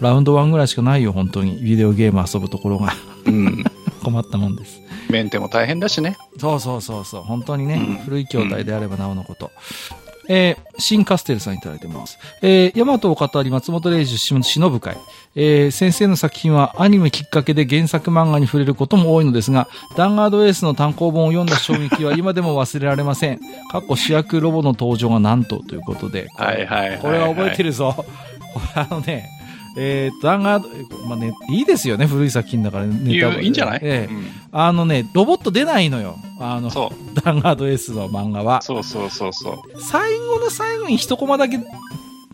[0.00, 1.60] う、ラウンド1ぐらいしかないよ、本当に。
[1.60, 2.94] ビデオゲーム遊ぶところが。
[3.26, 3.64] うん。
[4.02, 4.80] 困ったもんです。
[5.10, 6.16] メンテも大変だしね。
[6.38, 7.22] そうそうそうそう。
[7.22, 9.50] 本当にね、うん、古い筐体であればなおのこと。
[10.28, 12.18] うん、えー、新カステルさんいただいてます。
[12.40, 14.96] えー、ヤマトを語り松本零士忍ぶ会。
[15.36, 23.40] えー、先生の作品はアニメきっかけで原作漫画に触れることも多いのですが、ダンガードエースの単行本を読んだ衝撃は今でも忘れられません。
[23.70, 26.28] 過去主役ロボの登場がなんとということで。
[26.36, 28.04] はいはいこれは覚えてるぞ。
[28.74, 29.28] あのね、
[29.76, 30.64] えー、弾丸、
[31.08, 36.16] まあね、いいですよね、古い作品だからネタいいんじゃない、ええ、うん、あのね、ロボット出ないのよ。
[36.40, 36.70] あの。
[37.22, 38.62] ダンガード S の漫画は。
[38.62, 39.80] そうそうそうそう。
[39.80, 41.58] 最後の最後に一コマだけ、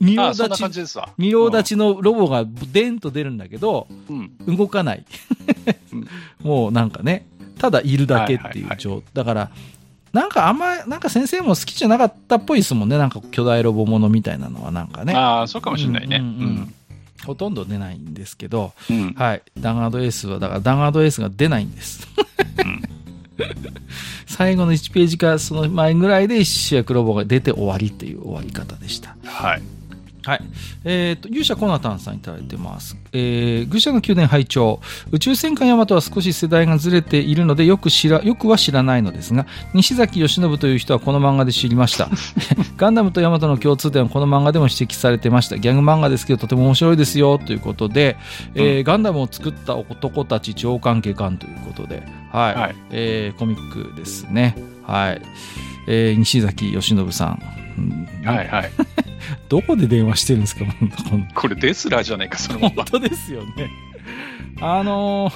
[0.00, 5.04] 仁王立ち、仁王立ちのロボがデンと出るんだけど、うん、動かない。
[6.42, 7.26] もうなんかね、
[7.58, 9.50] ただいるだけっていう状、はいはいはい、だから、
[10.12, 12.98] なんかあんま、なんか先生も好きじゃなかったっぽいですもんね。
[12.98, 15.14] なんか巨大ロボものみたいなのはなんかね。
[15.14, 16.16] ああ、そうかもしれないね。
[16.18, 16.74] うん、うんうん
[17.24, 22.06] ほとんど出ないんですけど、うん、はい、ダンガードエースは、だからダンガードエースが出ないんです。
[22.64, 22.82] うん、
[24.26, 29.16] 最後の1ページかその前ぐらいで主役ロボが出て終わりっていう終わり方でした。
[29.24, 29.62] はい。
[30.26, 30.40] はい。
[30.84, 32.96] えっ、ー、と、勇者コナタンさんいただいてます。
[33.12, 34.80] えー、愚者の宮殿拝聴
[35.12, 42.10] 宇宙戦艦ヤマトは少し世代がずれているので、よく知ら、よくは知らないのですが、西崎義信という人はこの漫画で知りました。
[42.76, 45.58] ガンダムとヤマトの共通点はこの漫画でも指摘されてました。
[45.58, 48.16] ギャグ漫画ですけど、とても面白いですよ、ということで、
[48.56, 52.54] えー、うん、ガンダムを作った男たち超関係感ということで、はい。
[52.56, 54.56] はい、えー、コミックですね。
[54.82, 55.22] はい。
[55.86, 57.42] えー、西崎義信さん。
[58.24, 58.70] はいはい。
[59.48, 60.64] どこで電話してるんですか？
[61.34, 63.70] これデスラーじゃないか、その本当ですよね。
[64.60, 65.30] あの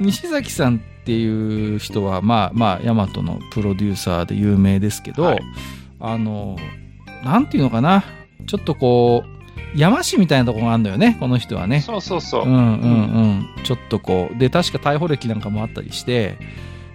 [0.00, 5.40] 西崎さんっていう人は、まあまあ、ヤマトのプロデューサーで有名ですけど、はい、
[6.00, 6.56] あの
[7.24, 8.04] なんていうのかな、
[8.46, 9.24] ちょっとこ
[9.74, 11.80] う、山市みたいなところがあるんだよね、この人はね。
[11.80, 12.44] そうそうそう。
[12.44, 13.46] うんうんうん。
[13.64, 16.36] ちょっとこう、で、確か逮捕歴なんかもあったりして、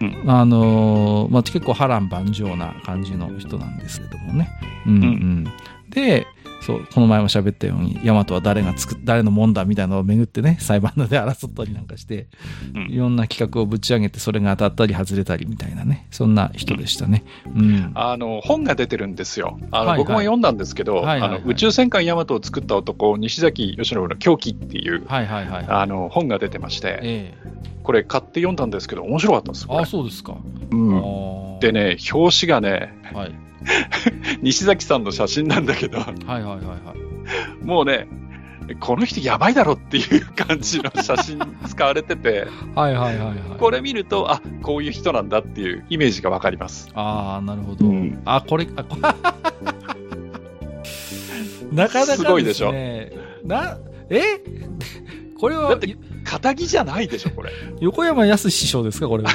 [0.02, 4.50] うん、あのー、まあ、結構波乱万丈な感じの人なんですけどもね。
[4.86, 5.04] うんうん。
[5.04, 5.48] うん、
[5.90, 6.26] で、
[6.62, 12.28] そう、この前も喋ったように、ヤマトは誰が作っ、誰のもんだみたいなのを巡ってね、裁判で争ったりなんかして、
[12.76, 17.24] うん、いろんな企画をぶち上げて、それが当たったり外れたりみたいなね、そんな人でしたね。
[17.56, 17.92] うん。
[17.96, 19.60] あの、本が出てるんですよ。
[19.72, 30.38] あの、はいはい、僕も読んだんですけど、はいはいはい、あの宇宙戦艦ヤマトを作った男、西崎義信の狂気っていう、はいはいはい、あの、本が出てまして、えー、これ買って読んだんですけど、面白かったんですあ、そうですか。
[30.72, 31.60] うん。
[31.60, 33.34] でね、表紙がね、はい、
[34.42, 36.94] 西崎さんの写真なんだけど、はいはいはいは
[37.62, 37.66] い。
[37.66, 38.08] もうね、
[38.80, 46.90] この人やばいだろっていう感じの写真使われてて、 はいはいはい、はい、これ見ると、あ、こういう人なんだっていうイメージがわかります。
[46.94, 47.86] ああ、なるほど。
[47.86, 48.98] うん、あ、これ、あこ
[51.72, 52.74] なかなか、ね、すごいでしょ。
[53.44, 53.78] な、
[54.10, 54.42] え？
[55.42, 55.70] これは。
[55.70, 55.98] だって、
[56.56, 57.52] じゃないでしょ、これ。
[57.80, 59.32] 横山康師匠ですか、これは。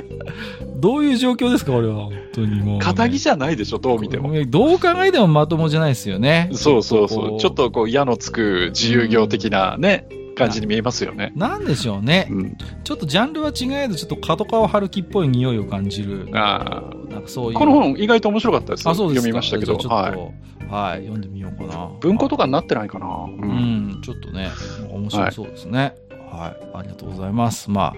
[0.76, 1.94] どういう状況ですか、これは。
[1.94, 2.78] 本当にもう、ね。
[2.82, 4.32] 肩着じゃないでしょ、どう見ても。
[4.44, 6.50] どう考えてもまともじゃないですよね。
[6.52, 7.40] そうそうそう。
[7.40, 11.32] ちょっとこう、矢のつく自由業的なね、うん、感じに見えますよね。
[11.36, 12.28] なんでしょうね。
[12.30, 16.28] うん、ちょっとジャンルは違えど、ちょっと角川春樹っぽい匂いを感じる。
[16.34, 16.99] ああ。
[17.10, 17.58] なんかそういう。
[17.58, 18.88] この本意外と面白かったです。
[18.88, 19.76] あ、そうです読みましたけど。
[19.76, 20.70] はい。
[20.72, 21.90] はい、読んでみようかな。
[22.00, 23.06] 文庫とかになってないかな。
[23.06, 24.50] うん、うん、ちょっとね、
[24.88, 25.80] 面白そうですね。
[25.80, 27.70] はいはい、ありがとうございます。
[27.70, 27.94] まあ、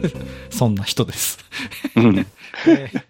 [0.50, 1.38] そんな人です。
[1.96, 2.18] うん、
[2.66, 3.02] えー、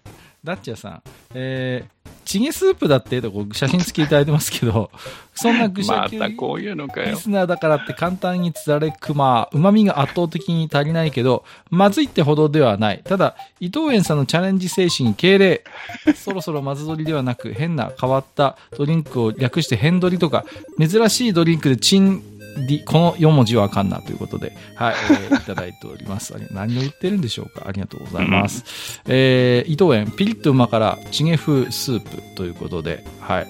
[0.45, 1.01] ダッチャさん、
[1.33, 4.91] えー、チゲスープだってとこ写真付きいただいてますけど、
[5.33, 13.01] そんな愚者級リスナーだからって簡単につられくま、旨味が圧倒的に足りないけど、まずいってほどではない。
[13.03, 15.63] ただ、伊藤園さんのチャレンジ精神敬礼。
[16.15, 20.45] そろそろまず取りではなく、変な変わったドリンクを略して変ドリとか、
[20.79, 22.34] 珍しいドリンクでチン
[22.85, 26.33] この4文字はあかんなということで、はい、えー、いただいております。
[26.51, 27.67] 何を言ってるんでしょうか？
[27.67, 29.01] ありがとうございます。
[29.05, 33.47] うん、えー、伊藤園、ピリッとうま辛、チゲ風スープということで、はい、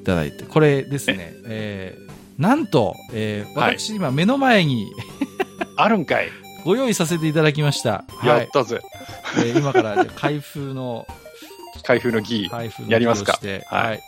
[0.00, 4.90] いただいて、これですね、えー、なんと、えー、私今目の前に、
[5.76, 6.28] あるんかい。
[6.64, 8.04] ご用意させていただきました。
[8.24, 8.80] やったぜ。
[9.22, 11.06] はい、えー、今から開封の、
[11.84, 12.50] 開封の儀、
[12.88, 13.38] やりますか。
[13.70, 14.00] はい。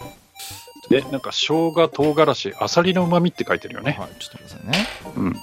[0.90, 3.96] で、なんか生姜、唐辛子、あさりの旨味って書いてるよね。
[3.98, 4.88] はい、ちょっと待ってくださいね。
[5.16, 5.32] うん。
[5.32, 5.42] ちょち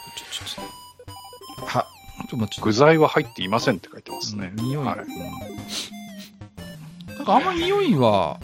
[1.61, 1.88] ょは、
[2.30, 4.52] ちょっと具材は入っていませんって書いてますね。
[4.57, 4.98] うん、匂い、はい、
[7.15, 8.41] なんかあんま匂いは、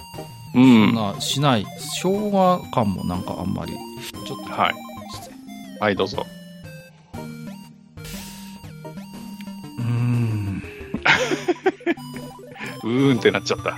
[0.54, 1.66] そんなしない。
[2.02, 3.74] 生姜感もなんかあんまり。
[4.26, 4.54] ちょっと。
[4.54, 4.74] はい。
[5.82, 6.26] はい、どうぞ。
[9.78, 10.64] うーん。
[12.84, 13.78] うーんってなっちゃった。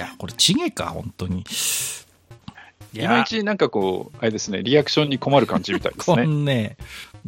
[0.00, 1.44] いや、これ、チゲか、本当に。
[2.94, 6.16] いまいちなんかこう、あれですね、リアクションに困る感じみたいですね。
[6.24, 6.78] こんね、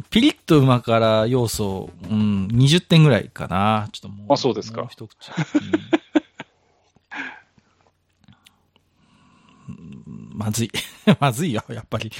[0.09, 3.89] ピリッとうま辛要素、うん、20点ぐらいかな。
[3.91, 4.33] ちょっともう。
[4.33, 4.87] あ、そうですか。
[4.89, 5.31] 一口。
[9.69, 10.71] うん、 まずい。
[11.19, 12.11] まずいよ、やっぱり。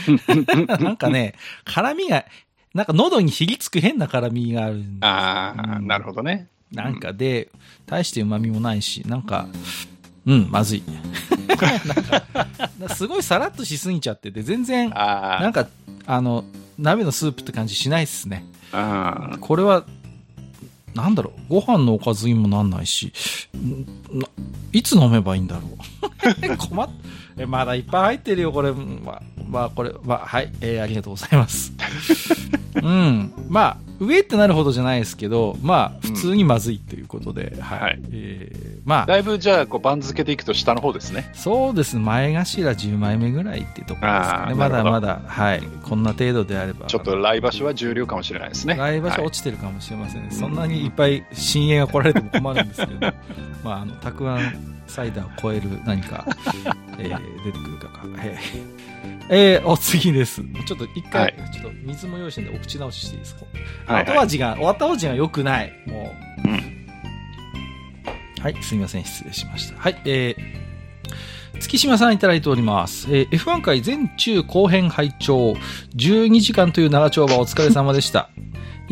[0.79, 1.33] なんかね、
[1.65, 2.25] 辛みが、
[2.75, 6.47] なんか喉にひりつく変な辛みがあるああ、うん、なるほどね。
[6.71, 7.49] なんかで、
[7.87, 9.92] 大して旨味もないし、なんか、うん、
[10.25, 10.83] まずい。
[11.47, 15.67] なんか、すごいさらっとしすぎちゃってて、全然、なんか、
[16.05, 16.45] あの、
[16.77, 18.45] 鍋のスープって感じしないっすね。
[19.41, 19.85] これは、
[20.95, 23.11] なんだろう、ご飯のおかずにもなんないし、
[24.71, 25.67] いつ飲めばいいんだろ
[26.53, 26.57] う。
[26.57, 26.89] 困っ、
[27.37, 28.71] え、まだいっぱい入ってるよ、これ。
[28.71, 31.73] まあ、まあ、これ、まあ、はい、えー、ありがとうございます。
[32.75, 33.33] うん。
[33.49, 37.79] まあ、上ってなるほどじゃないですけど、まあ、普通にまずいということで、うん、はい。
[37.81, 39.05] はい、えー、まあ。
[39.05, 41.29] だいぶじゃあ、こう、番付でいくと下の方ですね。
[41.33, 41.97] そうです。
[41.97, 44.55] 前頭10枚目ぐらいっていうところですかね。
[44.55, 45.63] まだまだ、はい。
[45.83, 46.87] こんな程度であれば。
[46.87, 48.75] ちょっと来場所は重量かもしれないですね。
[48.75, 50.27] 来場所落ちてるかもしれませんね。
[50.27, 52.99] はい、そんなにいっぱい深淵が来られても困るんですけど、
[53.63, 56.23] まあ、あの、たくあんサイダーを超える何か、
[56.99, 58.05] えー、出てくるかか。
[58.19, 58.83] えー
[59.29, 60.43] えー、お次です。
[60.67, 63.45] ちょっと一回、はい、ちょっと水も用意してんでお口直ししていいですか、
[63.87, 65.73] はい、後味が、後味が良くない。
[65.87, 66.13] も
[66.45, 66.47] う。
[66.47, 66.83] うん。
[68.43, 69.79] はい、すみません、失礼しました。
[69.79, 73.07] はい、えー、月島さんいただいております。
[73.09, 75.55] えー、F1 回全中後編拝聴
[75.95, 78.29] 12時間という長丁場お疲れ様でした。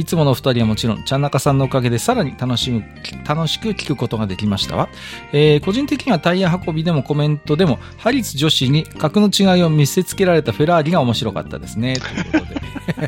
[0.01, 2.83] いつもの二人はもちろん、ちゃんなかさんのおかげでさらに楽しむ、
[3.23, 4.89] 楽しく聞くことができましたわ。
[5.31, 11.97] えー、個人的にはタイヤ運びでもコメントでも、ハリス女子に格の違いを見せつけられたフェラーリが面白かったですね。
[11.97, 12.53] ということ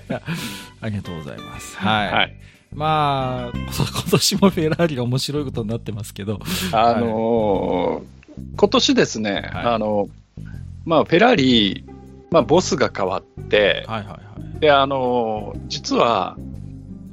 [0.04, 0.22] で。
[0.82, 1.76] ありがとうございます。
[1.78, 2.12] はい。
[2.12, 2.36] はい
[2.76, 3.64] まあ、今
[4.12, 6.40] 年もフェラーリが面白いことになってますけど。
[6.72, 8.04] あのーはい、
[8.56, 10.10] 今年ですね、はい、あの、
[10.86, 11.86] まあ、フェラーリ、
[12.30, 14.20] まあ、ボスが変わって、はいはいは
[14.58, 16.36] い、で、あのー、実は、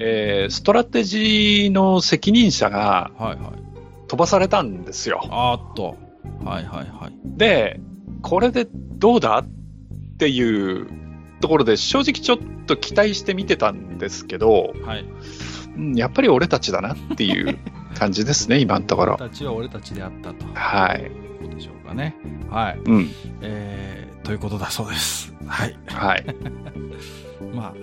[0.03, 3.11] えー、ストラテジーの責任者が
[4.09, 5.21] 飛ばされたんですよ。
[5.31, 5.99] あっと。
[6.43, 7.13] はいはいはい。
[7.37, 7.81] で、
[8.23, 9.39] これでどうだ？
[9.39, 10.87] っていう
[11.41, 15.07] ところで正直ちょっと期待して見てたんですけど、はい、
[15.99, 17.59] やっぱり俺たちだなっていう
[17.99, 19.17] 感じですね、今のところ。
[19.21, 20.47] 俺たちは俺たちであったと。
[20.55, 21.11] はい。
[21.47, 22.17] うでしょうかね。
[22.51, 22.79] はい。
[22.85, 23.11] うん。
[23.43, 25.35] えー、ということだそうです。
[25.47, 25.77] はい。
[25.87, 26.25] はい。
[27.55, 27.75] まあ、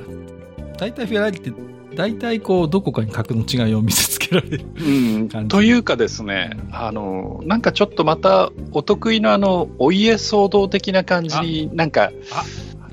[0.77, 1.52] 大体フェラーリって
[1.97, 12.11] 大体こう、どこかに格の違いを見せつけられる、うん、というかですね、あの、なんかちょっとまた、お得意のあの、お家騒動的な感じになんか、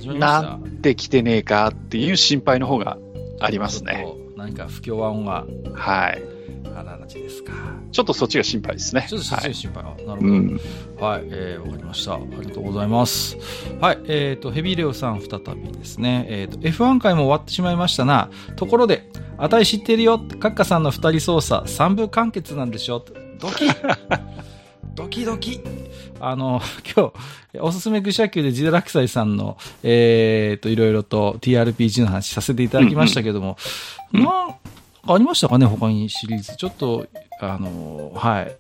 [0.07, 2.97] なってきてねえかっていう心配の方が
[3.41, 4.07] ありますね。
[4.37, 5.45] 何か不協和音が。
[5.75, 6.34] はい。
[6.75, 7.53] あららちですか。
[7.93, 9.07] ちょっとそっちが心配ですね。
[9.09, 9.85] ちょっとそっちが心配。
[9.85, 10.33] はい、なるほど。
[10.33, 10.61] うん、
[10.99, 12.15] はい、えー、わかりました。
[12.15, 13.37] ありがとうございます。
[13.81, 16.27] はい、えっ、ー、と、ヘビーレオさん再びですね。
[16.29, 18.31] えっ、ー、と、F1 回も終わってしまいましたな。
[18.57, 20.19] ところで、あたい知ってるよ。
[20.19, 23.05] カッカさんの二人操作、三部完結なんでしょ。
[23.39, 23.69] ドキ
[24.95, 25.61] ドキドキ。
[26.21, 26.61] あの、
[26.97, 27.13] 今
[27.53, 33.57] 日、おすすめ愚者級でジダラクサイさんの、えっ、ー、と、いろいろと TRPG の話させていただきましたけども、
[34.13, 34.27] うんうん
[35.07, 36.57] ありましたかね、他にシリーズ。
[36.57, 37.07] ちょっと、
[37.41, 38.57] あの、はい。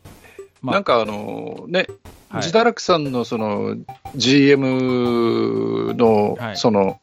[0.60, 1.86] まあ、なんかあの、ね、
[2.28, 3.76] はい、自堕落さんのその
[4.16, 7.00] GM の、その、はい、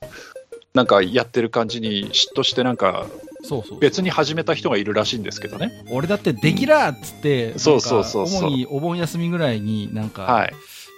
[0.73, 3.05] なんかやってる感じに嫉妬してなんか、
[3.43, 5.72] そうそう別に始めた人がいるらしいんですけどね。
[5.91, 10.49] 俺だってできらっつって、うん、そうそうそう主にお盆休みぐらいになんか、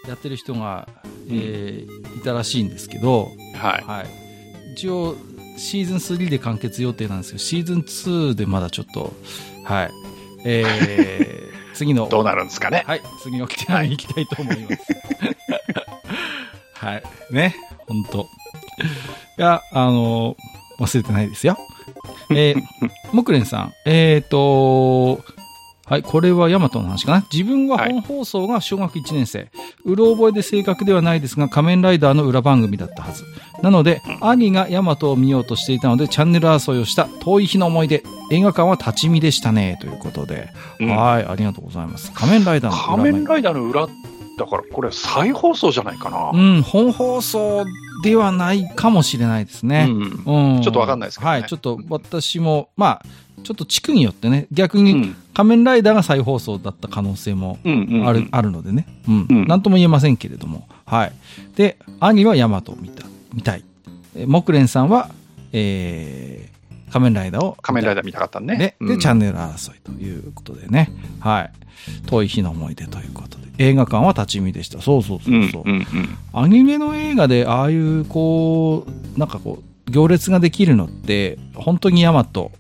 [0.07, 0.87] やってる人が、
[1.29, 3.83] えー、いたらしいんですけど、はい。
[3.83, 4.73] はい。
[4.73, 5.15] 一応、
[5.57, 9.13] シーズン3で完結予定なんですけど、シーズン2でまだちょっと、
[9.63, 9.91] はい。
[10.45, 12.07] えー、 次の。
[12.09, 12.83] どうなるんですかね。
[12.85, 13.01] はい。
[13.21, 14.83] 次のテーマに行きたいと思います。
[16.73, 17.03] はい。
[17.31, 17.55] ね。
[17.87, 18.25] 本当い
[19.37, 21.57] や、あのー、忘れてないですよ。
[22.31, 22.61] えー、
[23.13, 23.73] 木蓮さん。
[23.85, 25.23] えっ、ー、と
[25.85, 27.25] はい、これはヤマトの話かな。
[27.31, 29.49] 自分は本放送が小学1年生。
[29.83, 33.25] うろ覚えで正確ではないですが、仮面ライダーの裏番組だったはず。
[33.61, 38.01] なので、兄がヤマトを見ようとしていたので、チャンネル争いをした遠い日の思い出。
[38.31, 39.77] 映画館は立ち見でしたね。
[39.81, 40.49] ということで。
[40.79, 42.13] うん、はい、ありがとうございます。
[42.13, 43.03] 仮面ライダーの裏。
[43.03, 43.87] 仮面ライダーの裏
[44.37, 46.31] だからこれ再放送じゃないかな。
[46.33, 47.65] うん、本放送
[48.03, 49.87] ではないかもしれないですね。
[49.89, 49.93] う
[50.29, 50.55] ん。
[50.55, 53.05] うん、ちょっとわかんないですけど、ね、はい、ちょっと私も、まあ、
[53.43, 57.67] ちょっと地区によってね、逆に仮面ライダーが再放送だった可能性もあ
[58.13, 59.27] る,、うんあるのでね、うん。
[59.29, 59.47] うん。
[59.47, 60.67] なんとも言えませんけれども。
[60.85, 61.13] はい。
[61.55, 63.63] で、兄はヤマトを見た、見たい。
[64.27, 65.09] 木蓮さんは、
[65.53, 66.53] えー、
[66.93, 67.57] 仮面ライダーを。
[67.59, 68.75] 仮面ライダー見たかったね。
[68.79, 70.91] で、で、チャンネル争いということでね。
[71.19, 71.51] はい。
[72.05, 73.47] 遠い日の思い出ということで。
[73.57, 74.79] 映画館は立ち見でした。
[74.79, 75.63] そうそうそうそう。
[75.65, 82.51] うんうんうん、アニメの映画で、ああいう、こう、なんかこう、行列ができるのって、本当にヤマト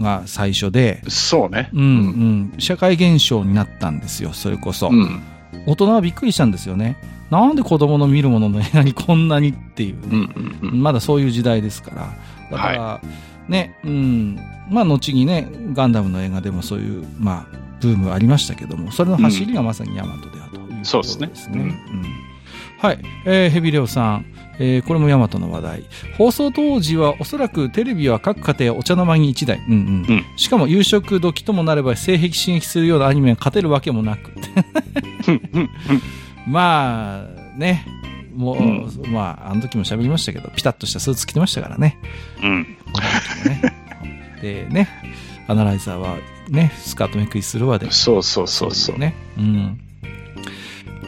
[0.00, 1.02] が最初で。
[1.08, 1.68] そうね。
[1.74, 4.88] うん、うん、社会現象になったんですよ、それこそ。
[4.88, 5.22] うん、
[5.66, 6.96] 大人はびっくりしたんですよね。
[7.30, 12.14] なんで子供の見るものの映画にこんなにっていう,、うんうんうん、まだそういう時代ですから。
[12.50, 13.06] だから、はい、
[13.48, 14.38] ね、うん、
[14.70, 21.30] まあ後にね、ガンダムの映画でもそういう、まあ、ブームありましたけども、それの走りがまさにヤマトであるというところですね。
[21.34, 22.04] すねうん、
[22.78, 24.26] はい、えー、ヘビレオさん。
[24.58, 25.82] えー、これもヤマトの話題。
[26.18, 29.58] 放送当時はおそらくテレビは各家庭お茶の間に1台。
[29.68, 29.78] うんうん。
[30.08, 34.30] うん、しかも夕食時ともなれば性癖刺激するようなアニメが勝てるわけもなく。
[36.46, 37.86] まあ、ね。
[38.34, 41.98] もう、うん、まあ、あの時も喋りましたけど、ピタッとしたスーツ着てましたからね。
[42.42, 42.62] うん。
[43.44, 43.74] ね、
[44.40, 44.88] でね、
[45.48, 46.16] アナライザーは
[46.48, 47.90] ね、スカートめくりするわで。
[47.90, 48.98] そうそうそうそう。
[48.98, 49.14] ね。
[49.38, 49.80] うん。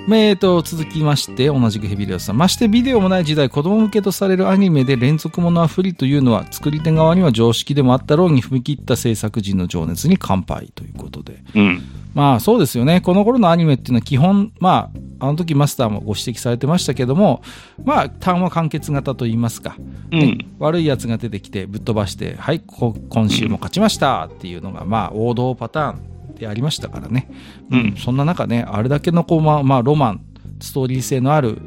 [0.07, 2.37] えーと、続きまして、同じくヘビレオさん。
[2.37, 11.43] ましてビデオもない時代、子供向けとされるアニメで連続ものは不利というのは、作り手側には常識でもあったろうに踏み切った制作陣の情熱に乾杯ということで。
[11.55, 11.83] うん。
[12.13, 13.01] まあそうですよね。
[13.01, 14.91] この頃のアニメっていうのは基本、ま
[15.21, 17.43] あ、あの時マスターもご指摘されてましたけども、
[17.83, 19.77] まあ、単話完結型といいますか、
[20.13, 26.14] うん、悪いやつが出てきてぶっ飛ばして、はい、今週も勝ちましたっていうのが、まあ、王道パターン
[26.45, 27.29] でありましたからね、
[27.71, 30.21] うん、そんな中ねあれだけのこう、まあ、まあ、ロマン
[30.61, 31.61] ストーリー性のある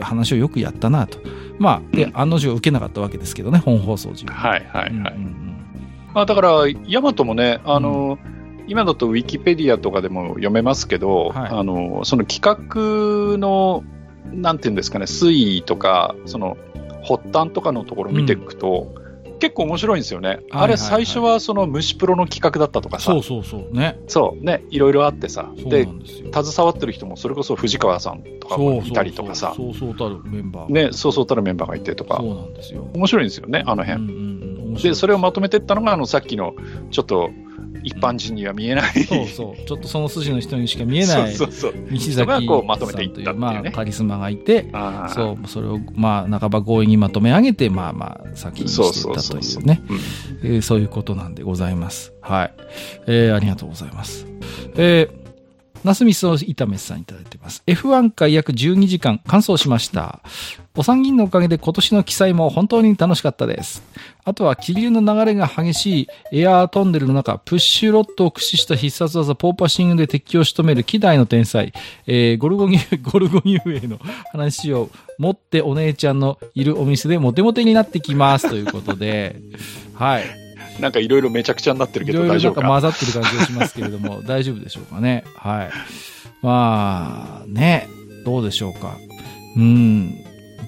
[0.00, 1.18] 話をよくやったなと。
[1.58, 4.34] まあで、案の定受けなかったわけですけどね本放送時は。
[4.34, 5.56] はいはいはい、うんうん、
[6.14, 8.64] まあ、だからヤマトもねあの、うん。
[8.66, 13.84] 今だとウィキペディアとかでも読めますけど、はい、あのその企画の
[14.32, 16.56] なんていうんですかね推移とかその
[17.06, 18.94] 発端とかのところを見ていくと、
[19.38, 20.40] 結構面白いんですよね。
[20.50, 23.12] あれ、最初はその虫プロの企画だったとかさ。
[23.12, 24.00] そうそうそうね。
[24.06, 24.64] そうね。
[24.70, 25.50] いろいろあってさ。
[25.56, 25.88] で
[26.32, 29.54] 携わってる人も、それこそ藤川さんとかもいたりとかさ。
[29.56, 30.72] そうそうたるメンバー。
[30.72, 32.18] ね、そうそうたるメンバーがいてとか。
[32.18, 32.88] そうなんですよ。
[32.94, 34.02] 面白いんですよね、あの辺。
[34.02, 34.12] うんう
[34.70, 36.54] ん、で、それをまとめていったのが、あの、さっきの、
[36.90, 37.30] ちょっと、
[37.84, 39.66] 一般人には見えない、そうそう。
[39.66, 41.30] ちょっとその筋の人にしか見えない
[41.90, 44.66] 西崎さんというまとめていったっていう、ね、まあ、カリスマがいて
[45.14, 49.82] そうそれをまあ半ば強引にまとめ上げてまあまあ先にしていったというね。
[50.62, 52.12] そういうことなんでございます。
[52.20, 52.54] はい、
[53.06, 54.26] えー、ありがとうございます。
[54.76, 55.23] えー
[55.84, 57.62] ナスミソ炒めさんいただいてます。
[57.66, 60.20] F1 回約12時間完走しました。
[60.76, 63.82] お三人のおかげで今年の記載も本当に楽しかったです。
[64.24, 66.00] あとは気流の流れが激し
[66.32, 71.72] いエアートンネルの中、プッシュロットを駆使した必殺技ポーパシングで敵を仕留める希代の天才、
[72.06, 74.00] えー、ゴルゴニュー、 ゴルゴニューへの
[74.32, 79.36] 話を持ってお姉ちゃんのいるお店でモテモテになってきますということで、
[79.94, 80.43] はい。
[80.80, 85.24] なんかいろいろめちゃくちゃになってるけど大丈夫かなんか混ざってる感じがしますけれども、 大丈夫でしょうかね？
[85.36, 85.70] はい。
[86.42, 87.88] まあ、ね、
[88.24, 88.96] どうでしょうか？
[89.56, 90.14] うん、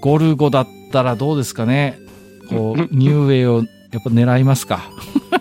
[0.01, 1.99] ゴルゴだったらどうですかね？
[2.49, 3.63] こう、 ニューウェイをや
[3.99, 4.81] っぱ狙いますか？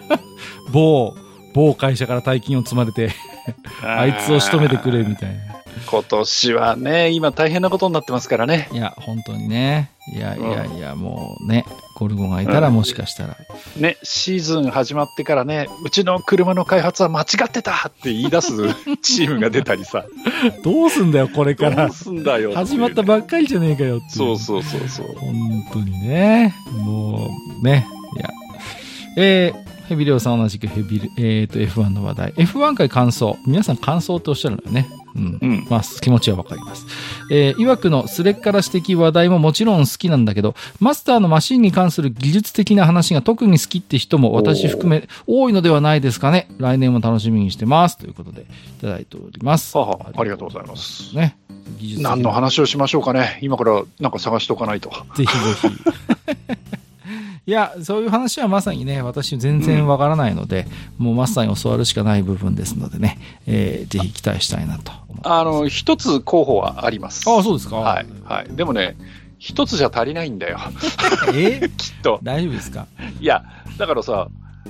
[0.74, 1.16] 某、
[1.54, 3.12] 某会社から大金を積まれて
[3.84, 5.56] あいつを仕留めてくれみたいな。
[5.86, 8.70] 今年はね、今大変なことになってますからね。
[8.72, 9.92] いや、本当にね。
[10.14, 11.66] いやいやいや、もうね、
[11.96, 13.38] ゴルゴがいたらもしかしたら、
[13.76, 18.52] うん、ね、シーズン始まってからね、うちの車の開発は間違ってたって言い出す
[19.02, 20.06] チームが出たりさ。
[20.64, 21.88] どうすんだよ、これから。
[21.88, 25.08] どうすんだよ、始まったばっかりじゃねえかよってそうそうそうそう。
[25.18, 25.34] 本
[25.74, 26.54] 当にね。
[26.72, 27.32] も
[27.62, 27.88] う、ね。
[28.16, 28.30] いや。
[29.18, 32.34] えー、ヘビレオさん同じくヘビ、えっ、ー、と、F1 の話題。
[32.34, 33.38] F1 回感想。
[33.46, 34.88] 皆さん感想っておっしゃるのよね。
[35.16, 35.40] うん。
[35.42, 36.86] うん、まあ、気持ちはわかります。
[37.32, 46.48] えー、いわくのスレッから指摘話題ももちろん好きなんだけど、マスターのマシンに関する技術的な話が特に好きって人も私含め多いのではないですかね。
[46.58, 47.98] 来年も楽しみにしてます。
[47.98, 48.46] ということで、い
[48.82, 49.78] ただいております。
[49.78, 51.16] ははありがとうございます。
[51.16, 51.38] ね。
[51.80, 53.40] 技術何の話をしましょうかね。
[53.42, 54.92] 今からなんか探しておかないと。
[55.16, 56.85] ぜひぜひ。
[57.48, 60.66] いや、そういう話はまさにね、私全然わからないので、
[61.00, 64.92] うん、もうまさに教わるしかない部分ですのでね、えー、ぜひ期待したいなと
[65.24, 67.30] あの、一つ候補はあります。
[67.30, 67.76] ああ、そうですか？
[67.78, 68.06] はい。
[68.24, 68.48] はい。
[68.56, 68.96] でもね、
[69.38, 70.58] 一つじゃ足りないんだよ。
[71.34, 71.70] え？
[71.78, 72.20] きっと。
[72.24, 72.88] 大丈夫ですか？
[73.20, 73.44] いや、
[73.78, 74.28] だからさ、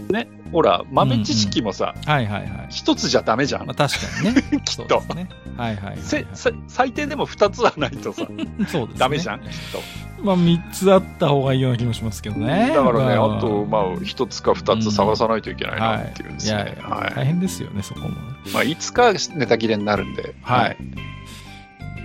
[0.09, 2.67] ね、ほら、豆知識もさ、うんうん、はいはいはい。
[2.69, 3.65] 一つじゃダメじゃん。
[3.65, 4.43] まあ、確かにね。
[4.65, 5.01] きっと。
[5.15, 5.30] ね。
[5.57, 6.26] はいはい、はい、せ
[6.67, 9.80] 最低でも二つはないとさ、 そうです、ね、ダメじゃん、きっと。
[10.22, 12.72] まあ、3つあった方がいいような気もしますけどね。
[12.73, 16.76] だからね、あと、まあ、1つか2つ探さないといけないなっていうですね。
[16.77, 18.09] うん、はい、はい、大変ですよね、そこも。
[18.53, 20.35] まあ、いつかネタ切れになるんで。
[20.41, 20.77] はい。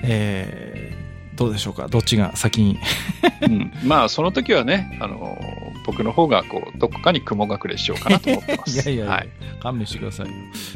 [0.03, 2.79] えー、どうでしょうか、どっちが先に？
[3.43, 5.39] うん、まあ、その時はね、あの
[5.85, 8.90] 僕の方がこうどこかに雲隠れしようかなと思ってます。
[8.90, 9.28] いやいや、はい、
[9.62, 10.32] 勘弁してくださいよ。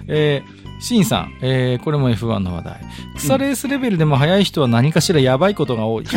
[0.08, 2.80] えー、シンさん、えー、これも F1 の話題。
[3.16, 6.04] 草レースレベルでも速い人は何かしらやばいことが多い。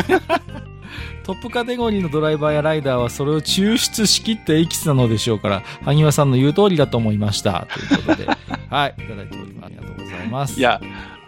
[1.24, 7.68] トップカテゴリーのドライバーやライダーはそれを抽出しきってエキスなのでしょうから、萩和さんの言う通りだと思いました。
[7.70, 8.28] ということで、
[8.72, 9.66] はい、いただいております。
[9.66, 10.58] ありがとうございます。
[10.58, 10.80] いや、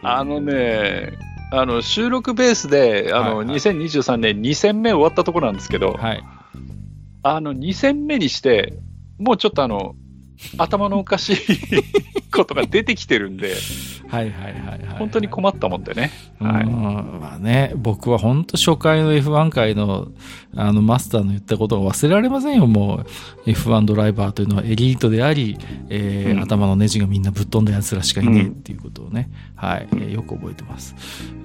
[0.01, 1.11] あのね、
[1.51, 6.23] あの収録ベースであの、はいはい、2023年2戦目終わったところなんですけど、はい、
[7.23, 8.73] あの2戦目にして、
[9.17, 9.95] もうちょっとあの
[10.57, 11.35] 頭のおかしい
[12.31, 13.55] ことが出てきてるんで、
[14.07, 16.11] はいはいはい、はい、本当に困ったもんでね。
[16.39, 16.65] はい。
[16.65, 20.07] まあね、僕は本当初回の F1 回の
[20.55, 23.03] あのマスターの言ったことが忘れられませんよ、も
[23.45, 23.49] う。
[23.49, 25.57] F1 ドライバーというのはエリートであり、
[25.89, 30.95] えー、うん、頭のネジがみんなぶっ飛んだ奴らしかいねえっていうことをね、うん、はい、えー、よく覚えてます。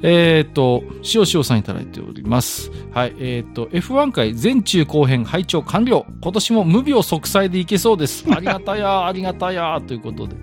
[0.02, 0.84] えっ、ー、と、
[1.14, 2.70] 塩塩さんいただいております。
[2.92, 6.06] はい、えっ、ー、と、F1 回全中後編拝聴完了。
[6.22, 8.24] 今年も無病息災でいけそうです。
[8.32, 10.36] ありがたや、ありがたや、ということで。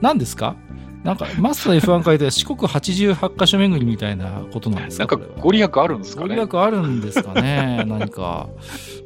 [0.00, 0.54] 何ですか？
[1.02, 5.16] なんか、マスター F1 回で四国88カ所巡りみたいなことなんですか？
[5.16, 6.28] なんか、ご利益あるんですかね？
[6.28, 7.84] ご利益あるんですかね？
[7.88, 8.48] 何か。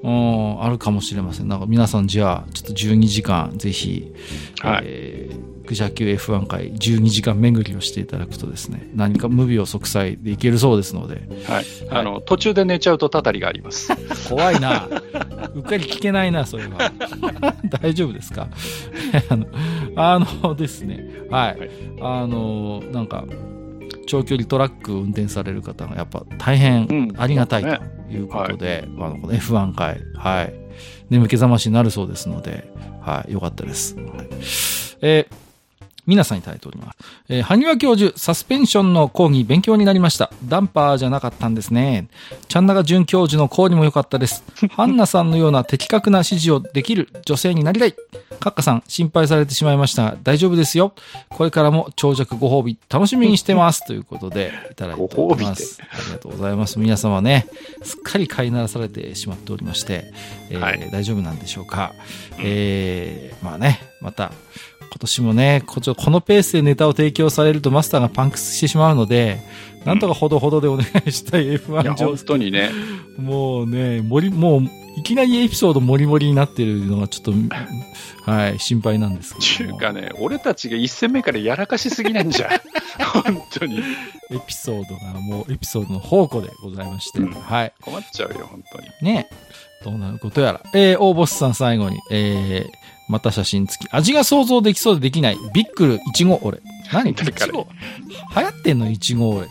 [0.03, 1.49] うん、あるかもしれません。
[1.49, 4.11] なんか皆さんじゃあ、ちょっと12時間、ぜひ、
[4.61, 11.23] はい、えークジャ級 F1 回12時間巡りをしていただくとですね、何か無病息災でいけるそうですので。
[11.47, 11.65] はい。
[11.91, 13.93] あの、途中で寝ちゃうとたたりがあります。
[14.29, 14.89] 怖いな。
[15.55, 16.91] うっかり聞けないな、それは。
[17.81, 18.49] 大丈夫ですか？
[19.31, 19.47] あの
[19.95, 21.61] あのですね、はい。
[21.61, 21.71] はい、
[22.01, 23.25] あの、なんか、
[24.09, 27.69] 長距離トラックを運転される方がやっぱ大変ありがたいと
[28.13, 30.53] いうことで、うんねはい、あの F1 回、はい。
[31.11, 32.69] 眠気覚ましになるそうですので、
[33.03, 33.95] はい、よかったです。
[33.95, 34.29] はい、
[35.03, 35.40] えー
[36.11, 36.99] 皆さんいただいております。
[37.29, 40.33] えー、埴輪教授、サスペンションの講義勉強になりました。
[40.45, 42.09] ダンパーじゃなかったんですね。
[42.49, 44.43] チャンナガ准教授の講義も良かったです。
[44.75, 47.95] ハンナさんのような的確な指示をできる女性になりたい。
[48.41, 50.95] カッカさん、心配されてしまいましたが、大丈夫ですよ。
[51.29, 53.87] これからも長尺ご褒美、楽しみにしてます。
[53.87, 55.79] ということで、いただいております。
[55.81, 56.81] ありがとうございます。
[56.81, 57.47] 皆様ね、
[57.85, 60.13] すっかり飼いならされてしまっておりまして、
[60.51, 61.93] えーはい、大丈夫なんでしょうか。
[62.39, 64.33] えー、まあね、また、
[64.91, 65.81] 今年もね、こ
[66.11, 69.41] のペースでネタを提供されるとマスターがパンクしてしまうので、
[69.85, 72.71] なんとかほどほどでお願いしたい F1 上本当にね。
[73.17, 74.63] もうね、り、もう、
[74.97, 79.47] いきなりエピソードもりもりになってるのがちょっと、はい、心配なんですけど。
[79.47, 82.51] ちゅうかね、俺たちが一戦目からやらかしすぎなんじゃん。
[83.23, 83.79] 本当に。
[83.79, 87.21] エピソードがもうエピソードの宝庫でございまして。
[87.21, 87.73] うん、はい。
[87.81, 88.89] 困っちゃうよ、本当に。
[89.01, 89.29] ね。
[89.85, 90.61] どうなることやら。
[90.75, 92.71] えー、大ボスさん最後に、えー、
[93.11, 93.89] また写真付き。
[93.91, 95.39] 味が想像できそうでできない。
[95.53, 96.61] ビックル、いちご、俺。
[96.93, 97.67] 何いちご
[98.37, 99.49] 流行ってんのいちご、俺。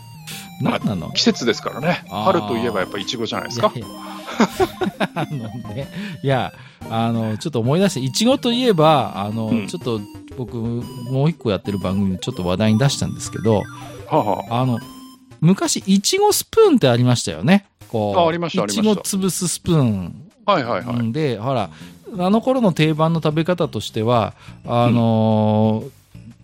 [0.62, 2.02] 何なの、まあ、季節ですからね。
[2.08, 3.72] 春といえばやっぱいちごじゃないですか。
[3.74, 3.96] いやいや
[5.14, 5.88] あのね、
[6.22, 6.52] いや、
[6.88, 10.00] あの、ちょっと思い出して、いちごといえば、あの、うん、ちょっと
[10.38, 13.62] 僕、もう一個やってる番組でちょっと話題に出したんですけど、
[14.08, 14.78] ははあの、
[15.40, 17.66] 昔、いちごスプーンってありましたよね。
[17.88, 18.90] こう、あ、ありました、ありました。
[18.90, 20.30] いちご潰すスプーン。
[20.46, 21.12] はいはいはい。
[21.12, 21.70] で、ほら、
[22.18, 24.34] あの頃の定番の食べ方としては、
[24.66, 25.90] あのー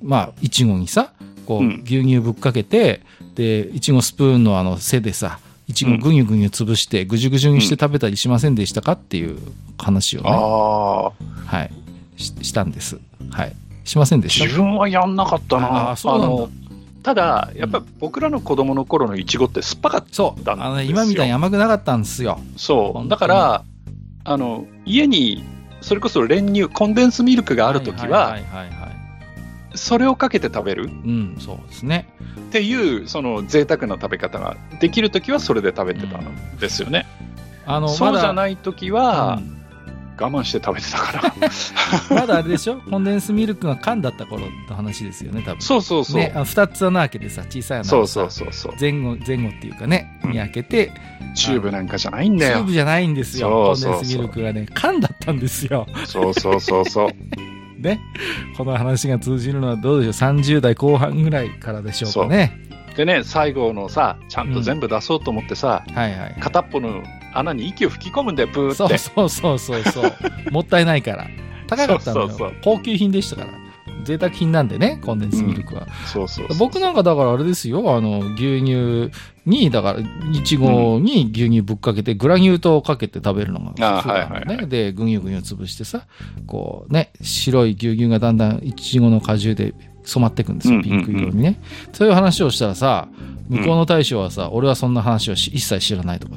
[0.02, 1.12] うん、まあ、いちごにさ、
[1.46, 3.02] こう、牛乳ぶっかけて、
[3.34, 5.38] で、いちごスプーンのあの背でさ、
[5.68, 9.38] いちごぐにゅぐにゅ潰して、ぐじゅぐじゅにして食べたりしませんでしたかっていう
[9.78, 12.98] 話をね、はい、ししたんです。
[13.30, 13.56] はい。
[13.84, 14.46] しませんでした？
[14.46, 15.90] 自分はやんなかったな。
[15.90, 16.48] あそうなんだ。
[17.02, 20.34] ただ、やっぱ僕らの子供の頃のいちごって酸っぱかったんですよ。
[20.36, 20.50] そう。
[20.50, 22.40] あの、ね、今みたいに甘くなかったんですよ。
[22.56, 23.08] そう。
[23.08, 23.64] だから、
[24.24, 25.44] あの、家に
[25.80, 28.38] それこそ練乳、コンデンスミルクがあるときは、
[29.74, 32.08] それをかけて食べる、うん、そうですね。
[32.38, 37.06] っていう、その贅沢な食べ方ができるときはそれで食べてたんですよね。
[37.66, 39.55] うん、あのそうじゃないときは、うん
[40.18, 41.34] 我慢して食べてたから
[42.20, 42.80] まだあれでしょ？
[42.90, 45.60] コンデンスミルクが缶だった頃の話ですよね、多分。
[45.60, 46.20] そうそうそう。
[46.20, 48.72] ね、二つ穴開けてさ、小さい穴そうそうそうそう。
[48.80, 50.92] 前後、前後っていうかね、に開けて、
[51.34, 52.52] チューブなんかじゃないんだよ。
[52.54, 53.48] チューブじゃないんですよ。
[53.48, 55.86] コンデンスミルクがね、缶だったんですよ。
[56.06, 57.08] そうそうそうそう。
[57.80, 58.00] ね。
[58.56, 62.52] この話が通じるのはどうでしょう ?30 代後半ぐらいからでしょうかね。
[62.96, 67.02] でね、最後のさ、ちゃんと全部出そうと思ってさ、うん、はいはい、片っぽの
[67.38, 68.98] 穴に息を吹き込むんだよ、プーって。
[68.98, 70.12] そうそうそうそうそう。
[70.50, 71.26] もったいないから。
[71.66, 72.28] 高かったのよ。
[72.28, 73.66] そうそうそう高級品でしたから。
[74.04, 75.82] 贅沢品なんでね、コンデンスミルクは。
[75.82, 79.10] うん、そうそう僕なんかだからあれですよ、あの、牛乳
[79.44, 84.34] に、だから、いちごに牛乳ぶっかけて、グラニュー糖をかけて食べるのが普段ね。
[84.34, 86.06] はいはい、で、ぐにゅぐにゅ潰してさ、
[86.46, 89.74] こうね、白い牛乳がだんだんいちごの果汁で
[90.06, 91.60] 染まっていくんですよ、ピンク色にね。
[91.92, 93.08] そういう話をしたらさ、
[93.48, 96.36] 向こうの大将はさ、俺はそんな話を一切知らないとか、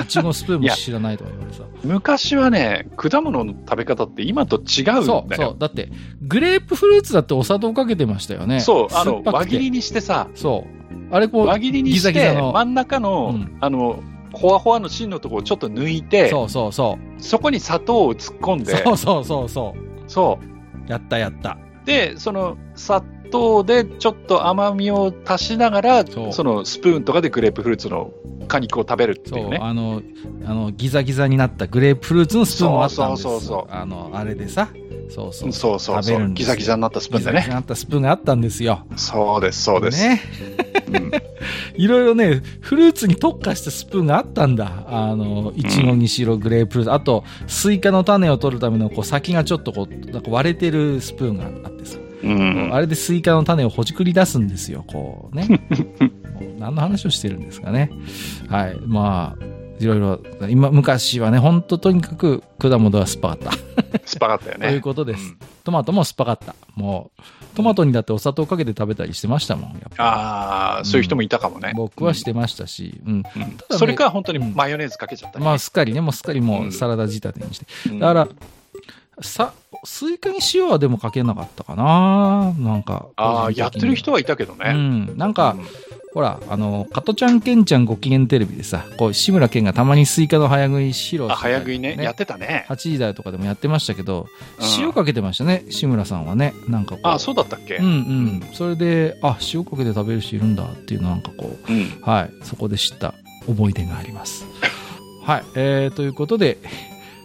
[0.00, 1.64] いちごスプーンも知らないとか言われてさ。
[1.84, 5.02] 昔はね、果物の食べ方って今と違うんだよ。
[5.04, 5.56] そう、そう。
[5.58, 5.90] だって、
[6.22, 8.60] グレープフルーツだってお砂糖かけてましたよね。
[8.60, 10.28] そう、あの、輪切りにしてさ。
[10.34, 11.14] そう。
[11.14, 17.22] あれこう、輪切りにして、真ん中の、うん、あの、ほわほわの芯のところをちょっと抜いて、そうそうそう。
[17.22, 20.10] そこに砂糖を突っ込んで、そうそうそうそう。
[20.10, 20.38] そ
[20.86, 20.90] う。
[20.90, 21.58] やったやった。
[21.90, 28.12] で、その砂糖でちょっと甘みを足しながら、そのスプーンとかでグレープフルーツの
[28.48, 29.58] 果肉を食べるっていうね。
[29.60, 30.02] あの、
[30.44, 34.68] あの、ギザギザになったグレープフルーツのスプーンもあったんですそうそうそうあの、あれでさ、
[35.10, 35.52] そうそう。
[35.52, 36.28] そうそうそう。
[36.30, 37.40] ギザギザになったスプーンでね。
[37.40, 38.86] ギザギザになったスプーンがあったんですよ。
[38.96, 40.02] そうです、そうです。
[40.02, 40.20] ね。
[41.76, 44.84] いろいろね、フルーツに特化したスプーンがあったんだ。
[44.88, 51.98] あの、いちごにしろ、グレープフルーツ、あと、スイカの種を取るための、こう、先がちょっとこう、なんか割れてるスプーンがあってさ。
[52.22, 55.48] うん、あれでスイカの種をほじくり出すんですよ、こうね。
[56.58, 57.90] 何の話をしてるんですかね。
[58.48, 58.76] はい。
[58.86, 59.44] まあ、
[59.78, 63.50] いろいろ、今、昔はね、ほんととにかく果物は酸っぱかった。
[63.50, 64.68] 酸っぱかったよね。
[64.68, 65.38] ということです、うん。
[65.64, 66.54] トマトも酸っぱかった。
[66.74, 67.22] もう、
[67.56, 69.80] トマトにだってお砂糖かけて食べたりしてましたもん。
[69.96, 71.72] ああ、そういう人もいたかもね。
[71.74, 73.00] 僕はしてましたし。
[73.06, 73.12] うん。
[73.14, 73.24] うん、
[73.78, 77.66] それか本当にマヨネーズかけちゃった、ね、まあ、すっかりね、もうすっかりもうサラダ仕立てにして。
[77.98, 78.28] だから、
[79.22, 79.52] さ、
[79.84, 83.06] スイカに塩はでもかけなかったかななんか。
[83.16, 84.70] ああ、やってる人はいたけどね。
[84.70, 85.16] うん。
[85.16, 85.66] なんか、うん
[86.12, 91.96] ほら、あの、加トちゃん、ケンちゃんご機嫌テレビでさ、こう、志村けんがたまにスイカの早食いして、ね、早食いね。
[92.00, 92.66] やってたね。
[92.68, 94.26] 8時台とかでもやってましたけど、
[94.58, 96.52] うん、塩かけてましたね、志村さんはね。
[96.66, 97.06] なんかこう。
[97.06, 97.76] あ、そうだったっけ？
[97.76, 98.42] うんうん。
[98.54, 103.14] それで、あ、塩かけて食べる人いるんだっていうのなんかこう、うん、はい、そこで知った
[103.46, 104.44] 思い出があります。
[105.22, 106.58] はい、えー、ということで、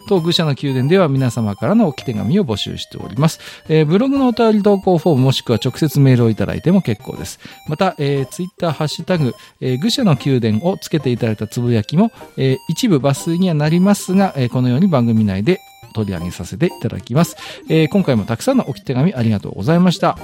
[0.08, 3.40] 当愚者の宮殿では皆様からの置き手紙を募集しております。
[3.68, 7.40] えー、ブログのお便り投稿フォームもしくは直接メールをいただいても結構です。
[7.68, 15.60] また、えー、ツイッターハッシュタグ、えー、愚者の宮殿をつけていただいたつぶやきも、えー、一部抜粋にはなりますが、えー、このように番組内で
[15.94, 17.38] 取り上げさせていただきます。
[17.70, 20.18] えー、今回もたくさんの置き手紙ありがとうございました。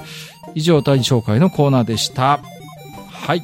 [0.54, 2.40] 以上、お便り紹介のコーナーでした。
[3.10, 3.42] はい。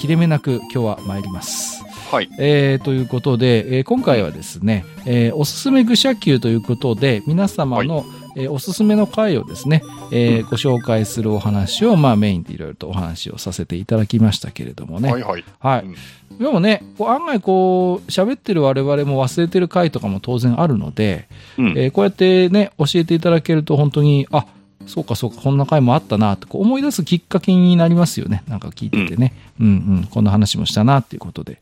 [0.00, 1.85] 切れ目なく今日は参ります。
[2.10, 2.30] はい。
[2.38, 8.06] えー、ということで、えー、今回はですね、えー、おすすめ愚者級ということで、皆様の、はい、
[8.36, 15.10] えー、おすすめの回をですね、えー、うん、ご紹介するお話を、まあメインでいろいろとお話をさせていただきましたけれどもね。
[15.10, 15.44] はいはい。
[15.58, 15.84] はい。
[16.30, 21.26] うん、でもね、こう案外こう、喋ってる我々も忘れてる回とかも当然あるので、
[21.58, 24.46] うん、えー、こうやってね、教えていただけると本当に、あ、
[24.86, 28.42] そうかそうか、こんな回もあったなってこう思い出すきっかけになりますよね。
[28.48, 29.34] なんか聞いててね。
[29.60, 31.60] うん、うん、うんこんな話もしたなっていうことで。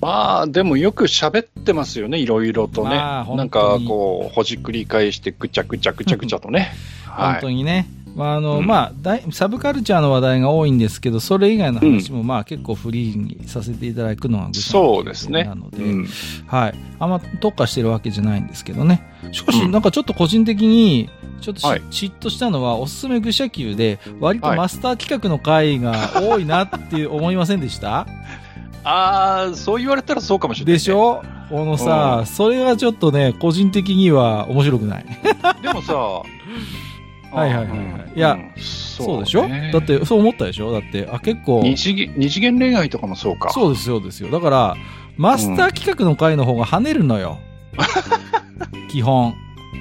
[0.00, 2.96] まあ、でもよく喋ってますよね、いろいろとね。
[2.96, 6.72] まあ、なんかこう、ほじくり返してぐちゃぐちゃぐちゃぐちゃとね。
[7.06, 7.86] 本当にね。
[8.14, 15.44] まああの、うん、まあ、サブカルチャーの話題が多いんですけど、それ以外の話も、まあ、結構フリーにさせていただくのがグそうですね。
[15.44, 16.06] なので、うん、
[16.46, 16.74] はい。
[16.98, 19.02] あんま特化してるわけじゃないんですけどね。
[19.32, 21.08] しかし、なんかちょっと個人的に、
[21.42, 28.12] ちょっと、はい、嫉妬したのは、おすすめ愚者級で、割とマスター企画の回が多いなって思いませんでした、はい、
[28.84, 31.22] ああ、そう言われたらそうかもしれない、ね、でしょ？
[31.50, 35.04] このさ、うん、それがちょっとね、個人的には面白くない。
[35.60, 35.94] でもさ、
[37.32, 38.12] はいはいはいはい。
[38.16, 39.46] いや、うん、そうでしょ？
[39.48, 40.72] だってそう思ったでしょ？
[40.72, 41.60] だって、あ、結構。
[41.62, 43.50] 二次元、二次元恋愛とかもそうか。
[43.50, 44.30] そうですそうですよ。
[44.30, 44.76] だから、
[45.16, 47.38] マスター企画の回の方が跳ねるのよ。
[48.90, 49.34] 基本。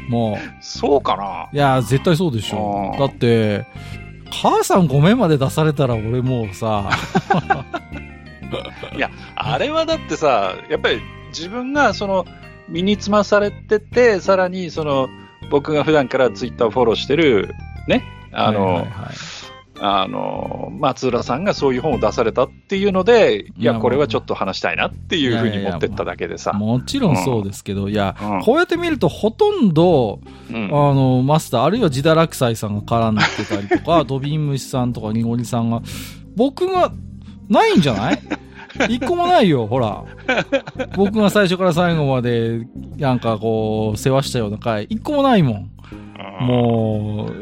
[0.09, 0.63] もう。
[0.63, 1.49] そうかな？
[1.51, 2.95] いや、絶対そうでしょ。
[2.97, 3.65] だって、
[4.31, 6.89] 母さんごめんまで出されたら俺もうさ。
[8.95, 12.25] いや、あれはだってさ、やっぱり自分がその、
[12.69, 15.09] 身につまされてて、さらにその、
[15.49, 17.53] 僕が普段からツイッターをフォローしてる、
[17.87, 18.91] ね、あの、はいはいはい
[19.83, 26.53] あの、松浦さんがそういう本を出されたっていうので、いや、これはちょっと話したいなっていうふうに持ってっただけでさ。
[26.53, 30.19] もちろんそうですけど、うん、いや、うん、こうやって見るとほとんど、
[30.51, 35.81] うん、あの、マスター、あるいは自堕落斎さんが絡んでたりとか、 ドビンムシさんとかニゴリさんが、
[36.35, 36.91] 僕が、
[37.49, 38.21] ないんじゃない？
[38.87, 40.03] 一個もないよ、ほら。
[40.95, 42.67] 僕が最初から最後まで、
[42.97, 45.71] なんかこう、世話したような回、一個もないもん。
[46.39, 47.33] もう、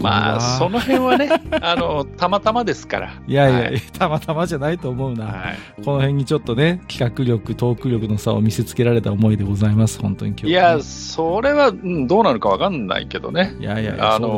[0.00, 1.28] まあ、その辺はね、
[1.60, 3.22] あの、たまたまですから。
[3.26, 5.24] いやいや、はい、たまたまじゃないと思うな。
[5.24, 13.54] はい、この辺にちょっとね、企画力、トーク力の差を見せつけられた思いでございます、本当に今日、ね、いや、それは、うん、どうなるかわかんないけどね。
[13.60, 14.34] いやいやあの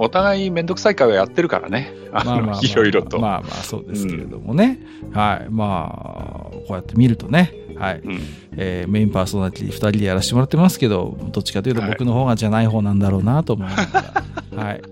[0.00, 1.92] お互い面倒くさい会はやってるからね。
[2.12, 3.18] あの、まあまあまあ、いろいろと。
[3.18, 4.80] まあまあ、そうですけれどもね。
[5.02, 5.46] うん、はい。
[5.50, 8.20] まあ、こうやって見るとね、はい、うん、
[8.56, 14.24] えー、メインパーソナリティ2人でやらせてもらってますけど、どっちかというと僕の方がじゃない方なんだろうなと思いなが
[14.54, 14.82] ら、はい、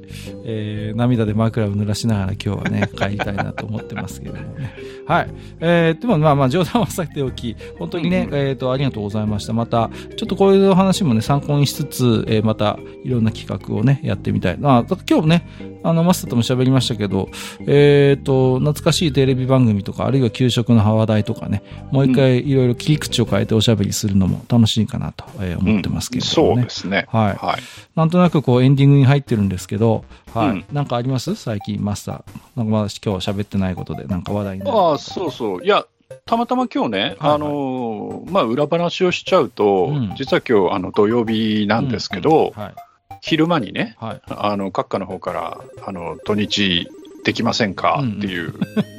[0.45, 4.73] えー、涙で枕を濡らしながら今日はね、 帰りたいなと思ってますけどもね。
[5.07, 5.29] はい。
[5.61, 9.53] えー、でもまあまあ冗談はさておき、本当にね、うん、えっ、ー、と、ありがとうございました。
[9.53, 14.59] また、ちょっとこういう話もね、参考にしつつ、えー、また、いろんな企画をね、やってみたい。
[14.59, 15.49] まあ、今日ね、
[15.85, 17.29] あの、マスターとも喋りましたけど、
[17.67, 21.63] えっ、ー、と、懐かしいテレビ番組とか、あるいは給食の話題とかね、
[21.93, 25.25] もう一回いろいろ切り口を変えておしゃべりするのも楽しいかなと
[25.59, 27.07] 思ってますけどね、うん、そうですね。
[27.09, 27.35] はい。
[27.35, 27.63] はい、
[27.95, 30.49] なんとなくこうエンディングに入ってるんですけど、はい。
[30.49, 31.35] うん、なんかあります？
[31.35, 32.25] 最近マスター。
[32.57, 35.65] なんかまだ今日喋ってないことで、なんか話題にあ、そうそう。
[35.65, 35.85] いや、
[36.25, 42.75] たまたま今日ね、はいはい、あのまあ、裏話をしちゃうと、うん、実は今日あの土曜日なんですけど、うんうんはい、
[43.21, 46.89] 昼間にね、はい、あの閣下の方からあの土日
[47.25, 48.51] できませんか、っていう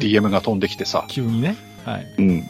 [0.02, 1.06] DM が飛んできてさ。
[1.10, 1.56] 急にね。
[1.85, 2.15] はい。
[2.18, 2.44] うん。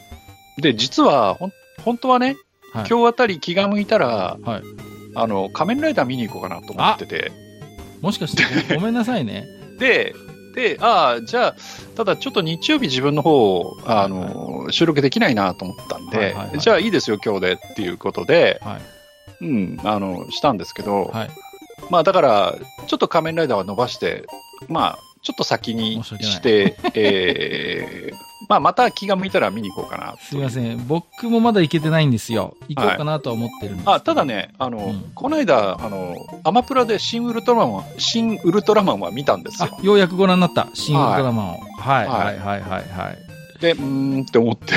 [0.58, 1.54] で、実は、ほん、
[1.84, 2.38] 本当はね、
[2.74, 4.64] はい、今日あたり気が向いたら、はい、
[5.16, 7.32] あの、仮面ライダー見に行こうかなと思ってて。
[8.02, 8.44] もしかして
[8.76, 9.46] ご、めんなさいね。
[9.80, 10.14] で、
[10.54, 11.56] で、ああ、じゃあ、
[11.96, 18.80] ただちょっと日曜日自分の方、あの、はい、収録できないなと思ったんで、はいはいはい、じゃあいいですよ、今日でっていうことで、は
[19.42, 21.30] い、うん、あの、したんですけど、はい、
[21.90, 22.56] まあだから、
[22.88, 24.26] ちょっと仮面ライダーは伸ばして、
[24.68, 28.16] まあ、ちょっと先にして、 えー、
[28.50, 30.16] まあ、また気が向いたら見に行こうかな。
[30.20, 30.88] すみません。
[30.88, 32.56] 僕もまだ行けてないんですよ。
[32.70, 39.78] 行こうかなとは思ってるんです、はい、あ、ただね、あの、うん、この間、あの、アマプラで新ウルトラマン、新ウルトラマンは見たんですよ。
[39.82, 40.68] ようやくご覧になった。
[40.74, 41.60] 新ウルトラマンを。
[41.78, 43.28] はい、はい、はい、はい、はい。
[43.60, 44.76] で、うーんって思って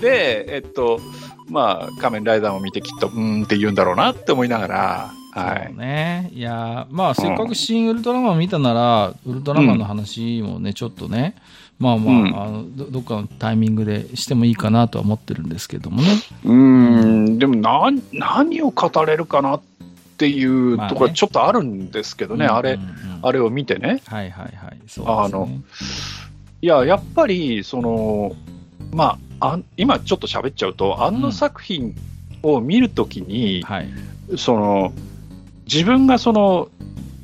[0.00, 1.00] で、えっと、
[1.48, 5.74] まあ、仮面ライダーを見てきっと、うーんって言うんだろうなって思いながら、はい。
[5.74, 6.30] ね。
[6.32, 11.34] いやまあ、せっかく新ウルトラマン見たなら、ウルトラマンの話もね、ちょっとね、
[11.78, 16.08] まあまあ、うん、あのど、どっかのタイミングでしてもいいかなとは思ってるんですけどもね。
[16.44, 19.62] うん、でも何、何を語れるかなっ
[20.16, 22.78] ていうところはちょっとあるんですけどね、あれ、
[23.20, 24.00] あれを見てね。
[24.06, 24.78] はいはいはい。
[24.86, 25.48] そう、ね、あの、
[26.62, 28.32] いや、やっぱり、その、
[28.92, 31.94] まあ、あ今ちょっと喋っちゃうと、あの作品
[32.42, 33.62] を見るときに、うん。
[33.64, 33.88] はい、
[34.38, 34.92] その、
[35.66, 36.68] 自分がその、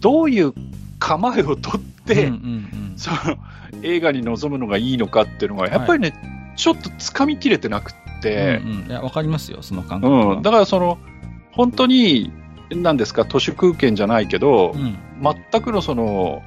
[0.01, 0.53] どういう
[0.99, 3.39] 構えをとって、うんうんうん、その
[3.83, 10.99] 映画に臨むのがいいのかっていうのが、やっぱりね、はい、ちょっとつかみきれてなくて、うんうん、いや、わかりますよ、その感覚うん、だからその、
[11.53, 12.33] 本当に、
[12.71, 14.99] なんですか、都市空間じゃないけど、うん、
[15.51, 16.43] 全くのその、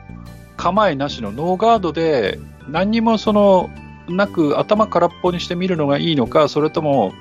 [0.57, 2.39] 構えなしのノーガードで、
[2.69, 3.69] 何にもその、
[4.07, 7.14] なく頭空っぽにして見るのがいいのか、それとも、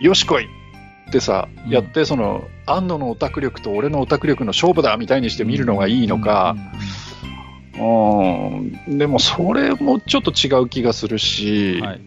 [0.00, 0.48] よし来い
[1.08, 6.56] ってさ、やって、その、安野のオタク力と俺のオタク力の勝負だみたいにして見るのがいいのか、
[7.78, 12.00] うん、でもそれもちょっと違う気がするし、はい、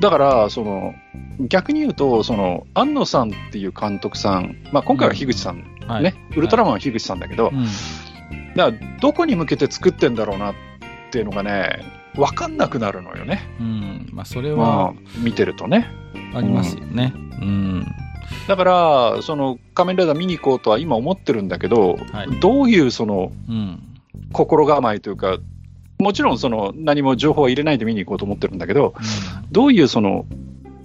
[0.00, 0.94] だから、その、
[1.40, 7.54] 逆に言うと、その、安野さんっていう監督さん、まあ今回は樋口さん、うん、ね、はい、ウルトラマンは樋口さんだけど、はい、
[8.56, 10.54] だからどこに向けて作ってんだろうなっ
[11.10, 11.82] ていうのがね、
[12.14, 13.42] 分かんなくなるのよね。
[13.60, 15.90] うん、まあそれは、見てるとね。
[16.34, 17.12] ありますよね。
[17.14, 17.86] うん、うん。
[18.48, 23.82] だから、その仮面ライダー見に行こうとは今思ってるんだけど、はい、どういうその、うん、
[24.32, 25.38] 心構えというか、
[25.98, 29.00] もちろんその何も情報は入れないで見に行こうと思ってるんだけど、う
[29.48, 30.26] ん、どういうその、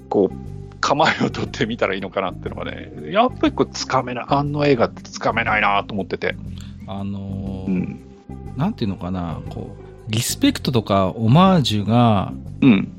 [0.09, 0.35] こう、
[0.81, 6.35] 構えを取ってみたらいいのかなっていうのがね、やっぱりこう、つかめない、あの映画ってつかめないなと思ってて。
[6.88, 7.99] あのー、うん、
[8.57, 12.34] なんていうのかな、こう、リスペクトとかオマージュが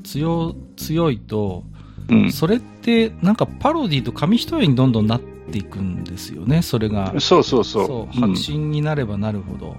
[0.03, 1.63] 強,、強いと、
[2.09, 7.13] うん、それってなんかパロディと紙一重にどんどんなっていくんですよね、それが。
[7.19, 7.87] そうそうそう。
[7.87, 9.77] そう、白真になればなるほど。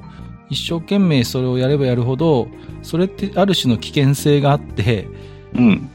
[0.50, 2.48] 一生懸命それをやればやるほど、
[2.82, 5.08] それってある種の危険性があって、
[5.54, 5.88] うん。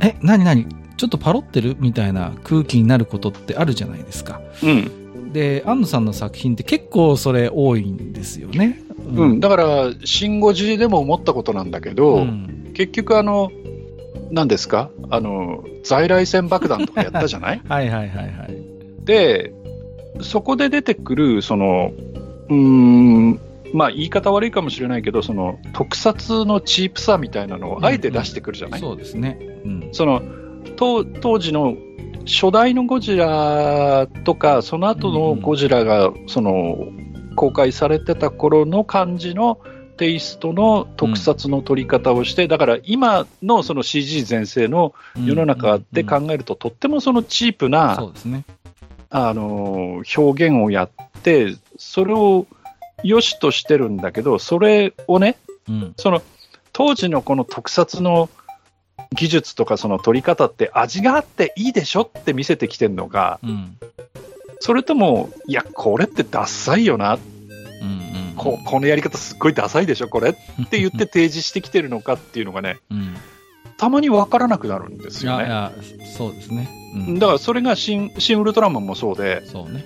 [0.00, 0.66] え、なになに
[0.96, 1.76] ちょっとパロってる？
[1.78, 4.40] みたいな空気になることってあるじゃないですか。
[4.62, 5.32] うん。
[5.32, 8.80] で、安野さんの作品って結構それ多いんですよね。
[9.06, 9.30] うん。
[9.32, 13.50] うん、だから、シン・ゴジでも思ったことなんだけど、うん、結局あの、
[14.30, 14.90] 何ですか？
[15.10, 17.62] あの、在来線爆弾とかやったじゃない？
[17.68, 18.56] はいはいはいはい。
[19.04, 19.52] で、
[20.20, 21.92] そこで出てくる、その、
[22.48, 23.40] うん、
[23.74, 29.38] まあ言い方悪いかもしれないけど、その特撮のチープさみたいなのをあえて出してくるじゃない、うんうん、そうですね。
[29.64, 30.22] うん、その
[30.76, 31.76] 当当時の
[32.26, 36.88] 初代のゴジラとか、その後のゴジラが、その、
[37.36, 39.58] 公開されてた頃の感じの
[39.96, 44.94] テイストの特撮の撮り方をして、うん、だから今のその CG 全盛の
[45.24, 48.12] 世の中で考えると、とってもそのチープな、
[49.10, 50.90] あの表現をやっ
[51.22, 52.46] て、それを
[53.04, 55.36] 良しとしてるんだけど、それをね、
[55.68, 56.22] うん、その
[56.72, 58.28] 当時のこの特撮の
[59.12, 63.78] 技術とかその撮り方って味があっていいでしょって見せてきてるのか、うん、
[64.60, 70.32] それとも、いや、これってダサいよな、うんうん、ここのやり方すっごいダサいでしょ、これっ
[70.70, 73.14] て言って提示してきてるのかっていうのがね、 うん、
[73.76, 75.70] たまに分からなくなるんですよね。
[76.16, 79.84] そうですね、うん、だからそれが新「新ウルトラマン」もそうで、そうね、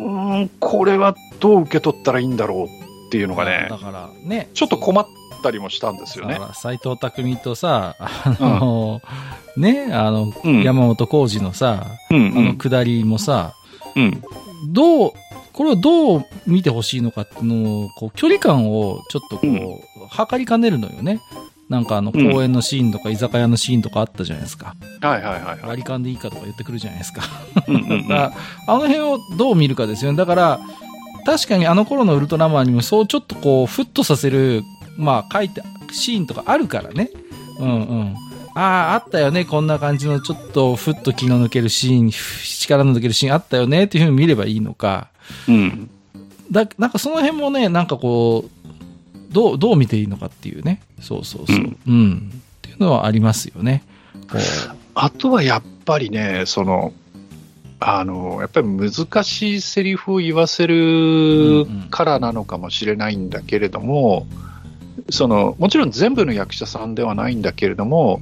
[0.00, 2.68] うんこれはどう受け取ったらいいんだろうっ
[3.10, 4.48] ていうのがね、だからね。
[4.54, 5.06] ちょっと困っ
[5.42, 6.38] たりもしたんですよね。
[6.54, 9.00] 斎藤匠とさ、あの、
[9.56, 13.54] うん、ね、あの、うん、山本浩二のさ、うんうん、あの下りもさ、
[13.96, 14.22] うん、
[14.68, 15.12] どう、
[15.52, 21.20] これをどう見てほしいのかっていうのを、こう、距離感をちょっとこう、測りかねるのよね。
[21.70, 24.74] なんかあの、公園のシーンとか居酒屋のシーンとかあったじゃないですか。
[25.00, 27.22] はいはいはい、割り勘でいいかとか言ってくるじゃないですか。
[28.66, 30.18] あの辺をどう見るかですよね。
[30.18, 30.60] だから、
[31.24, 34.64] 確かにあの頃のウルトラマンにもそうちょっとこう、ふっとさせる、
[34.98, 37.08] まあ書いて、シーンとかあるからね。
[37.60, 38.16] うんうん。
[38.56, 39.44] ああ、あったよね。
[39.44, 43.84] こんな感じのちょっとふっと気の抜けるシーン、力の抜けるシーンあったよね。
[43.84, 45.06] っていうふうに見ればいいのか。
[45.46, 45.88] うん。
[46.50, 48.59] だ、なんかその辺もね、なんかこう、
[49.30, 50.80] どう、どう見ていいのかっていうね。
[51.00, 51.56] そうそうそう。
[51.56, 51.78] うん。
[51.86, 53.82] うん、っていうのはありますよね。
[54.94, 56.92] あとはやっぱりね、その、
[57.78, 64.26] あの、やっぱり難しいセリフを言わせるからなのかもしれないんだけれども、
[65.08, 68.20] その、もちろん全部の役者さんではないんだけれども、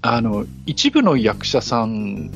[0.00, 2.30] あの、一部の役者さん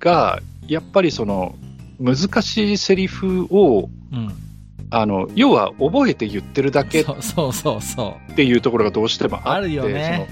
[0.00, 1.54] が、やっぱりその、
[2.00, 4.47] 難しいセリフを、うん
[4.90, 10.28] あの要は覚えて言ってるだけそうそうそうっていうところがどうしてもあってよね。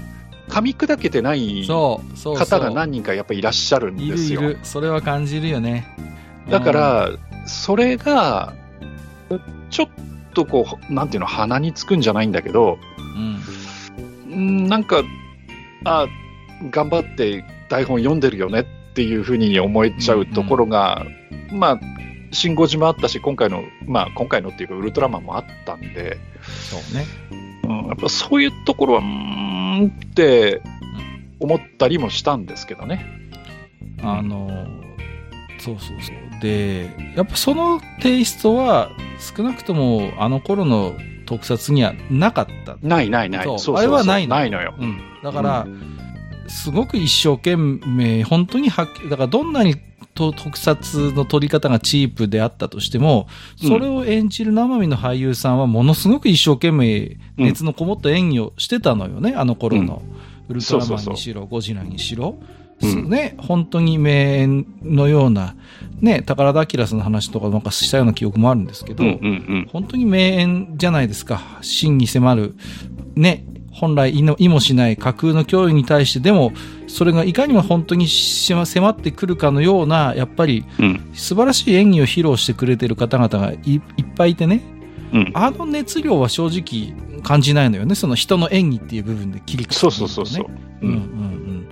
[0.49, 4.41] 噛み砕けてない方が何人かやっぱいらっしゃるんですよ。
[4.41, 4.59] いるいる。
[4.63, 5.85] それは感じるよね。
[6.49, 7.09] だから、
[7.45, 8.53] それが、
[9.69, 9.89] ちょっ
[10.33, 12.77] とこう、なんていうの、鼻につくんじゃないんだけど、
[14.29, 15.03] うん、なんか、
[15.83, 16.07] あ
[16.71, 21.05] 頑張って台本読んでるよねっていうふうに思えちゃうところが、
[21.49, 21.79] うんうん、まあ、
[22.37, 26.19] シン・ゴジもあったし、今回の、まあ、今回のっていうか、ウルトラマンもあったんで、
[26.69, 27.05] そうね。
[27.63, 30.61] うん、やっぱそういうところは、うーんって
[31.39, 33.05] 思ったりもしたんですけどね。
[34.03, 34.67] あの、
[35.57, 36.41] そうそうそう。
[36.41, 40.95] で、やっぱそのテイストは、少なくともあの頃の
[41.25, 42.77] 特撮にはなかった。
[42.83, 43.59] ないないない。
[43.59, 44.75] そうあれはないのないのよ。
[44.77, 44.99] うん。
[45.23, 45.97] だから、うん、
[46.47, 49.75] すごく一生懸命、本当にはっだからどんなに
[50.17, 53.27] と特撮の撮り方がチープであったとしても、
[53.61, 60.01] それを演じる生身の俳優さんはものすごく一生懸命熱のこもった演技をしてたのよね、あの頃の。
[60.49, 62.37] ウルトラマンにしろ、ゴジラにしろ。
[62.81, 65.55] うん、ね、本当に名演のような、
[65.99, 71.41] ね、宝田明さんの話とかなんかしたような記憶もあるんですけど、うんうんうん、本当に名演じゃないですか。
[71.61, 72.55] 真に迫る、
[73.15, 73.45] ね、
[73.79, 76.51] 本来意もしない架空の脅威に対してでも
[76.87, 80.65] それがいかにも本当に迫ってくるかのようなやっぱり
[81.13, 83.81] 素晴らしい演技を披露してくれてる方々がいっ
[84.15, 84.63] ぱいいてね、
[85.13, 87.93] うん、あの熱量は正直感じないのよね。
[87.93, 90.45] その人の演技っていう部分で切り替えて、ね、そうそうそうそう、
[90.81, 90.89] うん。
[90.89, 91.67] うん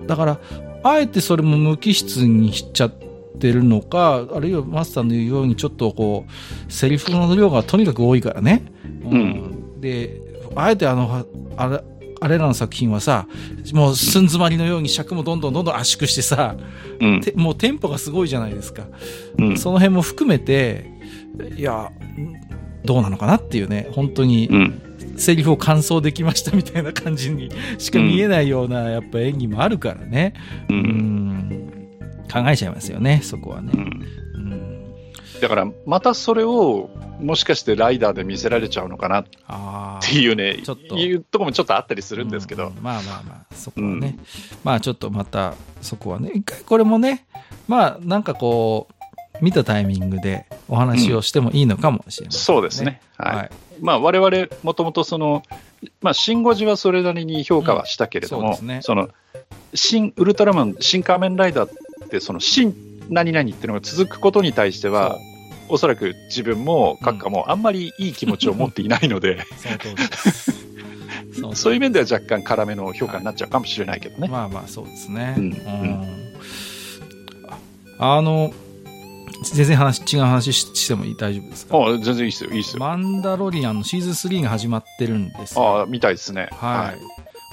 [0.00, 0.38] うん、だから
[0.82, 2.92] あえてそれも無機質にしちゃっ
[3.38, 8.64] てるのかあるいはマスターの言うようにちょっとこうセリフの量がとにかく多いからね、
[9.04, 11.82] うん、であえてあの、あれ、
[12.22, 13.26] あれらの作品はさ、
[13.72, 16.56] もう寸詰まりのように尺もどんどんどんどん圧縮してさ、
[17.00, 18.86] うん、もうテンポがすごいじゃないですか。
[19.38, 20.90] うん、その辺も含めて、
[21.56, 21.90] いや、
[22.84, 24.50] どうなのかなっていうね、本当に、
[25.16, 30.34] セリフを完走できましたみたいな感じにしか見えないような、やっぱ演技もあるからね。
[30.68, 31.72] うん、
[32.30, 33.72] 考えちゃいますよね、そこはね。
[35.40, 36.90] だから、またそれを、
[37.20, 39.24] もしかしてライダーで見せられちゃうのかなっ
[40.02, 40.96] ていうね、ちょっと。
[40.96, 42.68] いうとこもちょっとあったりするんですけど。
[42.68, 44.26] うん、まあまあまあ、そこはね、うん、
[44.64, 47.26] まあちょっとまた、そこはね、一回これもね、
[47.68, 52.36] まあなんかこう、見たタイミングでお話をしてもいいのかもしれない、ね。
[52.36, 53.00] うん、そうですね。
[53.16, 53.36] はい。
[53.36, 53.50] はい、
[53.80, 55.42] まあ我々、もともとその、
[56.02, 59.08] まあ、シン・ゴジはそれなりに評価はしたけれども、そね、その、
[59.74, 61.70] 新ウルトラマン、新仮面ライダー
[62.04, 62.74] って、その、新
[63.10, 65.18] 何々っていうのが続くことに対しては、
[65.70, 69.44] おそらく自分も閣下もあんまりいい気持ちを持っていないので、
[71.54, 74.28] そういう面では若干辛めの評価になっちゃうかもしれないけどね。
[74.28, 75.34] まあまあそうですね。
[75.38, 76.20] うん、うん
[78.02, 78.52] あの、
[79.52, 81.76] 全然話、違う話しても大丈夫ですか？
[81.76, 82.80] あ全然いいっすよ、いいっすよ。
[82.80, 85.80] マンダロリアンのシーズン3が始まってるんですよ。
[85.80, 86.48] ああ、みたいですね。
[86.52, 86.78] はい。
[86.86, 86.98] はい、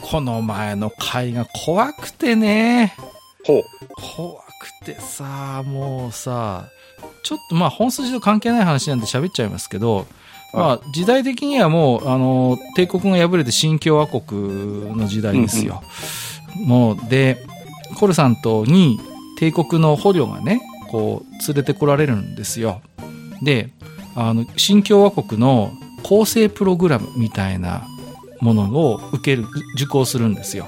[0.02, 2.96] この前の回が怖くてね。
[3.46, 3.64] ほう。
[3.90, 6.70] 怖くてさ、もうさ、
[7.24, 10.08] ちょっとまあ本筋と関係ない話なんで喋っちゃいますけど、
[10.54, 15.84] まあ時代的にはもう、あの、帝国が敗れて新共和国の時代ですよ。
[16.56, 17.46] うんうん、もう、で、
[18.00, 19.00] コルサントに
[19.40, 22.82] 帝国の捕虜がね、こう、連れてこられるんですよ。
[23.42, 23.70] で、
[24.16, 25.72] あの、新共和国の
[26.04, 27.86] 構成プログラムみたいな
[28.40, 29.46] ものを受ける、
[29.76, 30.68] 受講するんですよ。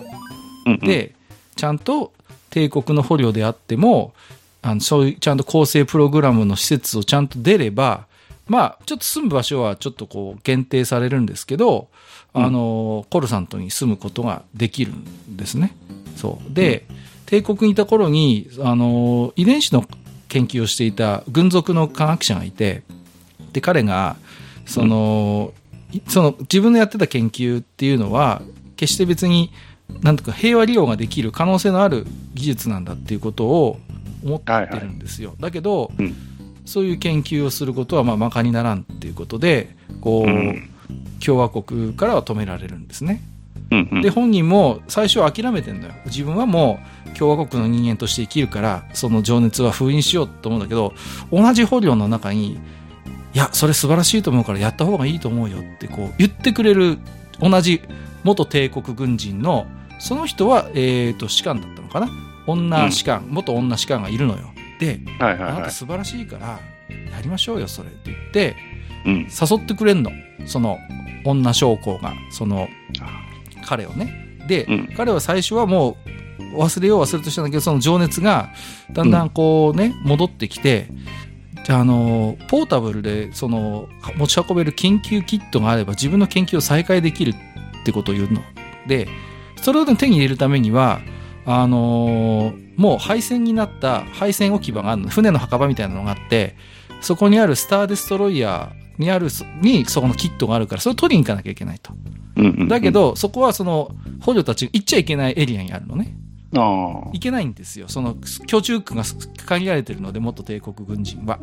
[0.66, 1.16] うんうん、で、
[1.56, 2.12] ちゃんと
[2.50, 4.14] 帝国の捕虜であっても、
[4.62, 8.08] あの、そういうちゃんと構成プログラムの施設をちゃんと出れば、
[8.48, 11.88] まあ、ちょっと住む場所はちょっとこう限定されるんですけど、
[12.34, 15.76] あの、コルサントに住むことができるんですね。
[16.16, 16.54] そう。
[16.54, 19.86] で、うん帝国にいた頃に、あの、遺伝子の
[20.30, 22.82] 研究をしていた軍属の科学者がいて、
[23.54, 24.16] で、彼が、
[24.66, 25.54] その、
[25.94, 28.42] うん、その自分のやってた研究っていうのは、
[28.78, 29.52] 決して別に、
[30.02, 33.80] なんとか平和利用ができる可能性のある技術なんだっていうことを
[34.24, 35.30] 思ってるんですよ。
[35.30, 36.16] はいはい、だけど、うん、
[36.66, 40.70] そういう研究をすることはまあ馬鹿にならんっていうことで、こう、うん、
[41.24, 43.22] 共和国からは止められるんですね。
[43.72, 45.94] うんうん、で、本人も最初は諦めてんだよ。
[46.06, 50.94] 自分はもう共和国の人間として生きるから、その情熱は封印しようと思うんだけど、
[51.32, 52.60] 同じ捕虜の中に、
[53.34, 56.98] いや、それ素晴らしいと思うからやった方がいいと思うよってこう言ってくれる
[57.40, 57.82] 同じ
[58.24, 59.68] 元帝国軍人の、
[60.00, 62.10] その人は、えっ、ー、と、士官だったのかな
[62.56, 64.52] 女士官、うん、元女士官がいるのよ。
[64.80, 66.60] で、はいはいはい、あなた素晴らしいから、
[67.12, 68.56] やりましょうよ、それって言って、
[69.06, 70.12] うん、誘ってくれんの。
[70.46, 70.78] その、
[71.26, 72.68] 女将校が、その、
[73.66, 74.38] 彼をね。
[74.48, 75.98] で、うん、彼は最初はも
[76.54, 78.50] う忘れよう忘れとしたんだけど、その情熱が
[78.92, 80.88] だんだんこうね、戻ってきて、
[81.66, 88.42] じゃあの、ポータブルでその持ち運べる研究キットがあれば自分の研究を再開できるってことを言うの。
[88.88, 89.08] で、
[89.62, 91.02] それを手に入れるためには、
[91.52, 95.10] あのー、もう廃線になった廃線置き場があるの。
[95.10, 96.56] 船の墓場みたいなのがあって、
[97.02, 101.92] そこにあるスターデストロイヤーにある、にそこのキットがあるから、それを取りに行かなきゃいけないと。
[102.68, 106.16] だけど、そこはその、捕虜たち行っちゃいけないエリアにあるのね。
[107.14, 107.88] 行けないんですよ。
[107.88, 108.16] その、
[108.46, 109.04] 居住区が
[109.48, 111.40] 限られてるので、元帝国軍人は。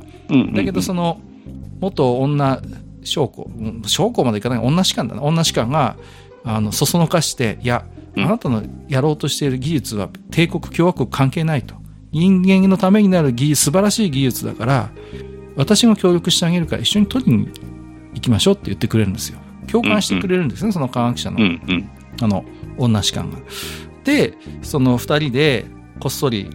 [0.55, 1.21] だけど、その、
[1.81, 2.63] 元女
[3.03, 3.51] 将校、
[3.87, 5.23] 将校までいかない女士官だな。
[5.23, 5.97] 女士官が、
[6.45, 7.85] あの、そそのかして、いや、
[8.17, 11.75] あなたのやろうとしている技術は帝国共和国関係ないと。
[12.13, 14.91] 人間のためになる技術、素晴らしい技術だから、
[15.57, 17.49] 私も協力してあげるから一緒に取りに
[18.15, 19.39] 行きましょうって言ってくれるんですよ。
[19.67, 21.39] 共感してくれるんですね、その科学者の、
[22.23, 22.45] あの、
[22.79, 23.39] 女士官が。
[24.05, 25.67] で、その二人で
[26.01, 26.51] こっそり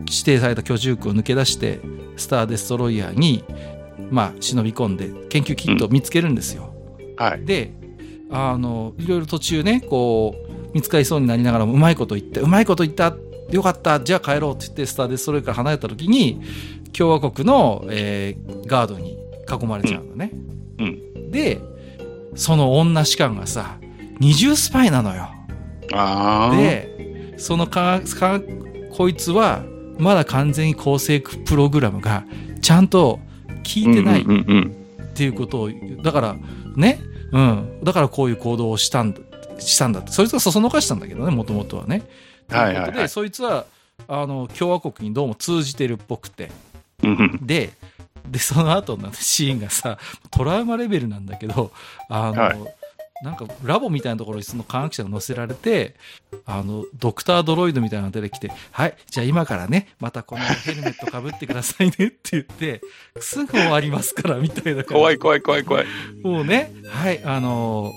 [0.00, 1.80] 指定された居住区を抜け出して、
[2.16, 3.44] スター・デストロイヤーに、
[4.10, 6.74] まあ、忍び込んで研究キットを見つけるんですよ。
[6.98, 7.44] うん、はい。
[7.44, 7.72] で、
[8.30, 13.14] あの、いろいろ途中ね、こう、見つかりそうになりながらもうまいこと言って、うまいこと言った、
[13.50, 16.40] よかった、じゃあ帰ろうって言って、スター・デストロイから離れた時に、
[16.92, 19.18] 共和国の、えー、ガードに
[19.50, 20.30] 囲まれちゃうのね。
[20.78, 20.86] うん。
[21.14, 21.60] うん、で、
[22.34, 23.78] その女士官がさ、
[24.18, 25.30] 二重スパイなのよ。
[26.56, 28.40] で、そのか、か、
[28.92, 29.64] こいつは、
[29.98, 32.24] まだ完全に構成プログラムが、
[32.60, 33.20] ちゃんと
[33.64, 35.70] 聞いてないっていうことを、
[36.02, 36.36] だから、
[36.76, 37.00] ね、
[37.32, 37.80] うん。
[37.82, 39.20] だからこういう行動をしたんだ、
[39.66, 40.12] したんだって。
[40.12, 42.02] そいつがそそのかしたんだけどね、もともとはね。
[42.48, 43.66] はいはい、はい、で、そいつは、
[44.08, 46.50] あの、共和国にどうも通じてるっぽくて。
[47.40, 47.72] で、
[48.26, 49.98] で、その後のシーンがさ、
[50.30, 51.72] トラウマレベルなんだけど、
[52.08, 52.58] あの、はい、
[53.22, 55.94] なんかラボみたいなところにその科学者が乗せられて、
[56.44, 62.80] あの、ドクタードロイドみたいなのが出てきて、はい、じゃあ今からね、またこのヘルメットかぶってくださいねって言って、
[63.20, 64.84] すぐ終わりますから、みたいな。
[64.84, 65.86] 怖い怖い怖い怖い。
[66.22, 67.92] もうね、はい、あの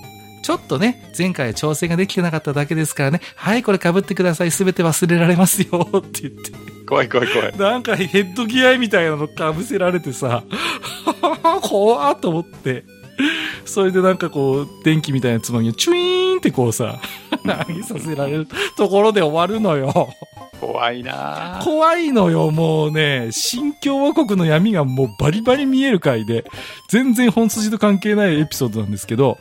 [0.46, 6.52] ちょっとね、前回調整ができてなかっただけですからね、はい、これ被ってください、すべて忘れられますよ、 って言って。
[6.86, 7.56] 怖い怖い怖い。
[7.58, 10.44] なんかヘッドギアみたいなの被せられてさ、
[11.62, 12.84] 怖っと思って。
[13.64, 17.00] それでなんかこう、電気みたいなつまみをチュイーンってこうさ、
[17.42, 18.46] 投げさせられる
[18.76, 20.10] ところで終わるのよ。
[20.60, 23.30] 怖いな怖いのよ、もうね。
[23.32, 26.44] 新共和国の闇がもうバリバリ見える回で、
[26.88, 29.38] 全然本筋と関係ないエピソードなんですけど、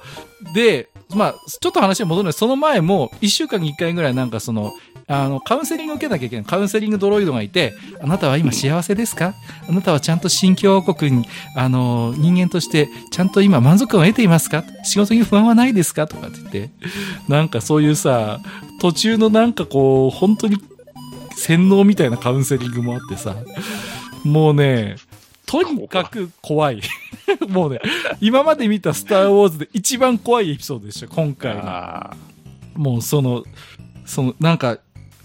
[0.56, 4.74] で、まあ、ちょっと話は戻るんですその前も、一週間に一回ぐらいなんかその、
[5.08, 6.46] あの、カウンセリングを受けなきゃいけない。
[6.46, 9.36] カウンセリングドロイドがいて、あなたは今幸せですか？
[9.70, 14.64] あなたはちゃんと新共和国に、あの、人間として、ちゃんと今満足感を得ていますか？
[14.84, 16.08] 仕事に不安はないですか？
[16.08, 16.70] とかって言って、
[17.28, 18.40] なんかそういうさ、
[18.82, 20.58] 途中のなんかこう、本当に
[21.36, 23.36] 洗脳みたいなカウンセリングもあってさ、
[24.24, 24.96] もうね、
[25.46, 26.82] とにかく怖い。
[27.48, 27.80] もうね、
[28.22, 32.12] 今まで見たスター・ウォーズで一番怖いエピソードでした、今回の。
[32.76, 33.44] もうその、
[34.06, 34.80] その、なんか、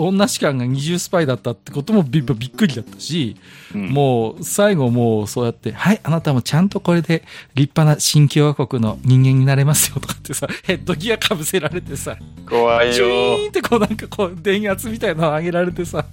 [0.08, 3.36] 女士官が二重スパイだったってこともびっくりだったし、
[3.74, 7.22] うん、もう最後もうそうやって、はい、あなたもちゃんとこれで
[7.54, 12.16] 立派な新共和国の人間になれますよとかってさ、 ヘッドギアかぶせられてさ、
[12.48, 12.94] 怖いよ。
[12.94, 16.06] チューンってこうなんかこう電圧みたいなの上げられてさ、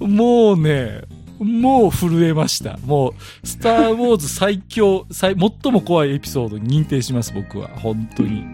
[0.00, 1.02] もうね、
[1.38, 2.78] もう震えました。
[2.84, 7.68] もう、スター・ウォーズ最強、最、最も怖いエピソードに認定します、僕は。
[7.68, 8.44] 本当に。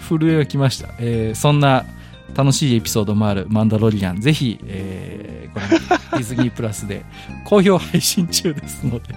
[0.00, 0.88] 震えがきました。
[0.98, 1.86] えー、そんな
[2.34, 7.04] 楽しいエピソードもあるマンダロリアン、ぜひ、えー、ご覧ディズニープラスで
[7.44, 9.14] 好評配信中ですので。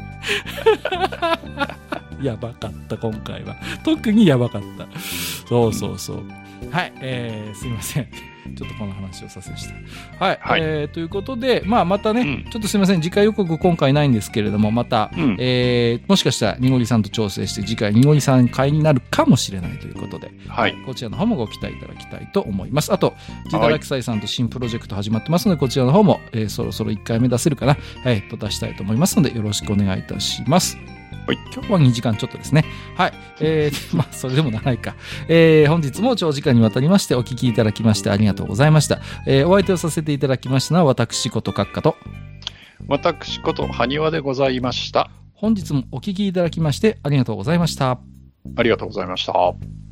[2.21, 3.55] やばかった、今回は。
[3.83, 4.87] 特にやばかった。
[5.47, 6.23] そうそうそう。
[6.71, 8.07] はい、えー、すいません。
[8.53, 10.23] ちょっとこの話をさせました。
[10.23, 10.39] はい。
[10.41, 20.75] はい、えー、ということで、まあ、またね、うん、ちょっとすみません、次回予告今回ないんですけれども、また、うん、えー、もしかしたら、にごりさんと調整して、次回、にごりさん会になるかもしれないということで、はい。
[20.85, 22.93] こちらの方もご期待いただきたいと思います。
[22.93, 23.15] あと、
[23.49, 30.77] ジダラキサイさんと新プロジェクト始まってますので、こちらの方も、えー、そろそろ1回目出せるかな、はい、と出したいと思いますので、よろしくお願いいたします。
[31.27, 32.65] はい、今日は2時間ちょっとですね。
[32.95, 33.13] はい。
[33.39, 34.95] えー、 まあ、それでも長いか。
[35.27, 38.99] えー、本日も長時間にわたりましてお聞きいただきましてありがとうございました。
[39.25, 41.95] えー、お相手をさせていただきましたのは私こと閣下と。
[42.87, 45.09] 私こと埴輪でございました。
[45.33, 47.99] 本日もお聞きいただきましてありがとうございました。
[48.55, 49.84] ありがとうございました。